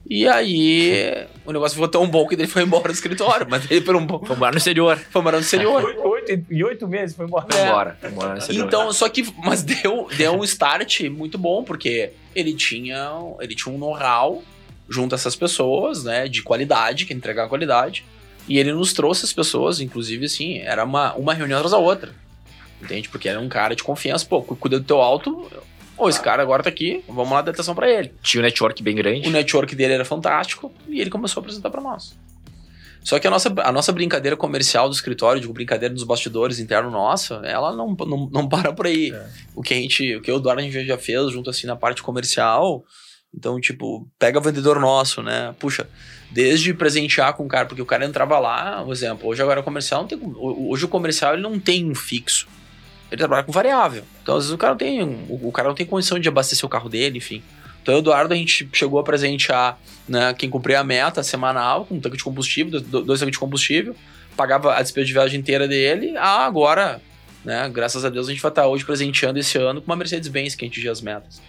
E 0.09 0.27
aí 0.27 1.27
o 1.45 1.53
negócio 1.53 1.75
ficou 1.75 1.89
tão 1.89 2.09
bom 2.09 2.27
que 2.27 2.35
ele 2.35 2.47
foi 2.47 2.63
embora 2.63 2.89
do 2.89 2.93
escritório, 2.93 3.47
mas 3.49 3.71
ele 3.71 3.81
por 3.83 3.95
um 3.95 4.05
bom. 4.05 4.19
Vamos 4.19 4.41
lá 4.41 4.51
no 4.51 4.57
exterior. 4.57 4.99
Foi 5.11 5.23
morar 5.23 5.37
no 5.37 5.45
exterior. 5.45 5.85
Oito, 5.85 6.09
oito, 6.09 6.47
em 6.51 6.63
oito 6.65 6.89
meses 6.89 7.15
foi 7.15 7.27
embora. 7.27 7.47
Vamos 7.49 7.65
embora. 7.65 7.99
Vamos 8.01 8.17
embora 8.17 8.33
no 8.33 8.39
exterior. 8.39 8.67
Então, 8.67 8.93
só 8.93 9.09
que, 9.09 9.25
mas 9.45 9.63
deu, 9.63 10.09
deu 10.17 10.33
um 10.33 10.45
start 10.45 11.03
muito 11.03 11.39
bom, 11.39 11.63
porque 11.63 12.13
ele 12.35 12.53
tinha, 12.55 13.11
ele 13.41 13.55
tinha 13.55 13.73
um 13.73 13.79
know-how 13.79 14.43
junto 14.93 15.15
a 15.15 15.17
essas 15.17 15.35
pessoas, 15.35 16.05
né, 16.05 16.29
de 16.29 16.43
qualidade, 16.43 17.07
que 17.07 17.15
entregar 17.15 17.49
qualidade, 17.49 18.05
e 18.49 18.59
ele 18.59 18.73
nos 18.73 18.93
trouxe 18.93 19.25
as 19.25 19.33
pessoas, 19.33 19.81
inclusive, 19.81 20.27
assim, 20.27 20.59
era 20.59 20.85
uma, 20.85 21.15
uma 21.15 21.33
reunião 21.33 21.59
atrás 21.59 21.73
da 21.73 21.79
outra, 21.79 22.13
entende? 22.81 23.09
Porque 23.09 23.29
era 23.29 23.41
um 23.41 23.49
cara 23.49 23.75
de 23.75 23.83
confiança, 23.83 24.27
pô, 24.27 24.43
cuida 24.43 24.79
do 24.79 24.85
teu 24.85 25.01
alto, 25.01 25.51
pô, 25.97 26.09
esse 26.09 26.21
cara 26.21 26.43
agora 26.43 26.63
tá 26.63 26.69
aqui, 26.69 27.03
vamos 27.09 27.33
lá 27.33 27.41
dar 27.41 27.53
atenção 27.53 27.75
pra 27.75 27.91
ele. 27.91 28.13
Tinha 28.23 28.43
um 28.43 28.45
network 28.45 28.83
bem 28.83 28.95
grande. 28.95 29.29
O 29.29 29.31
network 29.31 29.75
dele 29.75 29.95
era 29.95 30.05
fantástico, 30.05 30.73
e 30.89 31.01
ele 31.01 31.11
começou 31.11 31.41
a 31.41 31.43
apresentar 31.43 31.71
pra 31.71 31.81
nós. 31.81 32.15
Só 33.05 33.19
que 33.19 33.27
a 33.27 33.31
nossa, 33.31 33.53
a 33.59 33.73
nossa 33.73 33.93
brincadeira 33.93 34.37
comercial 34.37 34.89
do 34.89 34.95
escritório, 34.95 35.41
digo, 35.41 35.53
brincadeira 35.53 35.93
dos 35.93 36.05
bastidores 36.05 36.61
interno 36.61 36.91
nossa, 36.91 37.41
ela 37.45 37.75
não, 37.75 37.95
não, 37.95 38.31
não 38.31 38.49
para 38.49 38.73
por 38.73 38.87
aí. 38.87 39.13
É. 39.13 39.27
O 39.55 39.63
que 39.63 39.75
a 39.75 39.77
gente, 39.77 40.17
o 40.17 40.23
que 40.23 40.31
o 40.31 40.37
Eduardo 40.37 40.61
a 40.61 40.65
gente 40.65 40.87
já 40.87 40.97
fez 40.97 41.33
junto 41.33 41.51
assim 41.51 41.67
na 41.67 41.75
parte 41.75 42.03
comercial, 42.03 42.85
Então, 43.35 43.61
tipo, 43.61 44.07
pega 44.19 44.41
vendedor 44.41 44.79
nosso, 44.79 45.23
né? 45.23 45.55
Puxa, 45.59 45.89
desde 46.31 46.75
presentear 46.75 47.35
com 47.35 47.45
o 47.45 47.49
cara, 47.49 47.67
porque 47.67 47.81
o 47.81 47.87
cara 47.87 48.05
entrava 48.05 48.39
lá, 48.39 48.85
um 48.85 48.93
exemplo, 48.93 49.29
hoje 49.29 49.43
agora 49.43 49.61
o 49.61 49.63
comercial 49.63 50.03
não 50.03 50.09
tem. 50.09 50.21
Hoje 50.37 50.85
o 50.85 50.89
comercial 50.89 51.35
ele 51.35 51.43
não 51.43 51.59
tem 51.59 51.91
um 51.91 51.95
fixo. 51.95 52.47
Ele 53.11 53.19
trabalha 53.19 53.43
com 53.43 53.53
variável. 53.53 54.05
Então, 54.23 54.37
às 54.37 54.45
vezes, 54.45 54.55
o 54.55 54.59
cara 54.59 54.73
não 54.73 54.79
tem. 54.79 55.03
O 55.29 55.53
cara 55.53 55.69
não 55.69 55.75
tem 55.75 55.85
condição 55.85 56.19
de 56.19 56.29
abastecer 56.29 56.65
o 56.65 56.69
carro 56.69 56.89
dele, 56.89 57.19
enfim. 57.19 57.43
Então, 57.83 57.99
Eduardo, 57.99 58.33
a 58.33 58.37
gente 58.37 58.69
chegou 58.73 58.99
a 58.99 59.03
presentear 59.03 59.79
né, 60.09 60.33
quem 60.35 60.49
cumpria 60.49 60.81
a 60.81 60.85
meta 60.85 61.23
semanal, 61.23 61.85
com 61.85 61.97
um 61.97 62.01
tanque 62.01 62.17
de 62.17 62.25
combustível, 62.25 62.81
dois 62.81 63.19
tanques 63.19 63.33
de 63.33 63.39
combustível, 63.39 63.95
pagava 64.37 64.75
a 64.75 64.83
despesa 64.83 65.07
de 65.07 65.13
viagem 65.13 65.41
inteira 65.41 65.67
dele. 65.67 66.17
Ah, 66.17 66.47
agora, 66.47 67.03
né, 67.45 67.69
graças 67.69 68.05
a 68.05 68.09
Deus, 68.09 68.29
a 68.29 68.31
gente 68.31 68.41
vai 68.41 68.51
estar 68.51 68.67
hoje 68.67 68.85
presenteando 68.85 69.39
esse 69.39 69.59
ano 69.59 69.83
com 69.83 69.91
uma 69.91 69.97
Mercedes-Benz 69.97 70.55
que 70.55 70.65
a 70.65 70.67
gente 70.67 70.75
atingiu 70.75 70.93
as 70.93 71.01
metas. 71.01 71.43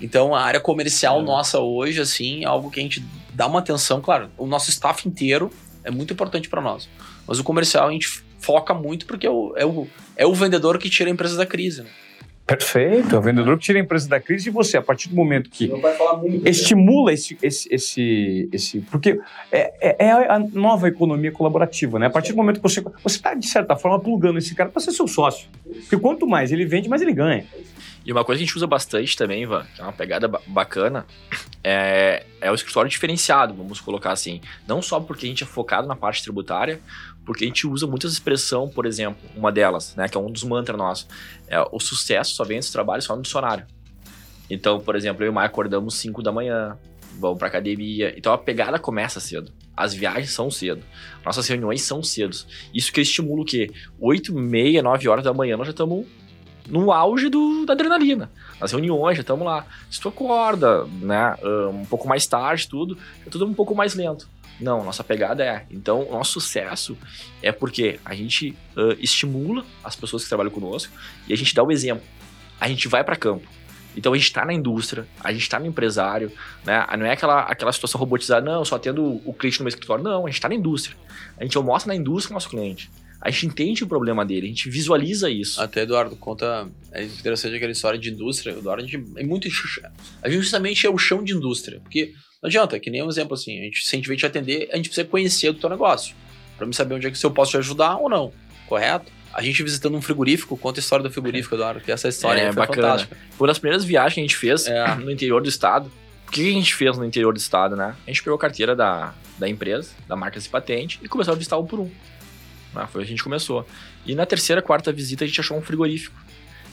Então, 0.00 0.34
a 0.34 0.42
área 0.42 0.60
comercial 0.60 1.20
é. 1.20 1.22
nossa 1.22 1.58
hoje, 1.58 2.00
assim, 2.00 2.44
é 2.44 2.46
algo 2.46 2.70
que 2.70 2.80
a 2.80 2.82
gente 2.82 3.04
dá 3.32 3.46
uma 3.46 3.58
atenção. 3.58 4.00
Claro, 4.00 4.30
o 4.36 4.46
nosso 4.46 4.70
staff 4.70 5.08
inteiro 5.08 5.50
é 5.84 5.90
muito 5.90 6.12
importante 6.12 6.48
para 6.48 6.60
nós. 6.60 6.88
Mas 7.26 7.38
o 7.38 7.44
comercial 7.44 7.88
a 7.88 7.92
gente 7.92 8.22
foca 8.38 8.72
muito 8.72 9.06
porque 9.06 9.26
é 9.26 9.30
o, 9.30 9.52
é 9.56 9.66
o, 9.66 9.86
é 10.16 10.26
o 10.26 10.34
vendedor 10.34 10.78
que 10.78 10.88
tira 10.88 11.10
a 11.10 11.12
empresa 11.12 11.36
da 11.36 11.46
crise. 11.46 11.82
Né? 11.82 11.90
Perfeito, 12.48 13.14
é 13.14 13.18
o 13.18 13.20
vendedor 13.20 13.58
que 13.58 13.64
tira 13.64 13.78
a 13.78 13.82
empresa 13.82 14.08
da 14.08 14.18
crise 14.18 14.48
e 14.48 14.50
você, 14.50 14.78
a 14.78 14.82
partir 14.82 15.10
do 15.10 15.14
momento 15.14 15.50
que 15.50 15.70
estimula 16.46 17.12
esse, 17.12 17.36
esse, 17.42 17.68
esse, 17.70 18.48
esse. 18.50 18.80
Porque 18.90 19.20
é, 19.52 19.74
é, 19.82 20.06
é, 20.06 20.12
a 20.12 20.38
nova 20.38 20.88
economia 20.88 21.30
colaborativa, 21.30 21.98
né? 21.98 22.06
A 22.06 22.10
partir 22.10 22.32
do 22.32 22.38
momento 22.38 22.56
que 22.56 22.62
você. 22.62 22.80
Você 22.80 23.16
está, 23.16 23.34
de 23.34 23.46
certa 23.46 23.76
forma, 23.76 24.00
plugando 24.00 24.38
esse 24.38 24.54
cara 24.54 24.70
para 24.70 24.80
ser 24.80 24.92
seu 24.92 25.06
sócio. 25.06 25.46
Porque 25.62 25.98
quanto 25.98 26.26
mais 26.26 26.50
ele 26.50 26.64
vende, 26.64 26.88
mais 26.88 27.02
ele 27.02 27.12
ganha. 27.12 27.44
E 28.08 28.12
uma 28.12 28.24
coisa 28.24 28.38
que 28.38 28.44
a 28.44 28.46
gente 28.46 28.56
usa 28.56 28.66
bastante 28.66 29.14
também, 29.14 29.42
Ivan, 29.42 29.66
que 29.74 29.82
é 29.82 29.84
uma 29.84 29.92
pegada 29.92 30.26
bacana, 30.46 31.06
é, 31.62 32.24
é 32.40 32.50
o 32.50 32.54
escritório 32.54 32.90
diferenciado, 32.90 33.52
vamos 33.52 33.82
colocar 33.82 34.12
assim. 34.12 34.40
Não 34.66 34.80
só 34.80 34.98
porque 34.98 35.26
a 35.26 35.28
gente 35.28 35.44
é 35.44 35.46
focado 35.46 35.86
na 35.86 35.94
parte 35.94 36.22
tributária, 36.22 36.80
porque 37.26 37.44
a 37.44 37.46
gente 37.46 37.66
usa 37.66 37.86
muitas 37.86 38.10
expressões, 38.10 38.72
por 38.72 38.86
exemplo, 38.86 39.20
uma 39.36 39.52
delas, 39.52 39.94
né, 39.94 40.08
que 40.08 40.16
é 40.16 40.20
um 40.20 40.32
dos 40.32 40.42
mantras 40.42 40.78
nossos, 40.78 41.06
é 41.48 41.60
o 41.70 41.78
sucesso 41.78 42.34
só 42.34 42.44
vem 42.44 42.58
dos 42.58 42.70
trabalhos 42.70 43.04
só 43.04 43.14
no 43.14 43.20
dicionário. 43.20 43.66
Então, 44.48 44.80
por 44.80 44.96
exemplo, 44.96 45.22
eu 45.22 45.26
e 45.26 45.28
o 45.28 45.32
Maia 45.34 45.48
acordamos 45.48 45.92
5 45.96 46.22
da 46.22 46.32
manhã, 46.32 46.78
vamos 47.20 47.36
pra 47.36 47.48
academia. 47.48 48.14
Então 48.16 48.32
a 48.32 48.38
pegada 48.38 48.78
começa 48.78 49.20
cedo. 49.20 49.52
As 49.76 49.92
viagens 49.92 50.30
são 50.30 50.50
cedo. 50.50 50.82
Nossas 51.22 51.46
reuniões 51.46 51.82
são 51.82 52.02
cedo. 52.02 52.34
Isso 52.72 52.90
que 52.90 53.02
estimula 53.02 53.42
o 53.42 53.44
quê? 53.44 53.70
8, 54.00 54.32
meia, 54.34 54.82
9 54.82 55.06
horas 55.10 55.24
da 55.24 55.34
manhã 55.34 55.58
nós 55.58 55.66
já 55.66 55.72
estamos 55.72 56.06
no 56.68 56.92
auge 56.92 57.28
do, 57.28 57.64
da 57.66 57.72
adrenalina. 57.72 58.30
Nas 58.60 58.72
reuniões, 58.72 59.16
já 59.16 59.22
estamos 59.22 59.44
lá. 59.44 59.66
Se 59.90 60.00
tu 60.00 60.08
acorda, 60.08 60.84
né, 60.84 61.34
um 61.72 61.84
pouco 61.84 62.06
mais 62.06 62.26
tarde, 62.26 62.68
tudo, 62.68 62.96
é 63.26 63.30
tudo 63.30 63.46
um 63.46 63.54
pouco 63.54 63.74
mais 63.74 63.94
lento. 63.94 64.28
Não, 64.60 64.84
nossa 64.84 65.04
pegada 65.04 65.44
é. 65.44 65.64
Então, 65.70 66.02
o 66.02 66.12
nosso 66.12 66.40
sucesso 66.40 66.96
é 67.42 67.52
porque 67.52 68.00
a 68.04 68.14
gente 68.14 68.56
uh, 68.76 68.92
estimula 68.98 69.64
as 69.84 69.94
pessoas 69.94 70.24
que 70.24 70.28
trabalham 70.28 70.50
conosco 70.50 70.92
e 71.28 71.32
a 71.32 71.36
gente 71.36 71.54
dá 71.54 71.62
o 71.62 71.70
exemplo. 71.70 72.04
A 72.60 72.68
gente 72.68 72.88
vai 72.88 73.04
para 73.04 73.14
campo. 73.14 73.46
Então 73.96 74.12
a 74.12 74.16
gente 74.16 74.26
está 74.26 74.44
na 74.44 74.52
indústria, 74.52 75.06
a 75.20 75.32
gente 75.32 75.42
está 75.42 75.58
no 75.58 75.66
empresário, 75.66 76.30
né? 76.64 76.86
Não 76.96 77.06
é 77.06 77.12
aquela, 77.12 77.40
aquela 77.40 77.72
situação 77.72 77.98
robotizada, 77.98 78.48
não, 78.48 78.64
só 78.64 78.78
tendo 78.78 79.20
o 79.24 79.32
cliente 79.32 79.58
no 79.58 79.64
meu 79.64 79.70
escritório. 79.70 80.04
Não, 80.04 80.24
a 80.24 80.28
gente 80.28 80.36
está 80.36 80.48
na 80.48 80.54
indústria. 80.54 80.96
A 81.36 81.42
gente 81.42 81.58
mostra 81.58 81.92
na 81.92 81.98
indústria 81.98 82.32
o 82.32 82.34
nosso 82.34 82.48
cliente. 82.48 82.90
A 83.20 83.30
gente 83.30 83.46
entende 83.46 83.84
o 83.84 83.86
problema 83.86 84.24
dele, 84.24 84.46
a 84.46 84.48
gente 84.48 84.70
visualiza 84.70 85.28
isso. 85.28 85.60
Até, 85.60 85.82
Eduardo, 85.82 86.14
conta. 86.16 86.68
É 86.92 87.02
interessante 87.02 87.56
aquela 87.56 87.72
história 87.72 87.98
de 87.98 88.10
indústria. 88.10 88.52
Eduardo, 88.52 88.82
a 88.82 88.86
gente 88.86 89.04
é 89.16 89.24
muito. 89.24 89.48
A 90.22 90.28
gente 90.28 90.40
justamente 90.40 90.86
é 90.86 90.90
o 90.90 90.96
chão 90.96 91.22
de 91.22 91.34
indústria. 91.34 91.80
Porque 91.80 92.12
não 92.40 92.48
adianta, 92.48 92.78
que 92.78 92.90
nem 92.90 93.02
um 93.02 93.08
exemplo 93.08 93.34
assim, 93.34 93.58
a 93.58 93.64
gente, 93.64 93.82
se 93.84 93.94
a 93.94 93.98
gente 93.98 94.08
vem 94.08 94.16
te 94.16 94.24
atender, 94.24 94.68
a 94.72 94.76
gente 94.76 94.88
precisa 94.88 95.06
conhecer 95.06 95.52
do 95.52 95.58
teu 95.58 95.68
negócio. 95.68 96.14
Pra 96.56 96.66
me 96.66 96.74
saber 96.74 96.94
onde 96.94 97.06
é 97.06 97.10
que 97.10 97.18
se 97.18 97.26
eu 97.26 97.30
posso 97.30 97.52
te 97.52 97.56
ajudar 97.56 97.96
ou 97.96 98.08
não. 98.08 98.32
Correto? 98.66 99.10
A 99.32 99.42
gente 99.42 99.62
visitando 99.62 99.96
um 99.96 100.02
frigorífico, 100.02 100.56
conta 100.56 100.78
a 100.78 100.82
história 100.82 101.02
do 101.02 101.10
frigorífico, 101.10 101.54
Eduardo, 101.54 101.80
que 101.80 101.90
essa 101.90 102.08
história 102.08 102.40
é, 102.40 102.52
foi 102.52 102.66
bacana. 102.66 102.88
fantástica. 102.88 103.16
Foi 103.32 103.46
uma 103.46 103.48
das 103.48 103.58
primeiras 103.58 103.84
viagens 103.84 104.14
que 104.14 104.20
a 104.20 104.22
gente 104.22 104.36
fez 104.36 104.66
é. 104.66 104.94
no 104.96 105.10
interior 105.10 105.42
do 105.42 105.48
estado. 105.48 105.90
O 106.26 106.30
que 106.30 106.48
a 106.48 106.52
gente 106.52 106.74
fez 106.74 106.96
no 106.96 107.04
interior 107.04 107.32
do 107.32 107.38
estado, 107.38 107.74
né? 107.74 107.94
A 108.06 108.10
gente 108.10 108.22
pegou 108.22 108.36
a 108.36 108.40
carteira 108.40 108.76
da, 108.76 109.14
da 109.38 109.48
empresa, 109.48 109.90
da 110.06 110.14
marca 110.14 110.38
e 110.38 110.42
patente, 110.42 111.00
e 111.02 111.08
começou 111.08 111.32
a 111.32 111.36
visitar 111.36 111.58
um 111.58 111.66
por 111.66 111.80
um. 111.80 111.90
Ah, 112.74 112.86
foi 112.86 113.02
a 113.02 113.06
gente 113.06 113.22
começou. 113.22 113.66
E 114.06 114.14
na 114.14 114.26
terceira, 114.26 114.62
quarta 114.62 114.92
visita, 114.92 115.24
a 115.24 115.26
gente 115.26 115.40
achou 115.40 115.56
um 115.56 115.62
frigorífico. 115.62 116.16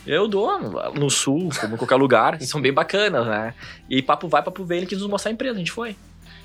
Eu 0.06 0.28
dou 0.28 0.60
no 0.94 1.10
sul, 1.10 1.50
como 1.60 1.76
em 1.76 1.78
qualquer 1.78 1.96
lugar, 1.96 2.40
são 2.44 2.62
bem 2.62 2.72
bacanas, 2.72 3.26
né? 3.26 3.54
E 3.90 4.02
papo 4.02 4.28
vai, 4.28 4.44
papo 4.44 4.64
vem, 4.64 4.80
ele 4.80 4.88
quis 4.88 5.00
nos 5.00 5.10
mostrar 5.10 5.32
a 5.32 5.34
empresa, 5.34 5.56
a 5.56 5.58
gente 5.58 5.72
foi. 5.72 5.96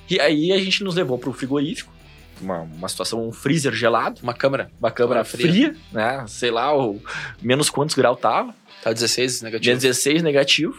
E 0.08 0.18
aí 0.18 0.50
a 0.52 0.58
gente 0.58 0.82
nos 0.82 0.94
levou 0.94 1.18
pro 1.18 1.32
frigorífico, 1.32 1.92
uma, 2.40 2.60
uma 2.60 2.88
situação, 2.88 3.28
um 3.28 3.32
freezer 3.32 3.72
gelado. 3.72 4.18
Uma 4.22 4.34
câmera. 4.34 4.70
Uma 4.80 4.90
câmera 4.90 5.24
fria, 5.24 5.50
fria, 5.50 5.76
né? 5.92 6.24
Sei 6.26 6.50
lá, 6.50 6.76
o, 6.76 7.00
menos 7.40 7.68
quantos 7.70 7.94
graus 7.94 8.18
tava. 8.18 8.54
Tá 8.82 8.92
16 8.92 9.42
negativo. 9.42 9.76
16 9.76 10.22
negativo. 10.22 10.74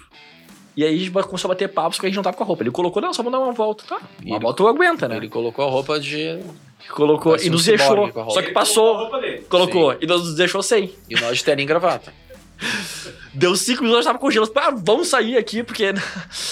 E 0.75 0.84
aí 0.84 0.95
a 0.95 0.97
gente 0.97 1.12
começou 1.12 1.49
a 1.49 1.53
bater 1.53 1.67
papos 1.67 1.97
porque 1.97 2.07
a 2.07 2.10
gente 2.10 2.15
não 2.15 2.23
tava 2.23 2.36
com 2.36 2.43
a 2.43 2.47
roupa. 2.47 2.63
Ele 2.63 2.71
colocou, 2.71 3.01
não, 3.01 3.13
só 3.13 3.21
vamos 3.21 3.38
dar 3.38 3.45
uma 3.45 3.53
volta, 3.53 3.84
tá? 3.88 4.01
Uma 4.23 4.38
ele, 4.38 4.39
volta 4.39 4.63
aguenta, 4.63 5.07
né? 5.07 5.17
Ele 5.17 5.29
colocou 5.29 5.65
a 5.65 5.69
roupa 5.69 5.99
de. 5.99 6.39
Colocou 6.89 7.37
e 7.37 7.49
nos 7.49 7.65
deixou. 7.65 8.11
Só 8.29 8.41
que 8.41 8.51
passou. 8.51 9.09
Colocou. 9.49 9.91
Sim. 9.93 9.97
E 10.01 10.07
nos 10.07 10.35
deixou 10.35 10.61
sem. 10.63 10.93
E 11.09 11.15
nós 11.19 11.37
de 11.37 11.43
terninho 11.43 11.67
gravata. 11.67 12.13
Deu 13.33 13.55
cinco 13.55 13.83
minutos, 13.83 14.05
tava 14.05 14.19
congelando. 14.19 14.51
Ah, 14.55 14.71
vamos 14.71 15.07
sair 15.07 15.37
aqui, 15.37 15.63
porque 15.63 15.93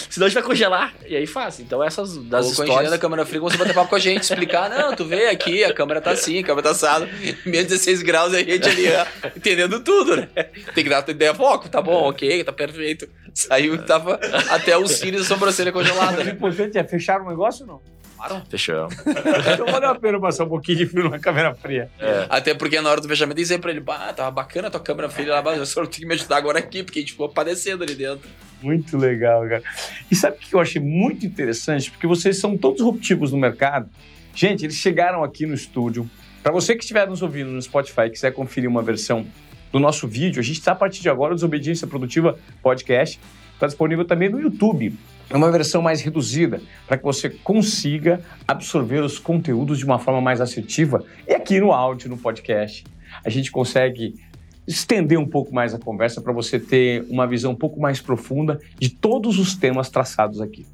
senão 0.09 0.25
a 0.25 0.29
gente 0.29 0.35
vai 0.35 0.43
congelar. 0.43 0.93
E 1.05 1.15
aí 1.15 1.27
faz. 1.27 1.59
Então 1.59 1.83
essas 1.83 2.17
das 2.17 2.45
Ou 2.45 2.51
histórias... 2.51 2.91
da 2.91 2.97
câmera 2.97 3.25
fria, 3.25 3.41
você 3.41 3.57
bater 3.57 3.73
papo 3.73 3.89
com 3.89 3.95
a 3.95 3.99
gente, 3.99 4.23
explicar. 4.23 4.69
Não, 4.69 4.95
tu 4.95 5.05
vê 5.05 5.27
aqui, 5.27 5.63
a 5.63 5.73
câmera 5.73 5.99
tá 5.99 6.11
assim, 6.11 6.39
a 6.39 6.43
câmera 6.43 6.63
tá 6.63 6.71
assada. 6.71 7.09
Menos 7.45 7.67
16 7.67 8.01
graus 8.01 8.33
e 8.33 8.37
a 8.37 8.43
gente 8.43 8.69
ali, 8.69 8.87
ó, 8.91 9.27
entendendo 9.35 9.81
tudo, 9.81 10.15
né? 10.15 10.29
Tem 10.73 10.83
que 10.83 10.89
dar 10.89 11.03
a 11.05 11.11
ideia 11.11 11.33
foco, 11.33 11.67
tá 11.67 11.81
bom, 11.81 12.09
ok, 12.09 12.43
tá 12.43 12.53
perfeito. 12.53 13.09
Saiu 13.33 13.75
e 13.75 13.77
tava 13.79 14.19
até 14.49 14.77
os 14.77 14.91
cílios 14.91 15.23
e 15.23 15.25
a 15.25 15.27
sobrancelha 15.27 15.71
congelada. 15.71 16.23
Né? 16.23 16.31
O 16.31 16.35
importante 16.35 16.77
é 16.77 16.83
fechar 16.83 17.21
o 17.21 17.29
negócio 17.29 17.65
ou 17.65 17.73
não? 17.73 17.98
Claro. 18.19 18.43
Fechamos. 18.49 18.93
então 19.53 19.65
valeu 19.65 19.89
a 19.89 19.95
pena 19.95 20.19
passar 20.19 20.43
um 20.43 20.49
pouquinho 20.49 20.79
de 20.79 20.85
frio 20.85 21.09
na 21.09 21.19
câmera 21.19 21.55
fria. 21.55 21.89
É. 21.97 22.25
Até 22.29 22.53
porque 22.53 22.81
na 22.81 22.89
hora 22.89 22.99
do 22.99 23.07
fechamento 23.07 23.39
eu 23.39 23.43
disse 23.43 23.57
pra 23.57 23.71
ele, 23.71 23.79
bah, 23.79 24.11
tava 24.11 24.29
bacana 24.29 24.67
a 24.67 24.71
tua 24.71 24.81
câmera 24.81 25.09
fria 25.09 25.35
lá, 25.35 25.41
mas 25.41 25.57
eu 25.57 25.65
só 25.65 25.81
tenho 25.85 26.01
que 26.01 26.05
me 26.05 26.15
ajudar 26.15 26.35
agora 26.35 26.59
aqui, 26.59 26.83
porque 26.83 26.99
a 26.99 27.01
gente 27.01 27.13
ficou 27.13 27.29
padecendo 27.29 27.81
ali 27.81 27.95
dentro. 27.95 28.27
Muito 28.61 28.97
legal, 28.97 29.47
cara. 29.47 29.63
E 30.11 30.15
sabe 30.15 30.35
o 30.35 30.39
que 30.39 30.53
eu 30.53 30.59
achei 30.59 30.81
muito 30.81 31.25
interessante? 31.25 31.89
Porque 31.89 32.05
vocês 32.05 32.37
são 32.37 32.57
todos 32.57 32.79
disruptivos 32.79 33.31
no 33.31 33.37
mercado. 33.37 33.89
Gente, 34.35 34.65
eles 34.65 34.75
chegaram 34.75 35.23
aqui 35.23 35.45
no 35.45 35.53
estúdio. 35.53 36.09
Para 36.43 36.51
você 36.51 36.75
que 36.75 36.81
estiver 36.83 37.07
nos 37.07 37.21
ouvindo 37.21 37.49
no 37.49 37.61
Spotify 37.61 38.01
e 38.07 38.09
quiser 38.09 38.33
conferir 38.33 38.69
uma 38.69 38.81
versão 38.81 39.25
do 39.71 39.79
nosso 39.79 40.07
vídeo, 40.07 40.41
a 40.41 40.43
gente 40.43 40.59
está 40.59 40.73
a 40.73 40.75
partir 40.75 41.01
de 41.01 41.09
agora, 41.09 41.33
Desobediência 41.35 41.87
Produtiva 41.87 42.37
Podcast. 42.61 43.19
Está 43.53 43.67
disponível 43.67 44.03
também 44.03 44.29
no 44.29 44.39
YouTube. 44.41 44.93
É 45.29 45.37
uma 45.37 45.51
versão 45.51 45.81
mais 45.81 46.01
reduzida, 46.01 46.61
para 46.87 46.97
que 46.97 47.03
você 47.03 47.29
consiga 47.29 48.21
absorver 48.47 48.99
os 49.03 49.19
conteúdos 49.19 49.77
de 49.77 49.85
uma 49.85 49.99
forma 49.99 50.19
mais 50.19 50.41
assertiva. 50.41 51.03
E 51.27 51.33
aqui 51.33 51.59
no 51.59 51.71
áudio, 51.71 52.09
no 52.09 52.17
podcast, 52.17 52.83
a 53.23 53.29
gente 53.29 53.51
consegue 53.51 54.15
estender 54.67 55.19
um 55.19 55.27
pouco 55.27 55.53
mais 55.53 55.73
a 55.73 55.79
conversa 55.79 56.19
para 56.21 56.33
você 56.33 56.59
ter 56.59 57.05
uma 57.09 57.27
visão 57.27 57.51
um 57.51 57.55
pouco 57.55 57.79
mais 57.79 58.01
profunda 58.01 58.59
de 58.79 58.89
todos 58.89 59.37
os 59.37 59.55
temas 59.55 59.89
traçados 59.89 60.41
aqui. 60.41 60.65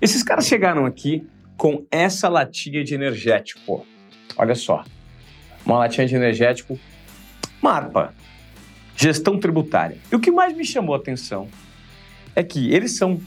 Esses 0.00 0.22
caras 0.22 0.46
chegaram 0.46 0.84
aqui 0.84 1.26
com 1.56 1.86
essa 1.90 2.28
latinha 2.28 2.84
de 2.84 2.94
energético. 2.94 3.86
Olha 4.36 4.54
só. 4.54 4.84
Uma 5.64 5.78
latinha 5.78 6.06
de 6.06 6.14
energético 6.14 6.78
Marpa, 7.62 8.14
gestão 8.96 9.40
tributária. 9.40 9.96
E 10.12 10.14
o 10.14 10.20
que 10.20 10.30
mais 10.30 10.56
me 10.56 10.64
chamou 10.64 10.94
a 10.94 10.98
atenção 10.98 11.48
é 12.34 12.42
que 12.42 12.72
eles 12.72 12.96
são 12.96 13.20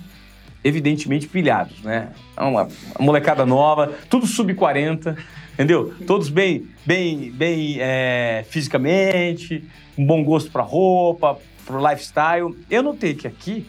evidentemente 0.63 1.28
pilhados, 1.28 1.82
né? 1.82 2.10
É 2.36 2.41
uma, 2.41 2.63
uma 2.63 2.69
molecada 3.00 3.45
nova, 3.45 3.93
tudo 4.10 4.28
sub 4.28 4.54
40, 4.54 5.17
entendeu? 5.54 5.93
Todos 6.05 6.30
bem, 6.30 6.68
bem, 6.86 7.32
bem 7.32 7.78
é, 7.80 8.45
fisicamente, 8.49 9.64
um 9.97 10.05
bom 10.05 10.24
gosto 10.24 10.51
para 10.51 10.64
roupa, 10.64 11.38
para 11.66 11.78
o 11.78 11.89
lifestyle. 11.89 12.57
Eu 12.70 12.84
notei 12.84 13.14
que 13.14 13.28
aqui, 13.28 13.66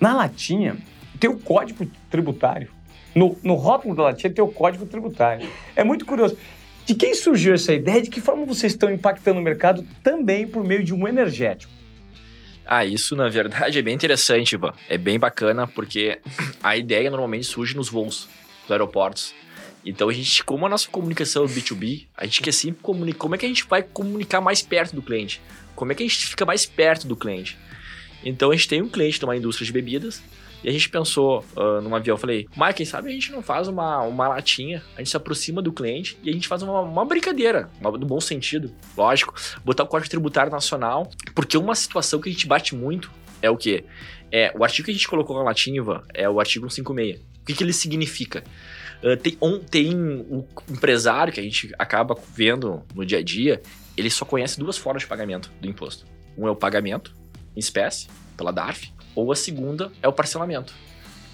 na 0.00 0.14
latinha, 0.14 0.76
tem 1.18 1.30
o 1.30 1.38
código 1.38 1.86
tributário. 2.10 2.70
No, 3.14 3.36
no 3.42 3.54
rótulo 3.54 3.94
da 3.94 4.04
latinha 4.04 4.32
tem 4.32 4.42
o 4.42 4.48
código 4.48 4.86
tributário. 4.86 5.48
É 5.76 5.84
muito 5.84 6.06
curioso. 6.06 6.36
De 6.84 6.94
quem 6.94 7.14
surgiu 7.14 7.54
essa 7.54 7.72
ideia? 7.72 8.02
De 8.02 8.10
que 8.10 8.20
forma 8.20 8.44
vocês 8.44 8.72
estão 8.72 8.90
impactando 8.90 9.38
o 9.38 9.42
mercado 9.42 9.84
também 10.02 10.46
por 10.46 10.64
meio 10.64 10.82
de 10.82 10.92
um 10.92 11.06
energético? 11.06 11.72
Ah, 12.64 12.84
isso 12.84 13.16
na 13.16 13.28
verdade 13.28 13.78
é 13.78 13.82
bem 13.82 13.94
interessante, 13.94 14.54
Ivan. 14.54 14.72
É 14.88 14.96
bem 14.96 15.18
bacana 15.18 15.66
porque 15.66 16.18
a 16.62 16.76
ideia 16.76 17.10
normalmente 17.10 17.46
surge 17.46 17.76
nos 17.76 17.88
voos 17.88 18.28
dos 18.62 18.70
aeroportos. 18.70 19.34
Então 19.84 20.08
a 20.08 20.12
gente, 20.12 20.44
como 20.44 20.64
a 20.64 20.68
nossa 20.68 20.88
comunicação 20.88 21.44
é 21.44 21.48
B2B, 21.48 22.06
a 22.16 22.24
gente 22.24 22.40
quer 22.40 22.52
sempre 22.52 22.82
comunicar. 22.82 23.18
Como 23.18 23.34
é 23.34 23.38
que 23.38 23.46
a 23.46 23.48
gente 23.48 23.64
vai 23.64 23.82
comunicar 23.82 24.40
mais 24.40 24.62
perto 24.62 24.94
do 24.94 25.02
cliente? 25.02 25.40
Como 25.74 25.90
é 25.90 25.94
que 25.94 26.04
a 26.04 26.06
gente 26.06 26.26
fica 26.28 26.44
mais 26.44 26.64
perto 26.64 27.06
do 27.06 27.16
cliente? 27.16 27.58
Então 28.24 28.50
a 28.50 28.56
gente 28.56 28.68
tem 28.68 28.80
um 28.80 28.88
cliente 28.88 29.20
numa 29.20 29.36
indústria 29.36 29.66
de 29.66 29.72
bebidas 29.72 30.22
E 30.62 30.68
a 30.68 30.72
gente 30.72 30.88
pensou 30.88 31.44
uh, 31.56 31.80
num 31.80 31.94
avião, 31.94 32.16
falei, 32.16 32.46
Mike, 32.56 32.74
quem 32.74 32.86
sabe 32.86 33.08
a 33.08 33.12
gente 33.12 33.32
não 33.32 33.42
faz 33.42 33.66
uma, 33.66 34.02
uma 34.02 34.28
latinha, 34.28 34.82
a 34.94 34.98
gente 34.98 35.10
se 35.10 35.16
aproxima 35.16 35.60
do 35.60 35.72
cliente 35.72 36.16
e 36.22 36.30
a 36.30 36.32
gente 36.32 36.46
faz 36.46 36.62
uma, 36.62 36.80
uma 36.80 37.04
brincadeira, 37.04 37.68
uma, 37.80 37.90
no 37.90 38.06
bom 38.06 38.20
sentido, 38.20 38.72
lógico, 38.96 39.34
botar 39.64 39.82
o 39.82 39.86
Código 39.86 40.08
Tributário 40.08 40.52
Nacional, 40.52 41.10
porque 41.34 41.56
uma 41.56 41.74
situação 41.74 42.20
que 42.20 42.28
a 42.28 42.32
gente 42.32 42.46
bate 42.46 42.74
muito 42.74 43.10
é 43.40 43.50
o 43.50 43.56
quê? 43.56 43.84
É, 44.30 44.52
o 44.56 44.62
artigo 44.62 44.86
que 44.86 44.92
a 44.92 44.94
gente 44.94 45.08
colocou 45.08 45.36
na 45.36 45.42
latinha, 45.42 45.82
é 46.14 46.28
o 46.28 46.38
artigo 46.38 46.70
156. 46.70 47.20
O 47.42 47.44
que, 47.44 47.54
que 47.54 47.64
ele 47.64 47.72
significa? 47.72 48.44
Uh, 49.02 49.16
tem, 49.16 49.36
um, 49.42 49.58
tem 49.58 49.96
um 49.96 50.46
empresário 50.70 51.32
que 51.32 51.40
a 51.40 51.42
gente 51.42 51.74
acaba 51.76 52.16
vendo 52.34 52.82
no 52.94 53.04
dia 53.04 53.18
a 53.18 53.22
dia, 53.22 53.60
ele 53.96 54.08
só 54.08 54.24
conhece 54.24 54.60
duas 54.60 54.78
formas 54.78 55.02
de 55.02 55.08
pagamento 55.08 55.50
do 55.60 55.68
imposto. 55.68 56.06
Um 56.38 56.46
é 56.46 56.50
o 56.50 56.56
pagamento 56.56 57.12
em 57.54 57.58
espécie, 57.58 58.08
pela 58.36 58.52
DARF, 58.52 58.92
ou 59.14 59.30
a 59.32 59.36
segunda 59.36 59.90
é 60.02 60.08
o 60.08 60.12
parcelamento. 60.12 60.74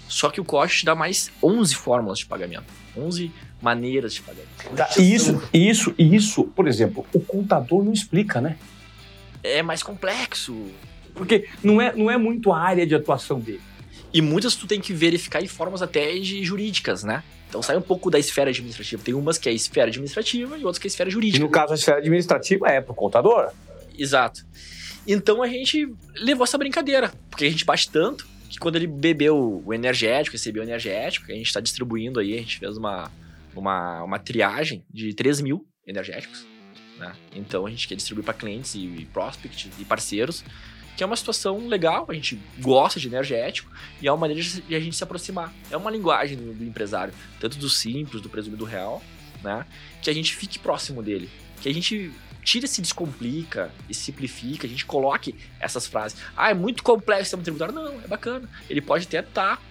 Só 0.07 0.29
que 0.29 0.41
o 0.41 0.43
COST 0.43 0.85
dá 0.85 0.95
mais 0.95 1.31
11 1.41 1.75
fórmulas 1.75 2.19
de 2.19 2.25
pagamento, 2.25 2.65
11 2.97 3.31
maneiras 3.61 4.13
de 4.13 4.21
pagamento. 4.21 4.49
Tá, 4.75 4.89
isso, 4.97 5.41
isso, 5.53 5.93
isso, 5.97 6.43
por 6.45 6.67
exemplo, 6.67 7.05
o 7.13 7.19
contador 7.19 7.83
não 7.83 7.93
explica, 7.93 8.41
né? 8.41 8.57
É 9.43 9.61
mais 9.61 9.83
complexo. 9.83 10.55
Porque 11.13 11.47
não 11.63 11.79
é, 11.79 11.93
não 11.95 12.09
é 12.09 12.17
muito 12.17 12.51
a 12.51 12.59
área 12.59 12.87
de 12.87 12.95
atuação 12.95 13.39
dele. 13.39 13.61
E 14.11 14.21
muitas 14.21 14.55
tu 14.55 14.65
tem 14.65 14.81
que 14.81 14.93
verificar 14.93 15.43
em 15.43 15.47
formas 15.47 15.81
até 15.81 16.17
de 16.17 16.43
jurídicas, 16.43 17.03
né? 17.03 17.23
Então 17.47 17.61
sai 17.61 17.77
um 17.77 17.81
pouco 17.81 18.09
da 18.09 18.17
esfera 18.17 18.49
administrativa. 18.49 19.01
Tem 19.03 19.13
umas 19.13 19.37
que 19.37 19.49
é 19.49 19.51
a 19.51 19.55
esfera 19.55 19.89
administrativa 19.89 20.57
e 20.57 20.63
outras 20.63 20.79
que 20.79 20.87
é 20.87 20.89
a 20.89 20.91
esfera 20.91 21.09
jurídica. 21.09 21.37
E 21.37 21.41
no 21.41 21.49
caso, 21.49 21.73
a 21.73 21.75
esfera 21.75 21.97
administrativa 21.97 22.67
é 22.67 22.81
pro 22.81 22.93
contador. 22.93 23.51
Exato. 23.97 24.45
Então 25.07 25.41
a 25.41 25.47
gente 25.47 25.91
levou 26.15 26.43
essa 26.43 26.57
brincadeira, 26.57 27.11
porque 27.29 27.45
a 27.45 27.49
gente 27.49 27.65
bate 27.65 27.89
tanto 27.89 28.27
que 28.49 28.57
quando 28.57 28.75
ele 28.75 28.87
bebeu 28.87 29.63
o 29.65 29.73
energético, 29.73 30.33
recebeu 30.33 30.63
o 30.63 30.65
energético, 30.65 31.27
que 31.27 31.31
a 31.31 31.35
gente 31.35 31.47
está 31.47 31.59
distribuindo 31.59 32.19
aí, 32.19 32.33
a 32.33 32.37
gente 32.37 32.57
fez 32.57 32.77
uma, 32.77 33.11
uma, 33.55 34.03
uma 34.03 34.19
triagem 34.19 34.83
de 34.89 35.13
3 35.13 35.41
mil 35.41 35.67
energéticos. 35.85 36.45
Né? 36.97 37.15
Então 37.35 37.65
a 37.65 37.69
gente 37.69 37.87
quer 37.87 37.95
distribuir 37.95 38.25
para 38.25 38.33
clientes 38.33 38.75
e 38.75 39.07
prospects 39.13 39.69
e 39.79 39.85
parceiros, 39.85 40.43
que 40.97 41.03
é 41.03 41.05
uma 41.05 41.15
situação 41.15 41.65
legal, 41.67 42.05
a 42.09 42.13
gente 42.13 42.37
gosta 42.59 42.99
de 42.99 43.07
energético 43.07 43.71
e 44.01 44.07
é 44.07 44.11
uma 44.11 44.17
maneira 44.17 44.43
de 44.43 44.75
a 44.75 44.79
gente 44.79 44.97
se 44.97 45.03
aproximar. 45.03 45.53
É 45.71 45.77
uma 45.77 45.89
linguagem 45.89 46.35
do, 46.35 46.53
do 46.53 46.63
empresário, 46.65 47.13
tanto 47.39 47.57
do 47.57 47.69
simples, 47.69 48.21
do 48.21 48.27
presumido 48.27 48.65
real, 48.65 49.01
né? 49.41 49.65
Que 50.01 50.09
a 50.09 50.13
gente 50.13 50.35
fique 50.35 50.59
próximo 50.59 51.01
dele. 51.01 51.29
Que 51.61 51.69
a 51.69 51.73
gente 51.73 52.11
tira, 52.43 52.67
se 52.67 52.81
descomplica 52.81 53.71
e 53.87 53.93
simplifica, 53.93 54.65
a 54.65 54.69
gente 54.69 54.85
coloque 54.85 55.35
essas 55.59 55.87
frases. 55.87 56.19
Ah, 56.35 56.51
é 56.51 56.53
muito 56.53 56.83
complexo 56.83 57.21
o 57.21 57.25
sistema 57.25 57.43
tributário. 57.43 57.73
Não, 57.73 58.01
é 58.01 58.07
bacana. 58.07 58.49
Ele 58.69 58.81
pode 58.81 59.05
até 59.05 59.19
estar 59.19 59.61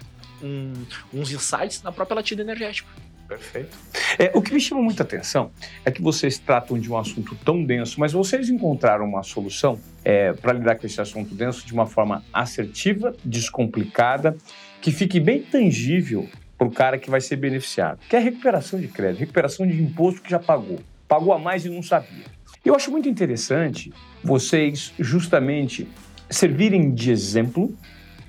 um, 0.43 0.73
uns 1.12 1.33
insights 1.33 1.83
na 1.83 1.93
própria 1.93 2.16
latina 2.16 2.43
energética. 2.43 2.89
Perfeito. 3.29 3.77
É, 4.19 4.31
o 4.35 4.41
que 4.41 4.55
me 4.55 4.61
chama 4.61 4.81
muita 4.81 5.03
atenção 5.03 5.51
é 5.85 5.91
que 5.91 6.01
vocês 6.01 6.39
tratam 6.39 6.79
de 6.79 6.91
um 6.91 6.97
assunto 6.97 7.37
tão 7.45 7.62
denso, 7.62 8.01
mas 8.01 8.12
vocês 8.12 8.49
encontraram 8.49 9.05
uma 9.05 9.23
solução 9.23 9.79
é, 10.03 10.33
para 10.33 10.55
lidar 10.55 10.77
com 10.77 10.87
esse 10.87 10.99
assunto 10.99 11.35
denso 11.35 11.66
de 11.66 11.75
uma 11.75 11.87
forma 11.87 12.25
assertiva, 12.33 13.14
descomplicada, 13.23 14.35
que 14.81 14.91
fique 14.91 15.21
bem 15.21 15.43
tangível 15.43 16.27
para 16.57 16.66
o 16.66 16.71
cara 16.71 16.97
que 16.97 17.11
vai 17.11 17.21
ser 17.21 17.37
beneficiado, 17.37 18.01
que 18.09 18.16
é 18.16 18.19
a 18.19 18.23
recuperação 18.23 18.81
de 18.81 18.89
crédito, 18.89 19.21
recuperação 19.21 19.66
de 19.66 19.81
imposto 19.81 20.23
que 20.23 20.31
já 20.31 20.39
pagou. 20.39 20.81
Pagou 21.07 21.33
a 21.35 21.39
mais 21.39 21.66
e 21.66 21.69
não 21.69 21.83
sabia. 21.83 22.25
Eu 22.69 22.75
acho 22.75 22.91
muito 22.91 23.09
interessante 23.09 23.91
vocês 24.23 24.93
justamente 24.99 25.89
servirem 26.29 26.93
de 26.93 27.11
exemplo 27.11 27.75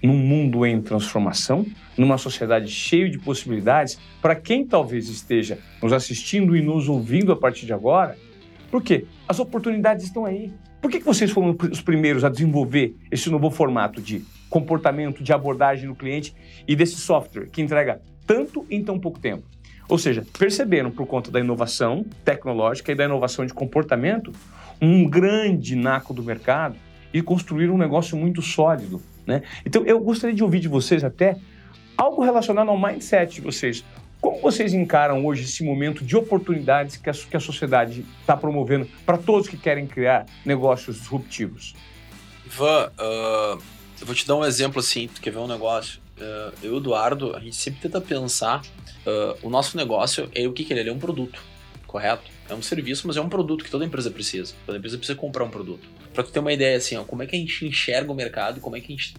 num 0.02 0.16
mundo 0.16 0.66
em 0.66 0.82
transformação, 0.82 1.66
numa 1.98 2.18
sociedade 2.18 2.72
cheia 2.72 3.10
de 3.10 3.20
possibilidades, 3.20 4.00
para 4.22 4.38
quem 4.38 4.66
talvez 4.66 5.10
esteja 5.10 5.60
nos 5.84 5.92
assistindo 5.92 6.56
e 6.56 6.62
nos 6.62 6.88
ouvindo 6.88 7.34
a 7.34 7.36
partir 7.36 7.66
de 7.66 7.74
agora, 7.74 8.18
porque 8.72 9.06
as 9.28 9.42
oportunidades 9.42 10.06
estão 10.06 10.24
aí. 10.24 10.54
Por 10.82 10.90
que, 10.90 11.00
que 11.00 11.06
vocês 11.06 11.30
foram 11.32 11.58
os 11.70 11.82
primeiros 11.82 12.24
a 12.24 12.30
desenvolver 12.30 12.96
esse 13.12 13.30
novo 13.30 13.52
formato 13.52 14.02
de 14.02 14.24
comportamento, 14.50 15.22
de 15.22 15.34
abordagem 15.34 15.90
no 15.90 15.96
cliente 15.98 16.34
e 16.66 16.78
desse 16.78 16.96
software 16.96 17.50
que 17.50 17.62
entrega 17.62 18.02
tanto 18.26 18.66
em 18.70 18.82
tão 18.82 18.98
pouco 18.98 19.20
tempo? 19.20 19.44
Ou 19.90 19.98
seja, 19.98 20.24
perceberam 20.38 20.92
por 20.92 21.08
conta 21.08 21.32
da 21.32 21.40
inovação 21.40 22.06
tecnológica 22.24 22.92
e 22.92 22.96
da 22.96 23.06
inovação 23.06 23.44
de 23.44 23.54
comportamento 23.54 24.32
um 24.80 25.10
grande 25.10 25.76
naco 25.76 26.14
do 26.14 26.24
mercado 26.24 26.76
e 27.12 27.24
construíram 27.24 27.74
um 27.74 27.78
negócio 27.78 28.16
muito 28.16 28.40
sólido. 28.42 29.02
Né? 29.26 29.42
Então, 29.66 29.84
eu 29.86 30.00
gostaria 30.00 30.36
de 30.36 30.44
ouvir 30.44 30.60
de 30.60 30.68
vocês 30.68 31.04
até 31.04 31.38
algo 31.98 32.24
relacionado 32.24 32.70
ao 32.70 32.80
mindset 32.80 33.36
de 33.36 33.42
vocês. 33.42 33.84
Como 34.22 34.40
vocês 34.42 34.74
encaram 34.74 35.26
hoje 35.26 35.44
esse 35.44 35.64
momento 35.64 36.04
de 36.04 36.16
oportunidades 36.16 36.98
que 36.98 37.10
a, 37.10 37.14
que 37.14 37.36
a 37.36 37.40
sociedade 37.40 38.06
está 38.22 38.38
promovendo 38.38 38.88
para 39.06 39.18
todos 39.18 39.48
que 39.48 39.58
querem 39.58 39.88
criar 39.88 40.26
negócios 40.46 40.98
disruptivos? 40.98 41.76
Ivan, 42.46 42.92
uh, 43.00 43.62
eu 44.00 44.06
vou 44.06 44.14
te 44.14 44.28
dar 44.28 44.36
um 44.36 44.46
exemplo 44.46 44.80
assim, 44.80 45.08
tu 45.08 45.20
quer 45.20 45.32
ver 45.32 45.40
um 45.40 45.48
negócio? 45.48 46.00
Uh, 46.20 46.54
eu 46.62 46.72
e 46.72 46.76
o 46.76 46.78
Eduardo, 46.78 47.36
a 47.36 47.40
gente 47.40 47.56
sempre 47.56 47.80
tenta 47.80 48.02
pensar 48.02 48.62
Uh, 49.06 49.38
o 49.42 49.50
nosso 49.50 49.78
negócio 49.78 50.30
é 50.36 50.48
o 50.48 50.54
que, 50.54 50.64
que 50.64 50.74
ele 50.74 50.82
é? 50.82 50.84
Ele 50.84 50.90
é 50.90 50.94
um 50.94 51.00
produto, 51.00 51.42
correto? 51.88 52.30
É 52.50 52.54
um 52.54 52.62
serviço, 52.62 53.08
mas 53.08 53.18
é 53.18 53.22
um 53.22 53.30
produto 53.30 53.64
que 53.64 53.72
toda 53.72 53.86
empresa 53.86 54.12
precisa. 54.12 54.54
Toda 54.66 54.78
empresa 54.78 54.98
precisa 54.98 55.18
comprar 55.18 55.44
um 55.44 55.50
produto. 55.50 55.88
Para 56.14 56.24
tu 56.24 56.32
ter 56.32 56.40
uma 56.40 56.52
ideia 56.52 56.78
assim, 56.78 56.96
ó, 56.96 57.04
como 57.04 57.24
é 57.24 57.26
que 57.26 57.36
a 57.36 57.40
gente 57.40 57.66
enxerga 57.66 58.12
o 58.12 58.16
mercado, 58.16 58.60
como 58.60 58.76
é 58.76 58.82
que 58.82 58.92
a 58.94 58.96
gente 58.96 59.14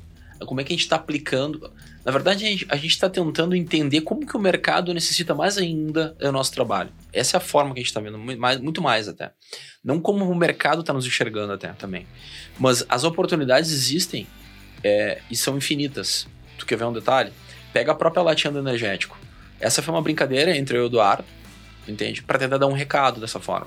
como 0.46 0.58
é 0.58 0.64
que 0.64 0.72
a 0.72 0.74
gente 0.74 0.84
está 0.84 0.96
aplicando. 0.96 1.70
Na 2.02 2.10
verdade, 2.10 2.66
a 2.70 2.76
gente 2.76 2.86
está 2.86 3.10
tentando 3.10 3.54
entender 3.54 4.00
como 4.00 4.24
que 4.26 4.34
o 4.34 4.40
mercado 4.40 4.94
necessita 4.94 5.34
mais 5.34 5.58
ainda 5.58 6.16
do 6.18 6.32
nosso 6.32 6.50
trabalho. 6.50 6.90
Essa 7.12 7.36
é 7.36 7.38
a 7.38 7.40
forma 7.40 7.74
que 7.74 7.80
a 7.80 7.82
gente 7.82 7.90
está 7.90 8.00
vendo, 8.00 8.16
muito 8.16 8.40
mais, 8.40 8.58
muito 8.58 8.80
mais 8.80 9.06
até. 9.06 9.32
Não 9.84 10.00
como 10.00 10.24
o 10.24 10.34
mercado 10.34 10.80
está 10.80 10.94
nos 10.94 11.06
enxergando 11.06 11.52
até 11.52 11.74
também. 11.74 12.06
Mas 12.58 12.86
as 12.88 13.04
oportunidades 13.04 13.70
existem 13.70 14.26
é, 14.82 15.20
e 15.30 15.36
são 15.36 15.58
infinitas. 15.58 16.26
Quer 16.70 16.76
ver 16.76 16.84
um 16.84 16.92
detalhe? 16.92 17.32
Pega 17.72 17.90
a 17.90 17.94
própria 17.96 18.22
latinha 18.22 18.52
do 18.52 18.60
energético. 18.60 19.18
Essa 19.58 19.82
foi 19.82 19.92
uma 19.92 20.00
brincadeira 20.00 20.56
entre 20.56 20.76
eu 20.78 20.82
e 20.82 20.84
o 20.84 20.86
Eduardo, 20.86 21.24
entende? 21.88 22.22
Para 22.22 22.38
tentar 22.38 22.58
dar 22.58 22.68
um 22.68 22.72
recado 22.72 23.20
dessa 23.20 23.40
forma. 23.40 23.66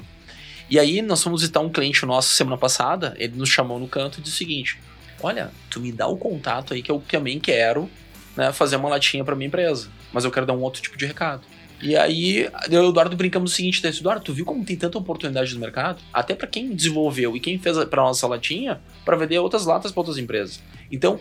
E 0.70 0.80
aí 0.80 1.02
nós 1.02 1.22
fomos 1.22 1.42
visitar 1.42 1.60
um 1.60 1.70
cliente 1.70 2.06
nosso 2.06 2.30
semana 2.30 2.58
passada, 2.58 3.14
ele 3.18 3.36
nos 3.36 3.50
chamou 3.50 3.78
no 3.78 3.90
canto 3.90 4.20
e 4.20 4.22
disse 4.22 4.36
o 4.36 4.38
seguinte: 4.38 4.80
Olha, 5.22 5.52
tu 5.70 5.82
me 5.82 5.92
dá 5.92 6.08
o 6.08 6.16
contato 6.16 6.74
aí 6.74 6.82
que 6.82 6.90
eu 6.90 7.04
também 7.06 7.42
quero 7.42 7.90
né, 8.38 8.54
fazer 8.54 8.78
uma 8.78 8.88
latinha 8.88 9.26
para 9.26 9.36
minha 9.36 9.48
empresa, 9.48 9.90
mas 10.14 10.24
eu 10.24 10.32
quero 10.32 10.46
dar 10.46 10.54
um 10.54 10.62
outro 10.62 10.82
tipo 10.82 10.98
de 10.98 11.06
recado. 11.06 11.42
E 11.82 11.98
aí, 11.98 12.50
eu 12.72 12.84
e 12.84 12.86
o 12.86 12.90
Eduardo 12.90 13.18
brincamos 13.18 13.52
o 13.52 13.54
seguinte: 13.54 13.86
Eduardo, 13.86 14.24
tu 14.24 14.34
viu 14.34 14.46
como 14.46 14.64
tem 14.64 14.78
tanta 14.78 14.98
oportunidade 14.98 15.54
no 15.54 15.60
mercado? 15.60 16.02
Até 16.14 16.34
para 16.34 16.48
quem 16.48 16.74
desenvolveu 16.74 17.36
e 17.36 17.42
quem 17.42 17.60
fez 17.60 17.78
para 17.84 18.02
nossa 18.02 18.26
latinha, 18.28 18.80
para 19.04 19.18
vender 19.18 19.40
outras 19.40 19.66
latas 19.66 19.92
para 19.92 20.00
outras 20.00 20.18
empresas. 20.18 20.64
Então, 20.90 21.20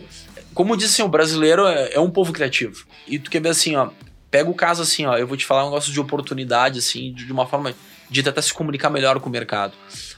como 0.53 0.77
disse 0.77 0.93
assim, 0.93 1.03
o 1.03 1.07
brasileiro 1.07 1.65
é, 1.65 1.93
é 1.93 1.99
um 1.99 2.09
povo 2.09 2.31
criativo. 2.33 2.85
E 3.07 3.19
tu 3.19 3.29
quer 3.29 3.41
ver 3.41 3.49
assim, 3.49 3.75
ó, 3.75 3.89
Pega 4.33 4.49
o 4.49 4.55
caso 4.55 4.81
assim, 4.81 5.05
ó, 5.05 5.15
eu 5.15 5.27
vou 5.27 5.37
te 5.37 5.45
falar 5.45 5.61
um 5.61 5.67
negócio 5.67 5.93
de 5.93 5.99
oportunidade, 5.99 6.79
assim, 6.79 7.13
de 7.13 7.31
uma 7.31 7.45
forma 7.45 7.71
de 8.09 8.23
tentar 8.23 8.41
se 8.41 8.51
comunicar 8.51 8.89
melhor 8.89 9.19
com 9.19 9.29
o 9.29 9.31
mercado. 9.31 9.75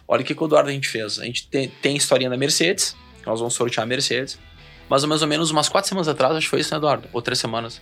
Olha 0.07 0.21
o 0.21 0.23
que, 0.23 0.33
que 0.33 0.41
o 0.41 0.45
Eduardo 0.45 0.69
a 0.69 0.71
gente 0.71 0.87
fez. 0.87 1.19
A 1.19 1.25
gente 1.25 1.49
tem, 1.49 1.67
tem 1.67 1.97
historinha 1.97 2.29
da 2.29 2.37
Mercedes, 2.37 2.95
nós 3.25 3.41
vamos 3.41 3.55
sortear 3.55 3.83
a 3.83 3.85
Mercedes. 3.85 4.39
Mas 4.87 5.03
mais 5.03 5.21
ou 5.21 5.27
menos 5.27 5.51
umas 5.51 5.67
quatro 5.67 5.89
semanas 5.89 6.07
atrás, 6.07 6.33
acho 6.33 6.45
que 6.45 6.49
foi 6.49 6.61
isso, 6.61 6.71
né, 6.73 6.77
Eduardo? 6.77 7.09
Ou 7.11 7.21
três 7.21 7.37
semanas? 7.37 7.81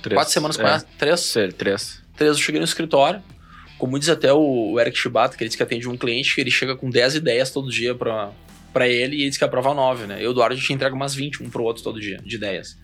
Três. 0.00 0.16
Quatro 0.16 0.32
semanas, 0.32 0.58
é. 0.58 0.62
quase? 0.62 0.86
Três? 0.96 1.34
Três. 1.58 2.02
Três, 2.16 2.34
eu 2.34 2.42
cheguei 2.42 2.60
no 2.60 2.64
escritório. 2.64 3.22
Como 3.76 3.98
diz 3.98 4.08
até 4.08 4.32
o 4.32 4.80
Eric 4.80 4.96
Chibata, 4.96 5.36
que 5.36 5.44
ele 5.44 5.48
diz 5.48 5.56
que 5.56 5.62
atende 5.62 5.86
um 5.86 5.98
cliente, 5.98 6.34
que 6.34 6.40
ele 6.40 6.50
chega 6.50 6.74
com 6.74 6.88
10 6.88 7.16
ideias 7.16 7.50
todo 7.50 7.70
dia 7.70 7.94
pra, 7.94 8.30
pra 8.74 8.88
ele 8.88 9.16
e 9.16 9.20
ele 9.22 9.30
diz 9.30 9.38
que 9.38 9.44
aprova 9.44 9.72
9, 9.72 10.06
né? 10.06 10.16
Eu 10.16 10.24
e 10.24 10.26
o 10.26 10.30
Eduardo, 10.32 10.54
a 10.54 10.58
gente 10.58 10.70
entrega 10.72 10.94
umas 10.94 11.14
20, 11.14 11.42
um 11.42 11.48
pro 11.48 11.62
outro 11.62 11.82
todo 11.82 11.98
dia, 11.98 12.20
de 12.22 12.36
ideias. 12.36 12.76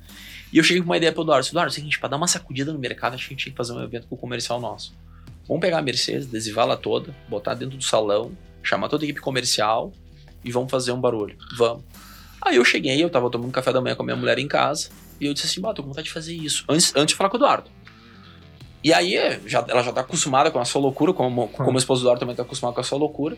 E 0.52 0.56
eu 0.56 0.64
cheguei 0.64 0.80
com 0.80 0.88
uma 0.88 0.96
ideia 0.96 1.12
pro 1.12 1.22
Eduardo. 1.22 1.46
Eduardo, 1.46 1.68
é 1.68 1.72
o 1.72 1.74
seguinte, 1.74 1.98
pra 1.98 2.08
dar 2.08 2.16
uma 2.16 2.26
sacudida 2.28 2.72
no 2.72 2.78
mercado, 2.78 3.14
a 3.14 3.16
gente 3.16 3.36
tinha 3.36 3.52
que 3.52 3.56
fazer 3.56 3.72
um 3.72 3.82
evento 3.82 4.06
com 4.06 4.14
o 4.14 4.18
comercial 4.18 4.60
nosso. 4.60 4.94
Vamos 5.46 5.60
pegar 5.60 5.78
a 5.78 5.82
Mercedes, 5.82 6.28
adesivá-la 6.28 6.76
toda, 6.76 7.14
botar 7.28 7.54
dentro 7.54 7.76
do 7.76 7.84
salão, 7.84 8.32
chamar 8.62 8.88
toda 8.88 9.04
a 9.04 9.06
equipe 9.06 9.20
comercial 9.20 9.92
e 10.44 10.50
vamos 10.50 10.70
fazer 10.70 10.92
um 10.92 11.00
barulho. 11.00 11.36
Vamos. 11.56 11.82
Aí 12.40 12.56
eu 12.56 12.64
cheguei, 12.64 13.02
eu 13.02 13.10
tava 13.10 13.28
tomando 13.28 13.52
café 13.52 13.72
da 13.72 13.80
manhã 13.80 13.94
com 13.94 14.02
a 14.02 14.06
minha 14.06 14.16
mulher 14.16 14.38
em 14.38 14.48
casa, 14.48 14.88
e 15.20 15.26
eu 15.26 15.34
disse 15.34 15.46
assim, 15.46 15.60
bah, 15.60 15.74
tô 15.74 15.82
com 15.82 15.88
vontade 15.88 16.06
de 16.06 16.12
fazer 16.12 16.34
isso. 16.34 16.64
Antes, 16.68 16.94
antes 16.96 17.08
de 17.08 17.14
falar 17.16 17.28
com 17.28 17.36
o 17.36 17.40
Eduardo. 17.40 17.70
E 18.82 18.94
aí, 18.94 19.14
já, 19.44 19.64
ela 19.68 19.82
já 19.82 19.92
tá 19.92 20.00
acostumada 20.00 20.50
com 20.50 20.58
a 20.58 20.64
sua 20.64 20.80
loucura, 20.80 21.12
como, 21.12 21.48
como 21.48 21.76
a 21.76 21.78
esposa 21.78 22.00
do 22.00 22.04
Eduardo 22.04 22.20
também 22.20 22.34
tá 22.34 22.42
acostumada 22.42 22.74
com 22.74 22.80
a 22.80 22.84
sua 22.84 22.98
loucura. 22.98 23.36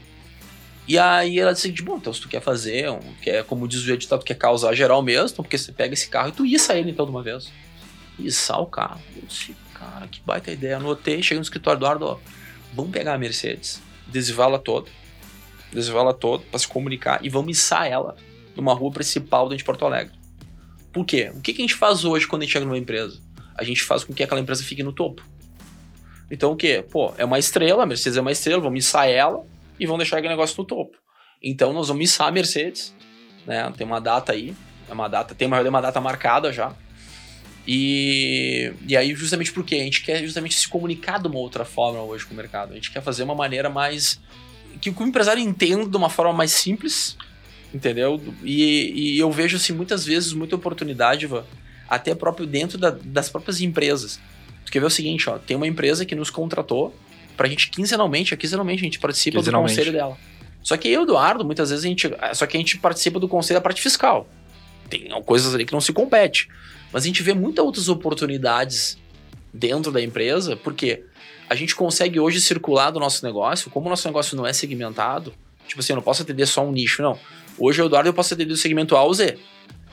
E 0.87 0.99
aí 0.99 1.39
ela 1.39 1.53
disse, 1.53 1.71
bom, 1.83 1.97
então 1.97 2.13
se 2.13 2.21
tu 2.21 2.29
quer 2.29 2.41
fazer, 2.41 2.91
um, 2.91 3.01
quer, 3.23 3.45
como 3.45 3.69
diz 3.69 3.87
o 3.87 3.93
editado, 3.93 4.23
tu 4.23 4.27
quer 4.27 4.35
causar 4.35 4.75
geral 4.75 5.01
mesmo, 5.01 5.37
porque 5.37 5.57
você 5.57 5.73
pega 5.73 5.95
esse 5.95 6.09
carro 6.09 6.31
e 6.31 6.33
tu 6.33 6.45
issa 6.45 6.75
ele 6.75 6.91
então 6.91 7.05
de 7.05 7.11
uma 7.11 7.23
vez. 7.23 7.53
Issar 8.19 8.61
o 8.61 8.67
carro. 8.67 9.01
Eu 9.17 9.23
disse, 9.27 9.55
cara, 9.75 10.09
que 10.09 10.21
baita 10.25 10.51
ideia. 10.51 10.77
Anotei, 10.77 11.23
cheguei 11.23 11.39
no 11.39 11.43
escritório 11.43 11.79
do 11.79 11.87
Eduardo, 11.87 12.07
ó, 12.07 12.19
vamos 12.75 12.91
pegar 12.91 13.15
a 13.15 13.19
Mercedes, 13.19 13.81
adesivá-la 14.09 14.59
toda, 14.59 14.91
adesivá-la 15.71 16.13
toda 16.13 16.45
pra 16.51 16.59
se 16.59 16.67
comunicar 16.67 17.25
e 17.25 17.29
vamos 17.29 17.57
içar 17.57 17.87
ela 17.87 18.17
numa 18.57 18.75
rua 18.75 18.91
principal 18.91 19.45
dentro 19.45 19.59
de 19.59 19.65
Porto 19.65 19.87
Alegre. 19.87 20.15
Por 20.93 21.07
quê? 21.07 21.33
O 21.35 21.41
que, 21.41 21.55
que 21.55 21.63
a 21.63 21.65
gente 21.65 21.75
faz 21.75 22.05
hoje 22.05 22.27
quando 22.27 22.43
a 22.43 22.45
gente 22.45 22.53
chega 22.53 22.67
numa 22.67 22.77
empresa? 22.77 23.21
A 23.55 23.65
gente 23.65 23.83
faz 23.83 24.05
com 24.05 24.13
que 24.13 24.23
aquela 24.23 24.41
empresa 24.41 24.65
fique 24.65 24.83
no 24.83 24.93
topo. 24.93 25.23
Então 26.31 26.53
o 26.53 26.57
quê? 26.57 26.85
Pô, 26.91 27.15
é 27.17 27.25
uma 27.25 27.39
estrela, 27.39 27.85
a 27.85 27.87
Mercedes 27.87 28.17
é 28.17 28.21
uma 28.21 28.33
estrela, 28.33 28.61
vamos 28.61 28.75
missar 28.75 29.09
ela 29.09 29.47
e 29.83 29.87
vão 29.87 29.99
deixar 29.99 30.19
aquele 30.19 30.33
negócio 30.33 30.55
no 30.57 30.65
topo. 30.65 30.97
Então 31.43 31.73
nós 31.73 31.89
vamos 31.89 31.99
missar 31.99 32.29
a 32.29 32.31
Mercedes, 32.31 32.95
né? 33.45 33.69
Tem 33.77 33.85
uma 33.85 34.01
data 34.01 34.31
aí, 34.33 34.55
é 34.89 34.93
uma 34.93 35.09
data, 35.09 35.35
tem 35.35 35.49
uma, 35.49 35.61
uma 35.61 35.81
data 35.81 36.01
marcada 36.01 36.53
já. 36.53 36.73
E, 37.67 38.73
e 38.87 38.97
aí, 38.97 39.13
justamente 39.13 39.53
porque 39.53 39.75
a 39.75 39.83
gente 39.83 40.05
quer 40.05 40.23
justamente 40.23 40.55
se 40.55 40.69
comunicar 40.69 41.19
de 41.19 41.27
uma 41.27 41.39
outra 41.39 41.65
forma 41.65 42.01
hoje 42.01 42.25
com 42.25 42.33
o 42.33 42.37
mercado. 42.37 42.71
A 42.71 42.75
gente 42.77 42.93
quer 42.93 43.03
fazer 43.03 43.25
uma 43.25 43.35
maneira 43.35 43.69
mais. 43.69 44.21
que 44.81 44.89
o 44.91 45.03
empresário 45.03 45.43
entenda 45.43 45.89
de 45.89 45.97
uma 45.97 46.09
forma 46.09 46.33
mais 46.33 46.53
simples, 46.53 47.17
entendeu? 47.75 48.23
E, 48.45 49.15
e 49.15 49.19
eu 49.19 49.33
vejo, 49.33 49.57
assim, 49.57 49.73
muitas 49.73 50.07
vezes, 50.07 50.33
muita 50.33 50.55
oportunidade, 50.55 51.29
até 51.89 52.15
próprio 52.15 52.47
dentro 52.47 52.79
da, 52.79 52.91
das 52.91 53.29
próprias 53.29 53.61
empresas. 53.61 54.21
Tu 54.65 54.71
quer 54.71 54.79
ver 54.79 54.87
o 54.87 54.91
seguinte, 54.91 55.29
ó, 55.29 55.39
tem 55.39 55.57
uma 55.57 55.67
empresa 55.67 56.07
que 56.07 56.15
nos 56.15 56.31
contratou 56.31 56.95
pra 57.37 57.49
gente 57.49 57.71
quinzenalmente, 57.71 58.37
quinzenalmente 58.37 58.81
a 58.81 58.85
gente 58.85 58.99
participa 58.99 59.43
do 59.43 59.53
conselho 59.53 59.93
dela. 59.93 60.17
Só 60.63 60.77
que 60.77 60.89
eu, 60.89 61.03
Eduardo, 61.03 61.45
muitas 61.45 61.71
vezes 61.71 61.85
a 61.85 61.89
gente. 61.89 62.11
Só 62.35 62.47
que 62.47 62.57
a 62.57 62.61
gente 62.61 62.79
participa 62.79 63.19
do 63.19 63.29
conselho 63.29 63.59
da 63.59 63.63
parte 63.63 63.83
fiscal. 63.83 64.29
Tem 64.89 65.09
coisas 65.23 65.55
ali 65.55 65.65
que 65.65 65.73
não 65.73 65.81
se 65.81 65.93
compete. 65.93 66.49
Mas 66.93 67.05
a 67.05 67.07
gente 67.07 67.23
vê 67.23 67.35
muitas 67.35 67.65
outras 67.65 67.89
oportunidades 67.89 68.99
dentro 69.53 69.91
da 69.91 70.01
empresa, 70.01 70.57
porque 70.57 71.05
a 71.49 71.55
gente 71.55 71.75
consegue 71.75 72.21
hoje 72.21 72.41
circular 72.41 72.91
do 72.91 73.01
nosso 73.01 73.25
negócio, 73.25 73.71
como 73.71 73.87
o 73.87 73.91
nosso 73.91 74.07
negócio 74.07 74.37
não 74.37 74.47
é 74.47 74.53
segmentado, 74.53 75.35
tipo 75.67 75.81
assim, 75.81 75.93
eu 75.93 75.97
não 75.97 76.03
posso 76.03 76.23
atender 76.23 76.47
só 76.47 76.65
um 76.67 76.73
nicho, 76.73 77.03
não. 77.03 77.19
Hoje, 77.59 77.81
eu, 77.81 77.87
Eduardo, 77.87 78.09
eu 78.09 78.15
posso 78.15 78.33
atender 78.33 78.49
do 78.49 78.57
segmento 78.57 78.97
A 78.97 79.01
ao 79.01 79.13
Z. 79.13 79.39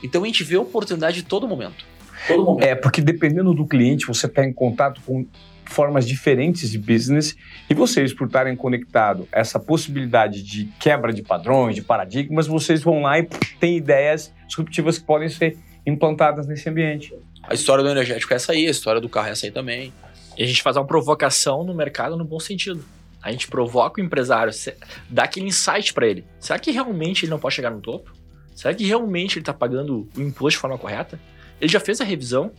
Então 0.02 0.22
a 0.22 0.26
gente 0.26 0.42
vê 0.44 0.56
oportunidade 0.56 1.22
todo 1.22 1.46
momento. 1.46 1.84
Todo 2.26 2.44
momento. 2.44 2.64
É, 2.64 2.74
porque 2.74 3.02
dependendo 3.02 3.52
do 3.52 3.66
cliente, 3.66 4.06
você 4.06 4.26
está 4.26 4.44
em 4.44 4.52
contato 4.52 5.00
com 5.04 5.26
formas 5.70 6.06
diferentes 6.06 6.70
de 6.70 6.78
business 6.78 7.36
e 7.68 7.74
vocês, 7.74 8.12
por 8.12 8.26
estarem 8.26 8.56
conectados 8.56 9.26
essa 9.32 9.58
possibilidade 9.58 10.42
de 10.42 10.66
quebra 10.78 11.12
de 11.12 11.22
padrões, 11.22 11.74
de 11.74 11.82
paradigmas, 11.82 12.46
vocês 12.46 12.82
vão 12.82 13.02
lá 13.02 13.18
e 13.18 13.24
têm 13.58 13.76
ideias 13.76 14.32
disruptivas 14.46 14.98
que 14.98 15.04
podem 15.04 15.28
ser 15.28 15.56
implantadas 15.86 16.46
nesse 16.46 16.68
ambiente. 16.68 17.14
A 17.42 17.54
história 17.54 17.82
do 17.82 17.90
energético 17.90 18.32
é 18.32 18.36
essa 18.36 18.52
aí, 18.52 18.66
a 18.66 18.70
história 18.70 19.00
do 19.00 19.08
carro 19.08 19.28
é 19.28 19.30
essa 19.30 19.46
aí 19.46 19.52
também. 19.52 19.92
E 20.36 20.42
a 20.42 20.46
gente 20.46 20.62
faz 20.62 20.76
uma 20.76 20.86
provocação 20.86 21.64
no 21.64 21.74
mercado 21.74 22.16
no 22.16 22.24
bom 22.24 22.40
sentido. 22.40 22.84
A 23.22 23.30
gente 23.30 23.48
provoca 23.48 24.00
o 24.00 24.04
empresário, 24.04 24.52
dá 25.08 25.24
aquele 25.24 25.46
insight 25.46 25.92
para 25.92 26.06
ele. 26.06 26.24
Será 26.38 26.58
que 26.58 26.70
realmente 26.70 27.24
ele 27.24 27.30
não 27.30 27.38
pode 27.38 27.54
chegar 27.54 27.70
no 27.70 27.80
topo? 27.80 28.12
Será 28.54 28.74
que 28.74 28.84
realmente 28.84 29.34
ele 29.34 29.42
está 29.42 29.52
pagando 29.52 30.08
o 30.16 30.20
imposto 30.20 30.56
de 30.56 30.58
forma 30.58 30.78
correta? 30.78 31.20
Ele 31.60 31.70
já 31.70 31.80
fez 31.80 32.00
a 32.00 32.04
revisão. 32.04 32.50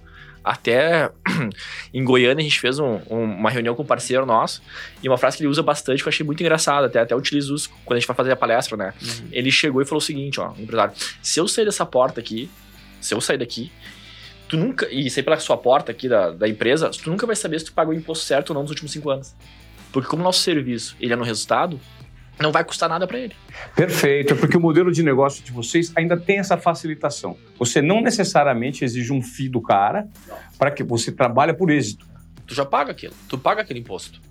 Até 0.44 1.12
em 1.94 2.04
Goiânia 2.04 2.42
a 2.42 2.44
gente 2.44 2.60
fez 2.60 2.80
um, 2.80 3.00
um, 3.10 3.24
uma 3.24 3.50
reunião 3.50 3.76
com 3.76 3.84
um 3.84 3.86
parceiro 3.86 4.26
nosso 4.26 4.62
e 5.04 5.08
uma 5.08 5.18
frase 5.18 5.38
que 5.38 5.44
ele 5.44 5.50
usa 5.50 5.62
bastante 5.62 6.02
que 6.02 6.08
eu 6.08 6.12
achei 6.12 6.26
muito 6.26 6.42
engraçada, 6.42 6.88
até, 6.88 7.00
até 7.00 7.16
utilizo 7.16 7.56
isso 7.56 7.70
quando 7.86 7.98
a 7.98 8.00
gente 8.00 8.08
vai 8.08 8.16
fazer 8.16 8.32
a 8.32 8.36
palestra, 8.36 8.76
né? 8.76 8.94
Uhum. 9.02 9.28
Ele 9.32 9.52
chegou 9.52 9.82
e 9.82 9.86
falou 9.86 10.00
o 10.00 10.02
seguinte, 10.02 10.40
ó, 10.40 10.54
empresário, 10.58 10.94
se 11.22 11.40
eu 11.40 11.48
sair 11.48 11.66
dessa 11.66 11.86
porta 11.86 12.20
aqui, 12.20 12.50
se 13.00 13.14
eu 13.14 13.22
sair 13.22 13.38
daqui, 13.38 13.72
tu 14.48 14.58
nunca. 14.58 14.88
E 14.92 15.10
sair 15.10 15.24
pela 15.24 15.40
sua 15.40 15.58
porta 15.58 15.92
aqui 15.92 16.10
da, 16.10 16.32
da 16.32 16.48
empresa, 16.48 16.90
tu 16.90 17.10
nunca 17.10 17.26
vai 17.26 17.36
saber 17.36 17.60
se 17.60 17.66
tu 17.66 17.74
pagou 17.74 17.94
o 17.94 17.98
imposto 17.98 18.26
certo 18.26 18.50
ou 18.50 18.54
não 18.56 18.62
nos 18.64 18.72
últimos 18.72 18.92
cinco 18.92 19.10
anos. 19.10 19.34
Porque 19.92 20.08
como 20.08 20.22
o 20.22 20.26
nosso 20.26 20.40
serviço 20.40 20.96
ele 21.00 21.14
é 21.14 21.16
no 21.16 21.24
resultado, 21.24 21.80
não 22.42 22.52
vai 22.52 22.64
custar 22.64 22.90
nada 22.90 23.08
para 23.08 23.20
ele. 23.20 23.36
Perfeito, 23.76 24.36
porque 24.36 24.58
o 24.58 24.60
modelo 24.60 24.92
de 24.92 25.04
negócio 25.04 25.44
de 25.44 25.52
vocês 25.52 25.92
ainda 25.96 26.18
tem 26.18 26.40
essa 26.40 26.58
facilitação. 26.58 27.38
Você 27.58 27.82
não 27.82 28.02
necessariamente 28.02 28.84
exige 28.84 29.12
um 29.14 29.22
FII 29.22 29.50
do 29.50 29.62
cara 29.62 30.08
para 30.58 30.72
que 30.72 30.84
você 30.84 31.12
trabalhe 31.12 31.54
por 31.54 31.70
êxito. 31.70 32.06
Tu 32.46 32.56
já 32.56 32.66
paga 32.66 32.92
aquilo, 32.92 33.14
tu 33.30 33.38
paga 33.38 33.62
aquele 33.62 33.80
imposto. 33.80 34.22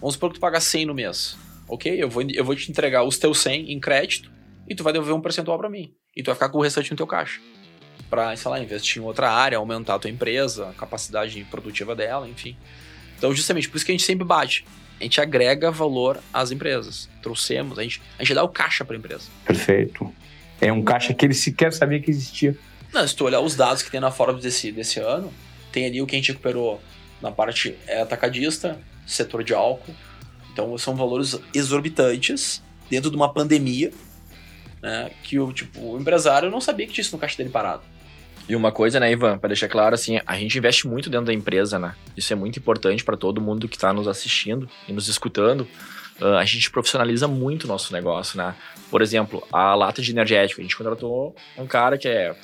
Vamos 0.00 0.14
supor 0.14 0.30
que 0.30 0.38
tu 0.38 0.40
paga 0.40 0.60
100 0.60 0.86
no 0.86 0.94
mês. 0.94 1.36
Ok, 1.68 1.92
eu 2.00 2.08
vou, 2.08 2.22
eu 2.22 2.44
vou 2.44 2.54
te 2.54 2.70
entregar 2.70 3.02
os 3.02 3.18
teus 3.18 3.38
100 3.40 3.72
em 3.72 3.80
crédito 3.80 4.30
e 4.68 4.74
tu 4.74 4.84
vai 4.84 4.92
devolver 4.92 5.14
um 5.14 5.20
percentual 5.20 5.58
para 5.58 5.68
mim. 5.68 5.92
E 6.14 6.22
tu 6.22 6.26
vai 6.26 6.34
ficar 6.34 6.48
com 6.48 6.58
o 6.58 6.62
restante 6.62 6.90
no 6.90 6.96
teu 6.96 7.06
caixa 7.06 7.40
para, 8.08 8.36
sei 8.36 8.50
lá, 8.50 8.60
investir 8.60 9.02
em 9.02 9.04
outra 9.04 9.30
área, 9.30 9.58
aumentar 9.58 9.94
a 9.94 9.98
tua 9.98 10.10
empresa, 10.10 10.70
a 10.70 10.72
capacidade 10.72 11.42
produtiva 11.50 11.94
dela, 11.94 12.28
enfim. 12.28 12.56
Então, 13.18 13.34
justamente 13.34 13.68
por 13.68 13.76
isso 13.76 13.86
que 13.86 13.92
a 13.92 13.94
gente 13.94 14.04
sempre 14.04 14.24
bate. 14.24 14.64
A 14.98 15.02
gente 15.02 15.20
agrega 15.20 15.70
valor 15.70 16.18
às 16.32 16.50
empresas. 16.50 17.08
Trouxemos, 17.22 17.78
a 17.78 17.82
gente, 17.82 18.00
a 18.18 18.22
gente 18.22 18.34
dá 18.34 18.42
o 18.42 18.48
caixa 18.48 18.84
para 18.84 18.96
a 18.96 18.98
empresa. 18.98 19.24
Perfeito. 19.44 20.12
É 20.60 20.72
um 20.72 20.82
caixa 20.82 21.12
que 21.12 21.24
ele 21.24 21.34
sequer 21.34 21.72
sabia 21.72 22.00
que 22.00 22.10
existia. 22.10 22.56
Não, 22.92 23.06
se 23.06 23.14
tu 23.14 23.24
olhar 23.24 23.40
os 23.40 23.54
dados 23.54 23.82
que 23.82 23.90
tem 23.90 24.00
na 24.00 24.10
Forbes 24.10 24.42
desse, 24.42 24.72
desse 24.72 24.98
ano, 24.98 25.32
tem 25.70 25.84
ali 25.84 26.00
o 26.00 26.06
que 26.06 26.16
a 26.16 26.18
gente 26.18 26.32
recuperou 26.32 26.80
na 27.20 27.30
parte 27.30 27.76
é, 27.86 28.00
atacadista, 28.00 28.78
setor 29.06 29.44
de 29.44 29.52
álcool. 29.52 29.94
Então 30.52 30.76
são 30.78 30.96
valores 30.96 31.38
exorbitantes 31.52 32.62
dentro 32.88 33.10
de 33.10 33.16
uma 33.16 33.32
pandemia, 33.32 33.92
né, 34.80 35.10
que 35.22 35.38
o, 35.38 35.52
tipo, 35.52 35.92
o 35.92 36.00
empresário 36.00 36.50
não 36.50 36.60
sabia 36.60 36.86
que 36.86 36.92
tinha 36.94 37.02
isso 37.02 37.14
no 37.14 37.20
caixa 37.20 37.36
dele 37.36 37.50
parado. 37.50 37.82
E 38.48 38.54
uma 38.54 38.70
coisa, 38.70 39.00
né, 39.00 39.10
Ivan, 39.10 39.38
para 39.38 39.48
deixar 39.48 39.68
claro, 39.68 39.94
assim, 39.94 40.20
a 40.24 40.36
gente 40.36 40.56
investe 40.56 40.86
muito 40.86 41.10
dentro 41.10 41.26
da 41.26 41.32
empresa, 41.32 41.78
né? 41.78 41.94
Isso 42.16 42.32
é 42.32 42.36
muito 42.36 42.58
importante 42.58 43.02
para 43.04 43.16
todo 43.16 43.40
mundo 43.40 43.68
que 43.68 43.76
está 43.76 43.92
nos 43.92 44.06
assistindo 44.06 44.68
e 44.86 44.92
nos 44.92 45.08
escutando. 45.08 45.66
Uh, 46.20 46.36
a 46.38 46.44
gente 46.44 46.70
profissionaliza 46.70 47.26
muito 47.26 47.64
o 47.64 47.66
nosso 47.66 47.92
negócio, 47.92 48.38
né? 48.38 48.54
Por 48.90 49.02
exemplo, 49.02 49.46
a 49.52 49.74
lata 49.74 50.00
de 50.00 50.12
energético. 50.12 50.60
A 50.60 50.64
gente 50.64 50.76
contratou 50.76 51.34
um 51.58 51.66
cara 51.66 51.98
que 51.98 52.06
é 52.06 52.34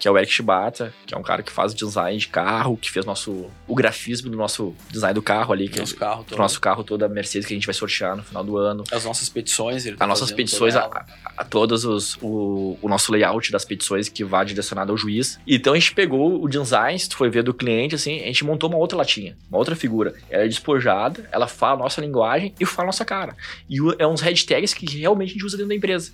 que 0.00 0.08
é 0.08 0.10
o 0.10 0.16
Eric 0.16 0.32
Shibata, 0.32 0.94
que 1.06 1.14
é 1.14 1.18
um 1.18 1.22
cara 1.22 1.42
que 1.42 1.52
faz 1.52 1.74
design 1.74 2.18
de 2.18 2.26
carro, 2.26 2.74
que 2.74 2.90
fez 2.90 3.04
nosso, 3.04 3.50
o 3.68 3.74
grafismo 3.74 4.30
do 4.30 4.36
nosso 4.36 4.74
design 4.90 5.14
do 5.14 5.20
carro 5.20 5.52
ali. 5.52 5.68
Que 5.68 5.78
nosso 5.78 5.94
é, 5.94 5.98
carro 5.98 6.24
todo. 6.24 6.38
nosso 6.38 6.58
carro 6.58 6.82
todo, 6.82 7.04
a 7.04 7.08
Mercedes 7.08 7.46
que 7.46 7.52
a 7.52 7.56
gente 7.56 7.66
vai 7.66 7.74
sortear 7.74 8.16
no 8.16 8.22
final 8.22 8.42
do 8.42 8.56
ano. 8.56 8.82
As 8.90 9.04
nossas 9.04 9.28
petições. 9.28 9.84
Ele 9.84 9.98
tá 9.98 10.06
As 10.06 10.08
nossas 10.08 10.32
petições, 10.32 10.74
a, 10.74 10.86
a, 10.86 11.04
a, 11.36 11.44
todos 11.44 11.84
os, 11.84 12.16
o, 12.22 12.78
o 12.80 12.88
nosso 12.88 13.12
layout 13.12 13.52
das 13.52 13.66
petições 13.66 14.08
que 14.08 14.24
vai 14.24 14.46
direcionado 14.46 14.90
ao 14.90 14.96
juiz. 14.96 15.38
Então 15.46 15.74
a 15.74 15.78
gente 15.78 15.92
pegou 15.92 16.42
o 16.42 16.48
design, 16.48 16.98
se 16.98 17.06
tu 17.06 17.18
foi 17.18 17.28
ver 17.28 17.42
do 17.42 17.52
cliente, 17.52 17.94
assim, 17.94 18.22
a 18.22 18.26
gente 18.26 18.42
montou 18.42 18.70
uma 18.70 18.78
outra 18.78 18.96
latinha, 18.96 19.36
uma 19.50 19.58
outra 19.58 19.76
figura. 19.76 20.14
Ela 20.30 20.44
é 20.44 20.48
despojada, 20.48 21.28
ela 21.30 21.46
fala 21.46 21.74
a 21.74 21.82
nossa 21.84 22.00
linguagem 22.00 22.54
e 22.58 22.64
fala 22.64 22.86
a 22.86 22.88
nossa 22.88 23.04
cara. 23.04 23.36
E 23.68 23.76
é 23.98 24.06
uns 24.06 24.22
hashtags 24.22 24.72
que 24.72 24.86
realmente 24.98 25.30
a 25.30 25.32
gente 25.34 25.44
usa 25.44 25.58
dentro 25.58 25.68
da 25.68 25.74
empresa 25.74 26.10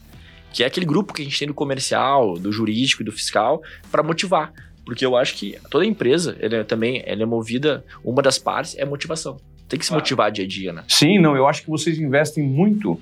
que 0.57 0.65
é 0.65 0.67
aquele 0.67 0.87
grupo 0.87 1.13
que 1.13 1.21
a 1.21 1.25
gente 1.27 1.39
tem 1.39 1.47
do 1.47 1.53
comercial, 1.53 2.39
do 2.39 2.51
jurídico 2.51 3.03
e 3.03 3.05
do 3.05 3.13
fiscal, 3.13 3.63
para 3.93 4.03
motivar. 4.03 4.55
Porque 4.87 5.05
eu 5.05 5.15
acho 5.15 5.35
que 5.35 5.59
toda 5.71 5.85
empresa, 5.85 6.35
ela 6.41 6.57
é 6.57 6.65
também 6.65 7.03
ela 7.05 7.23
é 7.23 7.27
movida, 7.27 7.85
uma 8.03 8.23
das 8.23 8.39
partes 8.39 8.75
é 8.79 8.85
motivação. 8.87 9.37
Tem 9.69 9.79
que 9.79 9.85
se 9.85 9.93
motivar 9.93 10.33
dia 10.33 10.47
a 10.47 10.49
dia, 10.49 10.73
né? 10.73 10.83
Sim, 10.89 11.19
não, 11.19 11.37
eu 11.37 11.47
acho 11.47 11.63
que 11.63 11.69
vocês 11.69 11.99
investem 11.99 12.43
muito 12.43 12.99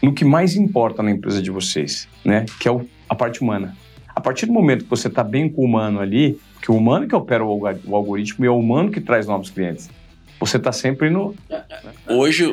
no 0.00 0.14
que 0.14 0.24
mais 0.24 0.54
importa 0.54 1.02
na 1.02 1.10
empresa 1.10 1.42
de 1.42 1.50
vocês, 1.50 2.06
né? 2.24 2.46
Que 2.60 2.68
é 2.68 2.70
o, 2.70 2.88
a 3.08 3.14
parte 3.16 3.40
humana. 3.40 3.76
A 4.14 4.20
partir 4.20 4.46
do 4.46 4.52
momento 4.52 4.84
que 4.84 4.90
você 4.90 5.08
está 5.08 5.24
bem 5.24 5.48
com 5.48 5.62
o 5.62 5.64
humano 5.64 5.98
ali, 5.98 6.38
que 6.60 6.70
o 6.70 6.76
humano 6.76 7.08
que 7.08 7.16
opera 7.16 7.44
o 7.44 7.96
algoritmo 7.96 8.44
e 8.44 8.46
é 8.46 8.50
o 8.52 8.56
humano 8.56 8.88
que 8.88 9.00
traz 9.00 9.26
novos 9.26 9.50
clientes 9.50 9.90
você 10.46 10.56
está 10.56 10.72
sempre 10.72 11.08
no. 11.08 11.34
Hoje, 12.08 12.44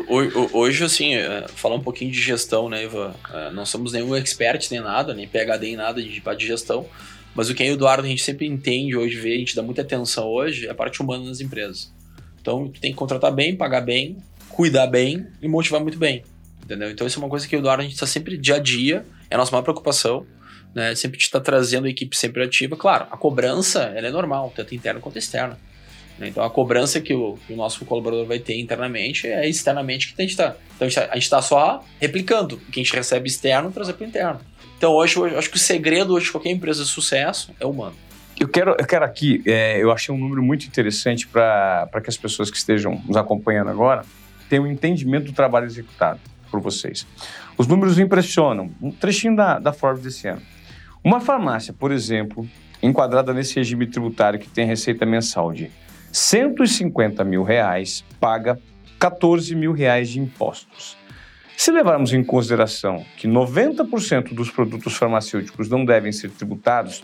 hoje, 0.54 0.84
assim, 0.84 1.16
é, 1.16 1.46
falar 1.48 1.76
um 1.76 1.82
pouquinho 1.82 2.12
de 2.12 2.22
gestão, 2.22 2.70
né, 2.70 2.84
Ivan? 2.84 3.14
É, 3.34 3.52
não 3.52 3.66
somos 3.66 3.94
nenhum 3.94 4.16
expert 4.16 4.68
nem 4.70 4.80
nada, 4.80 5.14
nem 5.14 5.28
PHD 5.28 5.68
em 5.68 5.76
nada 5.76 6.02
de, 6.02 6.20
de 6.20 6.48
gestão, 6.48 6.86
mas 7.34 7.50
o 7.50 7.56
que 7.56 7.64
e 7.64 7.72
o 7.72 7.74
Eduardo 7.74 8.06
a 8.06 8.10
gente 8.10 8.24
sempre 8.24 8.46
entende 8.46 8.96
hoje, 8.96 9.16
vê, 9.18 9.34
a 9.34 9.38
gente 9.38 9.56
dá 9.56 9.64
muita 9.64 9.82
atenção 9.82 10.28
hoje, 10.28 10.68
é 10.68 10.70
a 10.70 10.76
parte 10.76 11.02
humana 11.02 11.26
nas 11.26 11.42
empresas. 11.42 11.92
Então, 12.40 12.68
tu 12.68 12.80
tem 12.80 12.92
que 12.92 12.98
contratar 12.98 13.32
bem, 13.32 13.56
pagar 13.56 13.82
bem, 13.82 14.18
cuidar 14.50 14.88
bem 14.88 15.28
e 15.42 15.48
motivar 15.48 15.82
muito 15.82 15.98
bem, 15.98 16.24
entendeu? 16.64 16.92
Então, 16.92 17.08
isso 17.08 17.20
é 17.20 17.24
uma 17.24 17.30
coisa 17.30 17.48
que 17.48 17.56
o 17.56 17.60
Eduardo 17.60 17.82
a 17.82 17.84
gente 17.84 17.96
está 17.96 18.08
sempre 18.08 18.38
dia 18.38 18.56
a 18.56 18.60
dia, 18.60 19.06
é 19.30 19.36
a 19.36 19.38
nossa 19.38 19.52
maior 19.52 19.64
preocupação, 19.64 20.26
né? 20.74 20.94
Sempre 20.96 21.18
te 21.18 21.24
está 21.24 21.40
trazendo 21.40 21.88
a 21.88 21.90
equipe 21.90 22.16
sempre 22.16 22.44
ativa. 22.44 22.76
Claro, 22.76 23.08
a 23.10 23.18
cobrança, 23.18 23.84
ela 23.96 24.08
é 24.08 24.12
normal, 24.12 24.54
tanto 24.56 24.76
interna 24.76 25.00
quanto 25.00 25.18
externa. 25.18 25.58
Né? 26.20 26.28
Então 26.28 26.44
a 26.44 26.50
cobrança 26.50 27.00
que 27.00 27.14
o, 27.14 27.38
que 27.48 27.54
o, 27.54 27.56
nosso 27.56 27.86
colaborador 27.86 28.26
vai 28.26 28.40
ter 28.40 28.60
internamente 28.60 29.28
é 29.28 29.48
externamente 29.48 30.14
que 30.14 30.22
a 30.22 30.24
gente 30.24 30.32
está. 30.32 30.56
Então 30.76 30.88
a 30.88 30.90
gente 30.90 31.24
está 31.24 31.38
tá 31.38 31.42
só 31.42 31.84
replicando 32.00 32.56
o 32.56 32.72
que 32.72 32.80
a 32.80 32.84
gente 32.84 32.96
recebe 32.96 33.28
externo 33.28 33.72
trazer 33.72 33.94
para 33.94 34.06
o 34.06 34.08
interno. 34.08 34.40
Então 34.78 34.92
hoje, 34.94 35.18
hoje 35.18 35.36
acho 35.36 35.50
que 35.50 35.56
o 35.56 35.60
segredo 35.60 36.14
hoje 36.14 36.26
de 36.26 36.32
qualquer 36.32 36.52
empresa 36.52 36.84
de 36.84 36.90
sucesso 36.90 37.52
é 37.60 37.66
humano. 37.66 37.96
Eu 38.40 38.48
quero, 38.48 38.72
eu 38.80 38.86
quero 38.86 39.04
aqui, 39.04 39.44
é, 39.46 39.82
eu 39.82 39.92
achei 39.92 40.16
um 40.16 40.18
número 40.18 40.42
muito 40.42 40.66
interessante 40.66 41.28
para 41.28 42.02
que 42.02 42.10
as 42.10 42.16
pessoas 42.16 42.50
que 42.50 42.56
estejam 42.56 43.02
nos 43.06 43.18
acompanhando 43.18 43.70
agora 43.70 44.04
tenham 44.50 44.64
um 44.64 44.68
entendimento 44.68 45.26
do 45.26 45.34
trabalho 45.34 45.66
executado 45.66 46.20
por 46.50 46.62
vocês. 46.62 47.06
Os 47.58 47.68
números 47.68 48.00
impressionam. 48.00 48.72
Um 48.82 48.92
trechinho 48.92 49.36
da, 49.36 49.60
da 49.60 49.74
Forbes 49.74 50.04
desse 50.04 50.28
ano. 50.28 50.42
Uma 51.04 51.20
farmácia, 51.20 51.74
por 51.74 51.92
exemplo, 51.92 52.48
enquadrada 52.82 53.34
nesse 53.34 53.56
regime 53.56 53.86
tributário 53.86 54.40
que 54.40 54.50
tem 54.50 54.66
receita 54.66 55.06
mensal 55.06 55.52
de 55.52 55.70
150 56.12 57.24
mil 57.24 57.44
reais 57.44 58.04
paga 58.20 58.60
14 59.00 59.56
mil 59.56 59.72
reais 59.72 60.10
de 60.10 60.20
impostos. 60.20 60.98
Se 61.56 61.72
levarmos 61.72 62.14
em 62.14 62.24
consideração 62.24 63.06
que 63.18 63.28
90% 63.28 64.34
dos 64.34 64.50
produtos 64.50 64.96
farmacêuticos 64.96 65.70
não 65.70 65.84
devem 65.84 66.12
ser 66.12 66.30
tributados, 66.32 67.04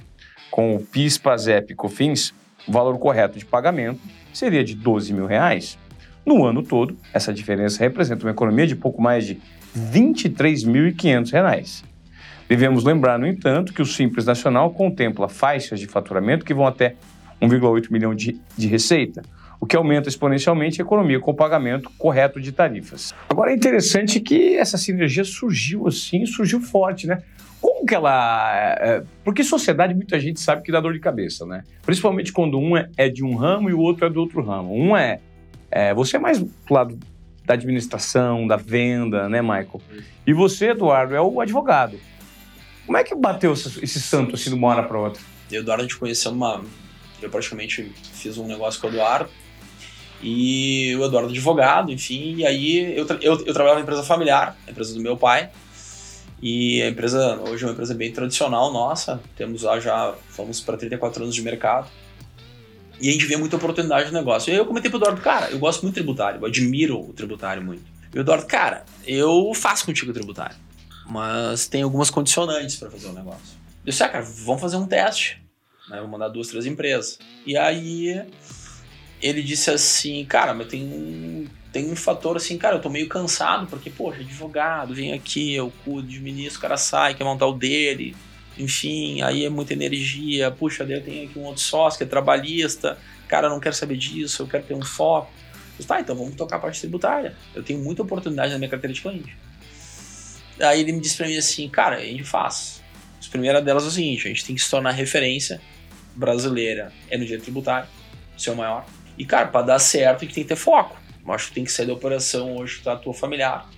Com 0.55 0.73
o 0.73 0.79
PIS, 0.79 1.17
PASEP 1.17 1.73
e 1.73 1.75
COFINS, 1.75 2.33
o 2.65 2.71
valor 2.71 2.97
correto 2.97 3.37
de 3.37 3.45
pagamento 3.45 3.99
seria 4.31 4.63
de 4.63 4.73
12 4.73 5.11
mil 5.11 5.25
reais. 5.25 5.77
No 6.25 6.45
ano 6.45 6.63
todo, 6.63 6.97
essa 7.13 7.33
diferença 7.33 7.79
representa 7.79 8.25
uma 8.25 8.31
economia 8.31 8.65
de 8.65 8.73
pouco 8.73 9.01
mais 9.01 9.25
de 9.25 9.37
23.500 9.77 11.31
reais. 11.31 11.83
Devemos 12.47 12.85
lembrar, 12.85 13.19
no 13.19 13.27
entanto, 13.27 13.73
que 13.73 13.81
o 13.81 13.85
Simples 13.85 14.25
Nacional 14.25 14.71
contempla 14.71 15.27
faixas 15.27 15.77
de 15.77 15.87
faturamento 15.87 16.45
que 16.45 16.53
vão 16.53 16.65
até 16.65 16.95
1,8 17.47 17.91
milhão 17.91 18.13
de, 18.13 18.39
de 18.57 18.67
receita, 18.67 19.21
o 19.59 19.65
que 19.65 19.75
aumenta 19.75 20.09
exponencialmente 20.09 20.81
a 20.81 20.83
economia 20.83 21.19
com 21.19 21.31
o 21.31 21.33
pagamento 21.33 21.89
correto 21.97 22.39
de 22.39 22.51
tarifas. 22.51 23.13
Agora 23.29 23.51
é 23.51 23.55
interessante 23.55 24.19
que 24.19 24.55
essa 24.55 24.77
sinergia 24.77 25.23
surgiu 25.23 25.87
assim, 25.87 26.25
surgiu 26.25 26.59
forte, 26.59 27.07
né? 27.07 27.21
Como 27.61 27.85
que 27.85 27.95
ela. 27.95 28.77
É, 28.79 29.03
porque 29.23 29.43
sociedade 29.43 29.93
muita 29.95 30.19
gente 30.19 30.39
sabe 30.39 30.61
que 30.61 30.71
dá 30.71 30.79
dor 30.79 30.93
de 30.93 30.99
cabeça, 30.99 31.45
né? 31.45 31.63
Principalmente 31.83 32.31
quando 32.31 32.59
um 32.59 32.77
é, 32.77 32.89
é 32.95 33.09
de 33.09 33.23
um 33.23 33.35
ramo 33.35 33.69
e 33.69 33.73
o 33.73 33.79
outro 33.79 34.05
é 34.05 34.09
do 34.09 34.19
outro 34.19 34.43
ramo. 34.43 34.73
Um 34.73 34.95
é. 34.95 35.19
é 35.71 35.93
você 35.93 36.17
é 36.17 36.19
mais 36.19 36.39
do 36.39 36.51
lado 36.69 36.99
da 37.43 37.53
administração, 37.53 38.45
da 38.45 38.55
venda, 38.55 39.29
né, 39.29 39.41
Michael? 39.41 39.81
E 40.25 40.33
você, 40.33 40.69
Eduardo, 40.69 41.15
é 41.15 41.21
o 41.21 41.39
advogado. 41.39 41.97
Como 42.85 42.97
é 42.97 43.03
que 43.03 43.15
bateu 43.15 43.53
esse 43.53 43.99
santo 43.99 44.35
assim 44.35 44.49
de 44.49 44.55
uma 44.55 44.67
hora 44.67 44.83
para 44.83 44.99
outra? 44.99 45.21
Eu 45.51 45.61
Eduardo, 45.61 45.83
a 45.83 45.85
gente 45.87 45.97
conheceu 45.97 46.31
uma. 46.31 46.63
Eu 47.21 47.29
praticamente 47.29 47.91
fiz 48.13 48.37
um 48.37 48.47
negócio 48.47 48.79
com 48.79 48.87
o 48.87 48.89
Eduardo. 48.89 49.29
E 50.21 50.95
o 50.95 51.05
Eduardo 51.05 51.29
advogado, 51.29 51.91
enfim. 51.91 52.35
E 52.37 52.45
aí 52.45 52.97
eu, 52.97 53.05
eu, 53.21 53.45
eu 53.45 53.53
trabalhava 53.53 53.75
na 53.75 53.81
empresa 53.81 54.03
familiar, 54.03 54.57
a 54.67 54.71
empresa 54.71 54.93
do 54.93 54.99
meu 55.01 55.17
pai. 55.17 55.49
E 56.41 56.81
a 56.81 56.89
empresa 56.89 57.39
hoje 57.47 57.63
é 57.63 57.67
uma 57.67 57.73
empresa 57.73 57.93
bem 57.93 58.11
tradicional 58.11 58.71
nossa. 58.71 59.21
Temos 59.35 59.63
lá 59.63 59.79
já, 59.79 60.13
vamos 60.35 60.61
para 60.61 60.77
34 60.77 61.23
anos 61.23 61.35
de 61.35 61.41
mercado. 61.41 61.89
E 62.99 63.09
a 63.09 63.11
gente 63.11 63.25
vê 63.25 63.35
muita 63.35 63.55
oportunidade 63.55 64.11
no 64.11 64.17
negócio. 64.17 64.53
E 64.53 64.55
eu 64.55 64.65
comentei 64.65 64.89
pro 64.89 64.99
Eduardo, 64.99 65.21
cara, 65.21 65.49
eu 65.51 65.59
gosto 65.59 65.81
muito 65.81 65.95
do 65.95 65.97
tributário, 65.97 66.39
eu 66.39 66.45
admiro 66.45 66.99
o 66.99 67.13
tributário 67.13 67.63
muito. 67.63 67.83
E 68.13 68.17
o 68.17 68.21
Eduardo, 68.21 68.45
cara, 68.45 68.85
eu 69.05 69.53
faço 69.53 69.85
contigo 69.85 70.13
tributário, 70.13 70.55
mas 71.05 71.67
tem 71.67 71.81
algumas 71.81 72.09
condicionantes 72.09 72.77
para 72.77 72.89
fazer 72.89 73.07
o 73.07 73.13
negócio. 73.13 73.57
Eu 73.85 73.91
disse, 73.91 74.03
ah, 74.03 74.09
cara, 74.09 74.23
vamos 74.23 74.61
fazer 74.61 74.77
um 74.77 74.87
teste. 74.87 75.44
Né? 75.89 75.99
Vou 75.99 76.07
mandar 76.07 76.29
duas, 76.29 76.47
três 76.47 76.65
empresas. 76.65 77.19
E 77.45 77.57
aí 77.57 78.25
ele 79.21 79.41
disse 79.41 79.71
assim, 79.71 80.23
cara, 80.25 80.53
mas 80.53 80.67
tem 80.67 80.83
um, 80.83 81.47
tem 81.71 81.89
um 81.91 81.95
fator 81.95 82.37
assim, 82.37 82.57
cara, 82.57 82.75
eu 82.75 82.81
tô 82.81 82.89
meio 82.89 83.07
cansado, 83.07 83.67
porque, 83.67 83.89
poxa, 83.89 84.21
advogado, 84.21 84.93
vem 84.93 85.13
aqui, 85.13 85.53
eu 85.53 85.71
cuido, 85.83 86.07
administro, 86.07 86.59
o 86.59 86.61
cara 86.61 86.77
sai, 86.77 87.15
quer 87.15 87.23
montar 87.23 87.47
o 87.47 87.53
dele, 87.53 88.15
enfim, 88.57 89.21
aí 89.21 89.45
é 89.45 89.49
muita 89.49 89.73
energia, 89.73 90.51
puxa, 90.51 90.85
daí 90.85 90.97
eu 90.97 91.03
tenho 91.03 91.29
aqui 91.29 91.39
um 91.39 91.43
outro 91.43 91.61
sócio 91.61 91.97
que 91.97 92.03
é 92.03 92.07
trabalhista, 92.07 92.97
cara, 93.27 93.47
eu 93.47 93.51
não 93.51 93.59
quero 93.59 93.75
saber 93.75 93.97
disso, 93.97 94.43
eu 94.43 94.47
quero 94.47 94.63
ter 94.63 94.73
um 94.73 94.81
foco. 94.81 95.31
disse, 95.75 95.87
tá, 95.87 95.99
então 95.99 96.15
vamos 96.15 96.35
tocar 96.35 96.57
a 96.57 96.59
parte 96.59 96.79
tributária. 96.79 97.35
Eu 97.53 97.63
tenho 97.63 97.79
muita 97.79 98.03
oportunidade 98.03 98.51
na 98.51 98.57
minha 98.57 98.69
carteira 98.69 98.93
de 98.93 99.01
cliente. 99.01 99.35
Aí 100.61 100.79
ele 100.79 100.93
me 100.93 101.01
disse 101.01 101.17
pra 101.17 101.27
mim 101.27 101.35
assim, 101.35 101.67
cara, 101.67 101.97
a 101.97 102.05
gente 102.05 102.23
faz. 102.23 102.81
A 103.25 103.29
primeira 103.29 103.61
delas 103.61 103.83
é 103.83 103.87
o 103.87 103.91
seguinte, 103.91 104.27
a 104.27 104.29
gente 104.29 104.45
tem 104.45 104.55
que 104.55 104.61
se 104.61 104.69
tornar 104.69 104.91
referência 104.91 105.59
brasileira 106.15 106.91
é 107.09 107.17
no 107.17 107.23
direito 107.23 107.43
tributário, 107.43 107.87
ser 108.37 108.51
o 108.51 108.55
maior. 108.55 108.85
E, 109.17 109.25
cara, 109.25 109.47
para 109.47 109.65
dar 109.65 109.79
certo, 109.79 110.21
gente 110.21 110.33
tem 110.33 110.43
que 110.43 110.49
ter 110.49 110.55
foco. 110.55 110.97
Eu 111.25 111.33
acho 111.33 111.47
que 111.49 111.55
tem 111.55 111.63
que 111.63 111.71
sair 111.71 111.87
da 111.87 111.93
operação 111.93 112.57
hoje 112.57 112.81
da 112.83 112.95
tua 112.95 113.13
familiar 113.13 113.69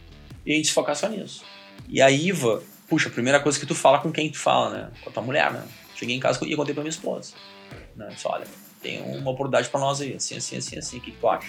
e 0.45 0.53
a 0.53 0.55
gente 0.55 0.67
se 0.67 0.73
focar 0.73 0.95
só 0.95 1.07
nisso. 1.07 1.43
E 1.88 2.01
a 2.01 2.09
IVA, 2.09 2.61
puxa, 2.89 3.09
a 3.09 3.11
primeira 3.11 3.39
coisa 3.39 3.59
que 3.59 3.65
tu 3.65 3.75
fala 3.75 3.99
com 3.99 4.11
quem 4.11 4.29
tu 4.29 4.38
fala, 4.38 4.69
né? 4.69 4.89
Com 5.03 5.09
a 5.09 5.13
tua 5.13 5.23
mulher, 5.23 5.51
né? 5.51 5.63
Cheguei 5.95 6.15
em 6.15 6.19
casa 6.19 6.39
e 6.45 6.55
contei 6.55 6.73
pra 6.73 6.83
minha 6.83 6.91
esposa. 6.91 7.33
Né? 7.95 8.07
Disse, 8.09 8.27
olha, 8.27 8.45
tem 8.81 9.01
uma 9.01 9.31
oportunidade 9.31 9.69
pra 9.69 9.79
nós 9.79 10.01
aí, 10.01 10.13
assim, 10.13 10.38
assim, 10.38 10.57
assim, 10.57 10.77
assim, 10.77 10.97
o 10.97 11.01
que, 11.01 11.11
que 11.11 11.17
tu 11.17 11.27
acha? 11.27 11.47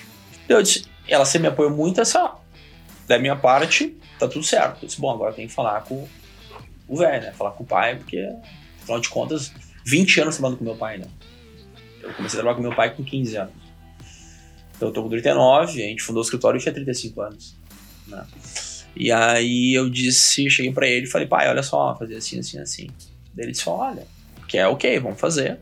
Eu 0.49 0.63
disse, 0.63 0.87
ela 1.07 1.25
sempre 1.25 1.49
me 1.49 1.53
apoiou 1.53 1.71
muito 1.71 2.01
essa. 2.01 2.35
Da 3.07 3.19
minha 3.19 3.37
parte, 3.37 3.97
tá 4.19 4.29
tudo 4.29 4.45
certo. 4.45 4.83
Eu 4.83 4.87
disse, 4.87 5.01
bom, 5.01 5.11
agora 5.11 5.33
tem 5.33 5.47
que 5.47 5.53
falar 5.53 5.83
com 5.83 6.07
o 6.87 6.97
velho, 6.97 7.23
né? 7.23 7.33
Falar 7.33 7.53
com 7.53 7.65
o 7.65 7.67
pai, 7.67 7.97
porque, 7.97 8.29
afinal 8.83 9.01
de 9.01 9.09
contas, 9.09 9.53
20 9.89 10.21
anos 10.21 10.37
trabalhando 10.37 10.59
com 10.59 10.65
meu 10.65 10.77
pai, 10.77 10.99
né? 10.99 11.07
Eu 12.03 12.13
comecei 12.13 12.39
a 12.39 12.43
trabalhar 12.43 12.57
com 12.57 12.63
meu 12.63 12.77
pai 12.77 12.95
com 12.95 13.03
15 13.03 13.37
anos. 13.37 13.55
Então 14.77 14.89
eu 14.89 14.93
tô 14.93 15.03
com 15.03 15.09
39, 15.09 15.83
a 15.83 15.87
gente 15.87 16.03
fundou 16.03 16.23
o 16.23 16.25
escritório 16.25 16.59
e 16.59 16.63
tinha 16.63 16.75
35 16.75 17.21
anos. 17.23 17.57
Né? 18.07 18.27
E 18.95 19.11
aí 19.11 19.75
eu 19.75 19.89
disse, 19.89 20.49
cheguei 20.51 20.73
para 20.73 20.87
ele 20.87 21.07
e 21.07 21.11
falei, 21.11 21.27
pai, 21.27 21.49
olha 21.49 21.63
só, 21.63 21.97
fazer 21.97 22.17
assim, 22.17 22.39
assim, 22.39 22.59
assim. 22.59 22.87
Daí 23.35 23.47
ele 23.47 23.53
disse, 23.53 23.69
olha, 23.69 24.07
que 24.47 24.59
é 24.59 24.69
ok, 24.69 24.99
vamos 24.99 25.19
fazer. 25.19 25.59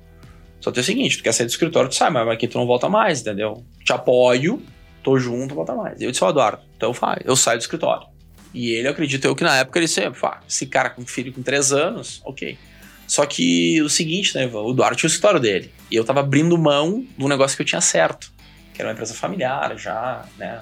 Só 0.60 0.72
tem 0.72 0.80
o 0.80 0.84
seguinte, 0.84 1.18
tu 1.18 1.22
quer 1.22 1.32
sair 1.32 1.46
do 1.46 1.50
escritório, 1.50 1.88
tu 1.88 1.94
sai, 1.94 2.10
mas 2.10 2.28
aqui 2.28 2.48
tu 2.48 2.58
não 2.58 2.66
volta 2.66 2.88
mais, 2.88 3.20
entendeu? 3.20 3.64
Te 3.84 3.92
apoio, 3.92 4.60
tô 5.02 5.18
junto, 5.18 5.54
volta 5.54 5.74
mais. 5.74 6.00
Eu 6.00 6.10
disse, 6.10 6.24
ó, 6.24 6.30
Eduardo, 6.30 6.62
então 6.76 6.92
faz, 6.92 7.20
eu 7.24 7.36
saio 7.36 7.58
do 7.58 7.62
escritório. 7.62 8.08
E 8.52 8.70
ele, 8.70 8.88
acredito 8.88 9.24
eu 9.24 9.36
que 9.36 9.44
na 9.44 9.56
época 9.56 9.78
ele 9.78 9.88
sempre, 9.88 10.18
ah, 10.24 10.40
esse 10.48 10.66
cara 10.66 10.90
com 10.90 11.06
filho 11.06 11.32
com 11.32 11.42
3 11.42 11.72
anos, 11.72 12.20
ok. 12.24 12.58
Só 13.06 13.24
que 13.24 13.80
o 13.82 13.88
seguinte, 13.88 14.34
né, 14.34 14.46
o 14.46 14.70
Eduardo 14.70 14.96
tinha 14.96 15.08
o 15.08 15.10
escritório 15.10 15.40
dele. 15.40 15.70
E 15.90 15.96
eu 15.96 16.04
tava 16.04 16.20
abrindo 16.20 16.56
mão 16.58 17.06
do 17.16 17.28
negócio 17.28 17.56
que 17.56 17.62
eu 17.62 17.66
tinha 17.66 17.80
certo 17.80 18.34
que 18.76 18.82
era 18.82 18.90
uma 18.90 18.92
empresa 18.92 19.14
familiar 19.14 19.76
já, 19.78 20.26
né? 20.36 20.60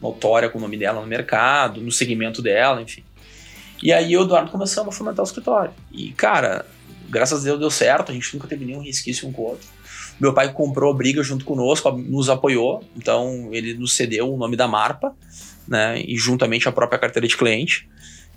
Notória 0.00 0.50
com 0.50 0.58
o 0.58 0.60
nome 0.60 0.76
dela 0.76 1.00
no 1.00 1.06
mercado, 1.06 1.80
no 1.80 1.90
segmento 1.90 2.42
dela, 2.42 2.82
enfim. 2.82 3.02
E 3.82 3.90
aí 3.90 4.14
o 4.16 4.22
Eduardo 4.22 4.50
começou 4.50 4.86
a 4.86 4.92
fomentar 4.92 5.24
o 5.24 5.26
escritório. 5.26 5.72
E, 5.90 6.12
cara, 6.12 6.66
graças 7.08 7.40
a 7.40 7.44
Deus 7.44 7.58
deu 7.58 7.70
certo, 7.70 8.12
a 8.12 8.14
gente 8.14 8.34
nunca 8.34 8.46
teve 8.46 8.66
nenhum 8.66 8.82
resquício 8.82 9.26
um 9.26 9.32
com 9.32 9.42
o 9.42 9.44
outro. 9.46 9.66
Meu 10.20 10.34
pai 10.34 10.52
comprou 10.52 10.92
a 10.92 10.96
briga 10.96 11.22
junto 11.22 11.44
conosco, 11.44 11.90
nos 11.90 12.28
apoiou, 12.28 12.84
então 12.94 13.48
ele 13.50 13.72
nos 13.74 13.96
cedeu 13.96 14.32
o 14.32 14.36
nome 14.36 14.56
da 14.56 14.68
Marpa, 14.68 15.16
né? 15.66 16.00
E 16.02 16.18
juntamente 16.18 16.68
a 16.68 16.72
própria 16.72 16.98
carteira 16.98 17.26
de 17.26 17.36
cliente. 17.36 17.88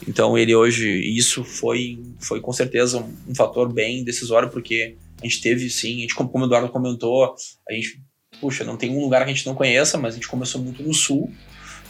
Então 0.06 0.38
ele 0.38 0.54
hoje, 0.54 0.90
isso 0.90 1.44
foi, 1.44 2.00
foi 2.20 2.42
com 2.42 2.52
certeza 2.52 3.00
um, 3.00 3.16
um 3.30 3.36
fator 3.36 3.72
bem 3.72 4.04
decisório, 4.04 4.50
porque 4.50 4.96
a 5.22 5.26
gente 5.26 5.42
teve 5.42 5.70
sim, 5.70 5.98
a 5.98 6.02
gente, 6.02 6.16
como 6.16 6.30
o 6.34 6.46
Eduardo 6.46 6.70
comentou, 6.70 7.36
a 7.68 7.74
gente 7.74 8.02
puxa, 8.40 8.64
não 8.64 8.78
tem 8.78 8.92
um 8.92 9.02
lugar 9.02 9.24
que 9.24 9.32
a 9.32 9.34
gente 9.34 9.46
não 9.46 9.56
conheça, 9.56 9.98
mas 9.98 10.14
a 10.14 10.18
gente 10.18 10.28
começou 10.28 10.62
muito 10.62 10.84
no 10.84 10.94
sul, 10.94 11.32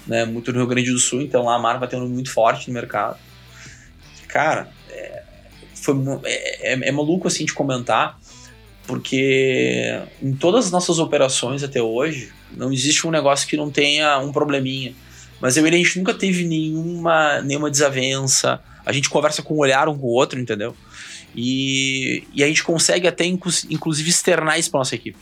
né? 0.05 0.25
Muito 0.25 0.51
no 0.51 0.59
Rio 0.59 0.67
Grande 0.67 0.91
do 0.91 0.99
Sul, 0.99 1.21
então 1.21 1.43
lá 1.43 1.55
a 1.55 1.59
marca 1.59 1.87
tem 1.87 1.99
um 1.99 2.07
muito 2.07 2.31
forte 2.31 2.67
no 2.67 2.73
mercado. 2.73 3.17
Cara, 4.27 4.69
é, 4.89 5.23
foi, 5.75 5.95
é, 6.23 6.73
é, 6.73 6.87
é 6.87 6.91
maluco 6.91 7.27
assim 7.27 7.45
de 7.45 7.53
comentar, 7.53 8.19
porque 8.85 10.01
em 10.21 10.33
todas 10.33 10.65
as 10.65 10.71
nossas 10.71 10.99
operações 10.99 11.63
até 11.63 11.81
hoje, 11.81 12.31
não 12.51 12.71
existe 12.71 13.05
um 13.05 13.11
negócio 13.11 13.47
que 13.47 13.57
não 13.57 13.69
tenha 13.69 14.17
um 14.19 14.31
probleminha. 14.31 14.93
Mas 15.39 15.55
eu 15.55 15.63
e 15.63 15.67
ele, 15.67 15.75
a 15.75 15.79
gente 15.79 15.99
nunca 15.99 16.13
teve 16.13 16.43
nenhuma, 16.43 17.41
nenhuma 17.41 17.69
desavença. 17.69 18.59
A 18.85 18.91
gente 18.91 19.09
conversa 19.09 19.41
com 19.41 19.55
um 19.55 19.59
olhar 19.59 19.87
um 19.87 19.97
com 19.97 20.07
o 20.07 20.11
outro, 20.11 20.39
entendeu? 20.39 20.75
E, 21.35 22.23
e 22.33 22.43
a 22.43 22.47
gente 22.47 22.63
consegue 22.63 23.07
até, 23.07 23.25
inclusive, 23.25 24.09
externar 24.09 24.57
isso 24.57 24.71
para 24.71 24.79
nossa 24.79 24.95
equipe 24.95 25.17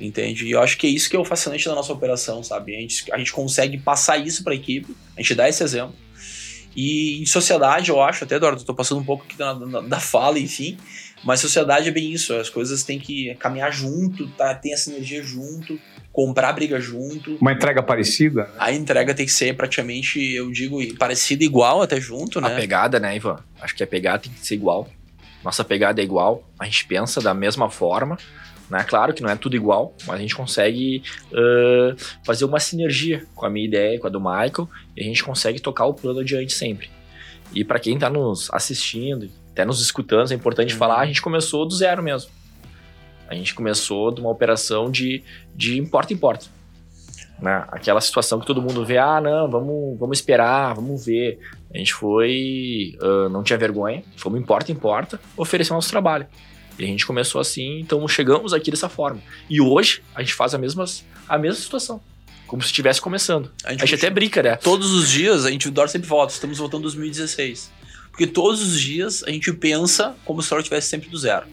entende? 0.00 0.46
E 0.46 0.50
eu 0.50 0.60
acho 0.60 0.76
que 0.76 0.86
é 0.86 0.90
isso 0.90 1.08
que 1.08 1.16
é 1.16 1.18
o 1.18 1.24
fascinante 1.24 1.64
da 1.64 1.74
nossa 1.74 1.92
operação, 1.92 2.42
sabe? 2.42 2.76
A 2.76 2.80
gente, 2.80 3.12
a 3.12 3.18
gente 3.18 3.32
consegue 3.32 3.78
passar 3.78 4.18
isso 4.18 4.42
para 4.42 4.52
a 4.52 4.56
equipe, 4.56 4.94
a 5.16 5.20
gente 5.20 5.34
dá 5.34 5.48
esse 5.48 5.62
exemplo. 5.62 5.94
E 6.76 7.22
em 7.22 7.26
sociedade, 7.26 7.90
eu 7.90 8.02
acho, 8.02 8.24
até 8.24 8.34
Eduardo, 8.34 8.60
eu 8.60 8.66
tô 8.66 8.74
passando 8.74 9.00
um 9.00 9.04
pouco 9.04 9.24
aqui 9.24 9.36
da, 9.36 9.52
da, 9.52 9.80
da, 9.80 10.00
fala, 10.00 10.38
enfim, 10.38 10.76
mas 11.24 11.40
sociedade 11.40 11.88
é 11.88 11.90
bem 11.90 12.12
isso, 12.12 12.34
as 12.34 12.50
coisas 12.50 12.82
têm 12.82 12.98
que 12.98 13.34
caminhar 13.36 13.72
junto, 13.72 14.28
tá? 14.28 14.54
tem 14.54 14.72
essa 14.72 14.90
energia 14.90 15.22
junto, 15.22 15.80
comprar 16.12 16.52
briga 16.52 16.78
junto. 16.78 17.36
Uma 17.40 17.52
entrega 17.52 17.82
parecida? 17.82 18.50
A 18.58 18.70
entrega 18.72 19.14
tem 19.14 19.26
que 19.26 19.32
ser 19.32 19.56
praticamente, 19.56 20.20
eu 20.20 20.50
digo, 20.52 20.78
parecida 20.96 21.42
igual 21.42 21.82
até 21.82 22.00
junto, 22.00 22.40
né? 22.40 22.48
A 22.48 22.56
pegada, 22.56 23.00
né, 23.00 23.16
Ivan? 23.16 23.38
Acho 23.60 23.74
que 23.74 23.82
a 23.82 23.86
pegada 23.86 24.20
tem 24.20 24.32
que 24.32 24.46
ser 24.46 24.54
igual. 24.54 24.88
Nossa 25.42 25.64
pegada 25.64 26.00
é 26.00 26.04
igual, 26.04 26.48
a 26.58 26.64
gente 26.64 26.86
pensa 26.86 27.20
da 27.20 27.34
mesma 27.34 27.70
forma. 27.70 28.18
Né? 28.70 28.82
Claro 28.84 29.12
que 29.12 29.22
não 29.22 29.30
é 29.30 29.36
tudo 29.36 29.56
igual, 29.56 29.94
mas 30.06 30.16
a 30.16 30.20
gente 30.20 30.34
consegue 30.34 31.02
uh, 31.32 31.96
fazer 32.24 32.44
uma 32.44 32.58
sinergia 32.58 33.26
com 33.34 33.44
a 33.44 33.50
minha 33.50 33.66
ideia, 33.66 33.98
com 33.98 34.06
a 34.06 34.10
do 34.10 34.20
Michael, 34.20 34.68
e 34.96 35.02
a 35.02 35.04
gente 35.04 35.22
consegue 35.22 35.60
tocar 35.60 35.86
o 35.86 35.94
plano 35.94 36.20
adiante 36.20 36.52
sempre. 36.52 36.88
E 37.52 37.62
para 37.62 37.78
quem 37.78 37.94
está 37.94 38.08
nos 38.08 38.50
assistindo, 38.52 39.28
até 39.54 39.64
nos 39.64 39.80
escutando, 39.80 40.32
é 40.32 40.34
importante 40.34 40.72
uhum. 40.72 40.78
falar, 40.78 41.00
a 41.00 41.06
gente 41.06 41.22
começou 41.22 41.64
do 41.64 41.74
zero 41.74 42.02
mesmo. 42.02 42.30
A 43.28 43.34
gente 43.34 43.54
começou 43.54 44.10
de 44.10 44.20
uma 44.20 44.28
operação 44.28 44.90
de, 44.90 45.22
de 45.54 45.78
importa 45.78 46.12
em 46.12 46.16
porta. 46.16 46.46
Né? 47.40 47.64
Aquela 47.68 48.00
situação 48.00 48.40
que 48.40 48.46
todo 48.46 48.60
mundo 48.60 48.84
vê, 48.84 48.98
ah, 48.98 49.20
não, 49.20 49.48
vamos, 49.48 49.98
vamos 49.98 50.18
esperar, 50.18 50.74
vamos 50.74 51.06
ver. 51.06 51.38
A 51.72 51.78
gente 51.78 51.94
foi, 51.94 52.96
uh, 53.00 53.28
não 53.28 53.44
tinha 53.44 53.56
vergonha, 53.56 54.02
fomos 54.16 54.40
importa 54.40 54.72
em 54.72 54.74
porta, 54.74 55.20
oferecer 55.36 55.72
nosso 55.72 55.88
trabalho. 55.88 56.26
E 56.76 56.84
a 56.84 56.86
gente 56.88 57.06
começou 57.06 57.40
assim, 57.40 57.78
então 57.78 58.06
chegamos 58.08 58.52
aqui 58.52 58.72
dessa 58.72 58.88
forma. 58.88 59.20
E 59.48 59.60
hoje 59.60 60.02
a 60.14 60.20
gente 60.20 60.34
faz 60.34 60.52
a 60.52 60.58
mesma, 60.58 60.84
a 61.28 61.38
mesma 61.38 61.60
situação. 61.60 62.00
Como 62.48 62.60
se 62.60 62.66
estivesse 62.66 63.00
começando. 63.00 63.50
A 63.64 63.70
gente, 63.70 63.82
a 63.82 63.86
gente 63.86 63.94
até 63.94 64.10
brinca, 64.10 64.42
né? 64.42 64.56
Todos 64.56 64.92
os 64.92 65.08
dias 65.08 65.46
a 65.46 65.50
gente 65.50 65.70
dorme 65.70 65.90
sempre 65.90 66.08
volta. 66.08 66.32
Estamos 66.32 66.58
voltando 66.58 66.80
em 66.80 66.82
2016. 66.82 67.83
Porque 68.14 68.28
todos 68.28 68.62
os 68.62 68.80
dias 68.80 69.24
a 69.24 69.30
gente 69.30 69.52
pensa 69.52 70.14
como 70.24 70.40
se 70.40 70.54
o 70.54 70.58
estivesse 70.58 70.86
sempre 70.86 71.08
do 71.08 71.18
zero. 71.18 71.46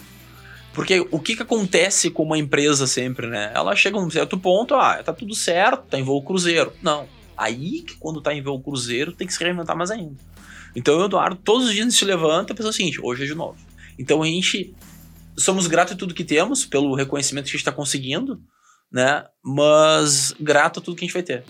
Porque 0.75 1.03
o 1.09 1.19
que, 1.19 1.35
que 1.35 1.41
acontece 1.41 2.11
com 2.11 2.21
uma 2.21 2.37
empresa 2.37 2.85
sempre, 2.85 3.25
né? 3.25 3.51
Ela 3.55 3.75
chega 3.75 3.97
a 3.97 3.99
um 3.99 4.11
certo 4.11 4.37
ponto, 4.37 4.75
ah, 4.75 5.01
tá 5.03 5.11
tudo 5.11 5.33
certo, 5.33 5.87
tá 5.89 5.97
em 5.97 6.03
voo 6.03 6.21
cruzeiro. 6.21 6.71
Não. 6.79 7.09
Aí 7.35 7.81
que 7.81 7.95
quando 7.97 8.21
tá 8.21 8.31
em 8.31 8.43
voo 8.43 8.61
cruzeiro 8.61 9.11
tem 9.11 9.25
que 9.25 9.33
se 9.33 9.43
reinventar 9.43 9.75
mais 9.75 9.89
ainda. 9.89 10.15
Então 10.75 10.99
o 10.99 11.05
Eduardo 11.05 11.35
todos 11.35 11.65
os 11.65 11.73
dias 11.73 11.87
a 11.87 11.89
gente 11.89 11.97
se 11.97 12.05
levanta 12.05 12.53
e 12.53 12.55
pensa 12.55 12.69
o 12.69 12.73
seguinte, 12.73 12.99
hoje 13.01 13.23
é 13.23 13.25
de 13.25 13.33
novo. 13.33 13.57
Então 13.97 14.21
a 14.21 14.27
gente 14.27 14.71
somos 15.35 15.65
gratos 15.65 15.95
a 15.95 15.97
tudo 15.97 16.13
que 16.13 16.23
temos, 16.23 16.63
pelo 16.63 16.93
reconhecimento 16.93 17.45
que 17.45 17.49
a 17.49 17.53
gente 17.53 17.61
está 17.61 17.71
conseguindo, 17.71 18.39
né? 18.91 19.25
Mas 19.43 20.35
grato 20.39 20.79
a 20.79 20.83
tudo 20.83 20.95
que 20.95 21.03
a 21.03 21.07
gente 21.07 21.13
vai 21.13 21.23
ter. 21.23 21.43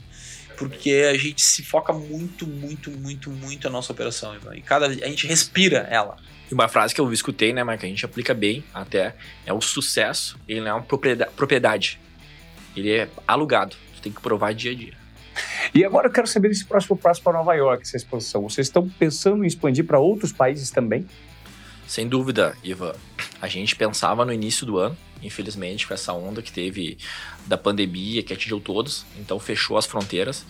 Porque 0.68 1.08
a 1.10 1.18
gente 1.18 1.42
se 1.42 1.64
foca 1.64 1.92
muito, 1.92 2.46
muito, 2.46 2.92
muito, 2.92 3.30
muito 3.32 3.64
na 3.66 3.72
nossa 3.72 3.92
operação, 3.92 4.36
Ivan. 4.36 4.56
E 4.56 4.62
cada 4.62 4.86
a 4.86 4.94
gente 4.94 5.26
respira 5.28 5.88
ela. 5.90 6.18
E 6.50 6.54
uma 6.54 6.68
frase 6.68 6.94
que 6.94 7.02
eu 7.02 7.12
escutei, 7.12 7.54
né, 7.54 7.64
mas 7.64 7.80
que 7.80 7.86
a 7.86 7.90
gente 7.90 8.06
aplica 8.06 8.34
bem 8.34 8.64
até, 8.74 9.16
é 9.46 9.54
o 9.54 9.62
sucesso, 9.62 10.38
ele 10.48 10.62
não 10.62 10.68
é 10.68 10.74
uma 10.74 10.84
propriedade. 10.84 12.00
Ele 12.76 12.92
é 12.92 13.10
alugado. 13.28 13.76
Tu 13.96 14.02
tem 14.02 14.12
que 14.12 14.22
provar 14.22 14.54
dia 14.54 14.72
a 14.72 14.76
dia. 14.76 14.94
E 15.74 15.86
agora 15.86 16.08
eu 16.08 16.12
quero 16.12 16.28
saber 16.28 16.50
desse 16.50 16.66
próximo 16.66 16.98
passo 16.98 17.22
para 17.22 17.34
Nova 17.34 17.54
York, 17.54 17.84
essa 17.84 17.96
expansão. 17.96 18.44
Vocês 18.44 18.68
estão 18.68 18.88
pensando 18.88 19.44
em 19.44 19.48
expandir 19.48 19.86
para 19.86 20.00
outros 20.00 20.32
países 20.32 20.70
também? 20.70 21.08
Sem 21.88 22.08
dúvida, 22.08 22.56
Iva. 22.64 22.96
A 23.42 23.48
gente 23.48 23.76
pensava 23.76 24.24
no 24.24 24.32
início 24.32 24.66
do 24.68 24.78
ano, 24.78 24.96
infelizmente, 25.24 25.88
com 25.88 25.94
essa 25.94 26.14
onda 26.14 26.42
que 26.42 26.52
teve 26.52 26.98
da 27.48 27.58
pandemia, 27.58 28.22
que 28.22 28.32
atingiu 28.32 28.60
todos, 28.60 29.04
então 29.20 29.40
fechou 29.40 29.78
as 29.78 29.86
fronteiras. 29.88 30.46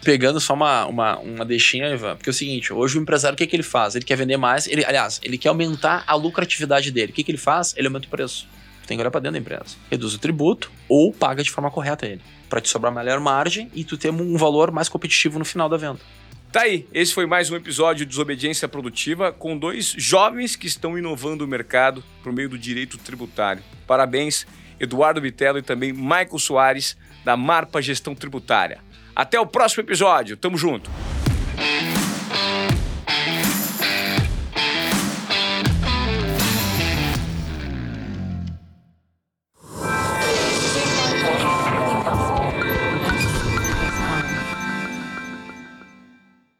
Pegando 0.04 0.40
só 0.40 0.54
uma, 0.54 0.86
uma, 0.86 1.18
uma 1.18 1.44
deixinha, 1.44 1.88
Ivan, 1.88 2.14
porque 2.14 2.28
é 2.28 2.32
o 2.32 2.34
seguinte, 2.34 2.72
hoje 2.72 2.96
o 2.96 3.02
empresário, 3.02 3.34
o 3.34 3.38
que, 3.38 3.46
que 3.46 3.56
ele 3.56 3.62
faz? 3.64 3.96
Ele 3.96 4.04
quer 4.04 4.16
vender 4.16 4.36
mais, 4.36 4.68
ele, 4.68 4.84
aliás, 4.84 5.20
ele 5.22 5.38
quer 5.38 5.48
aumentar 5.48 6.04
a 6.06 6.14
lucratividade 6.14 6.90
dele. 6.92 7.10
O 7.10 7.14
que, 7.14 7.24
que 7.24 7.30
ele 7.30 7.38
faz? 7.38 7.74
Ele 7.76 7.86
aumenta 7.88 8.06
o 8.06 8.10
preço 8.10 8.46
tem 8.86 8.96
que 8.96 9.00
olhar 9.02 9.10
para 9.10 9.20
dentro 9.20 9.32
da 9.32 9.38
empresa. 9.38 9.76
Reduz 9.90 10.14
o 10.14 10.18
tributo 10.18 10.70
ou 10.88 11.12
paga 11.12 11.42
de 11.42 11.50
forma 11.50 11.70
correta 11.70 12.06
ele, 12.06 12.20
para 12.48 12.60
te 12.60 12.68
sobrar 12.68 12.92
melhor 12.92 13.20
margem 13.20 13.70
e 13.74 13.84
tu 13.84 13.96
ter 13.96 14.10
um 14.10 14.36
valor 14.36 14.70
mais 14.70 14.88
competitivo 14.88 15.38
no 15.38 15.44
final 15.44 15.68
da 15.68 15.76
venda. 15.76 16.00
Tá 16.52 16.62
aí, 16.62 16.86
esse 16.92 17.14
foi 17.14 17.24
mais 17.24 17.50
um 17.50 17.56
episódio 17.56 18.04
de 18.04 18.10
Desobediência 18.10 18.68
Produtiva 18.68 19.32
com 19.32 19.56
dois 19.56 19.94
jovens 19.96 20.54
que 20.54 20.66
estão 20.66 20.98
inovando 20.98 21.46
o 21.46 21.48
mercado 21.48 22.04
por 22.22 22.30
meio 22.30 22.50
do 22.50 22.58
direito 22.58 22.98
tributário. 22.98 23.62
Parabéns, 23.86 24.46
Eduardo 24.78 25.20
Vitello 25.20 25.58
e 25.58 25.62
também 25.62 25.94
Michael 25.94 26.38
Soares, 26.38 26.94
da 27.24 27.38
Marpa 27.38 27.80
Gestão 27.80 28.14
Tributária. 28.14 28.80
Até 29.16 29.40
o 29.40 29.46
próximo 29.46 29.82
episódio, 29.82 30.36
tamo 30.36 30.58
junto! 30.58 30.90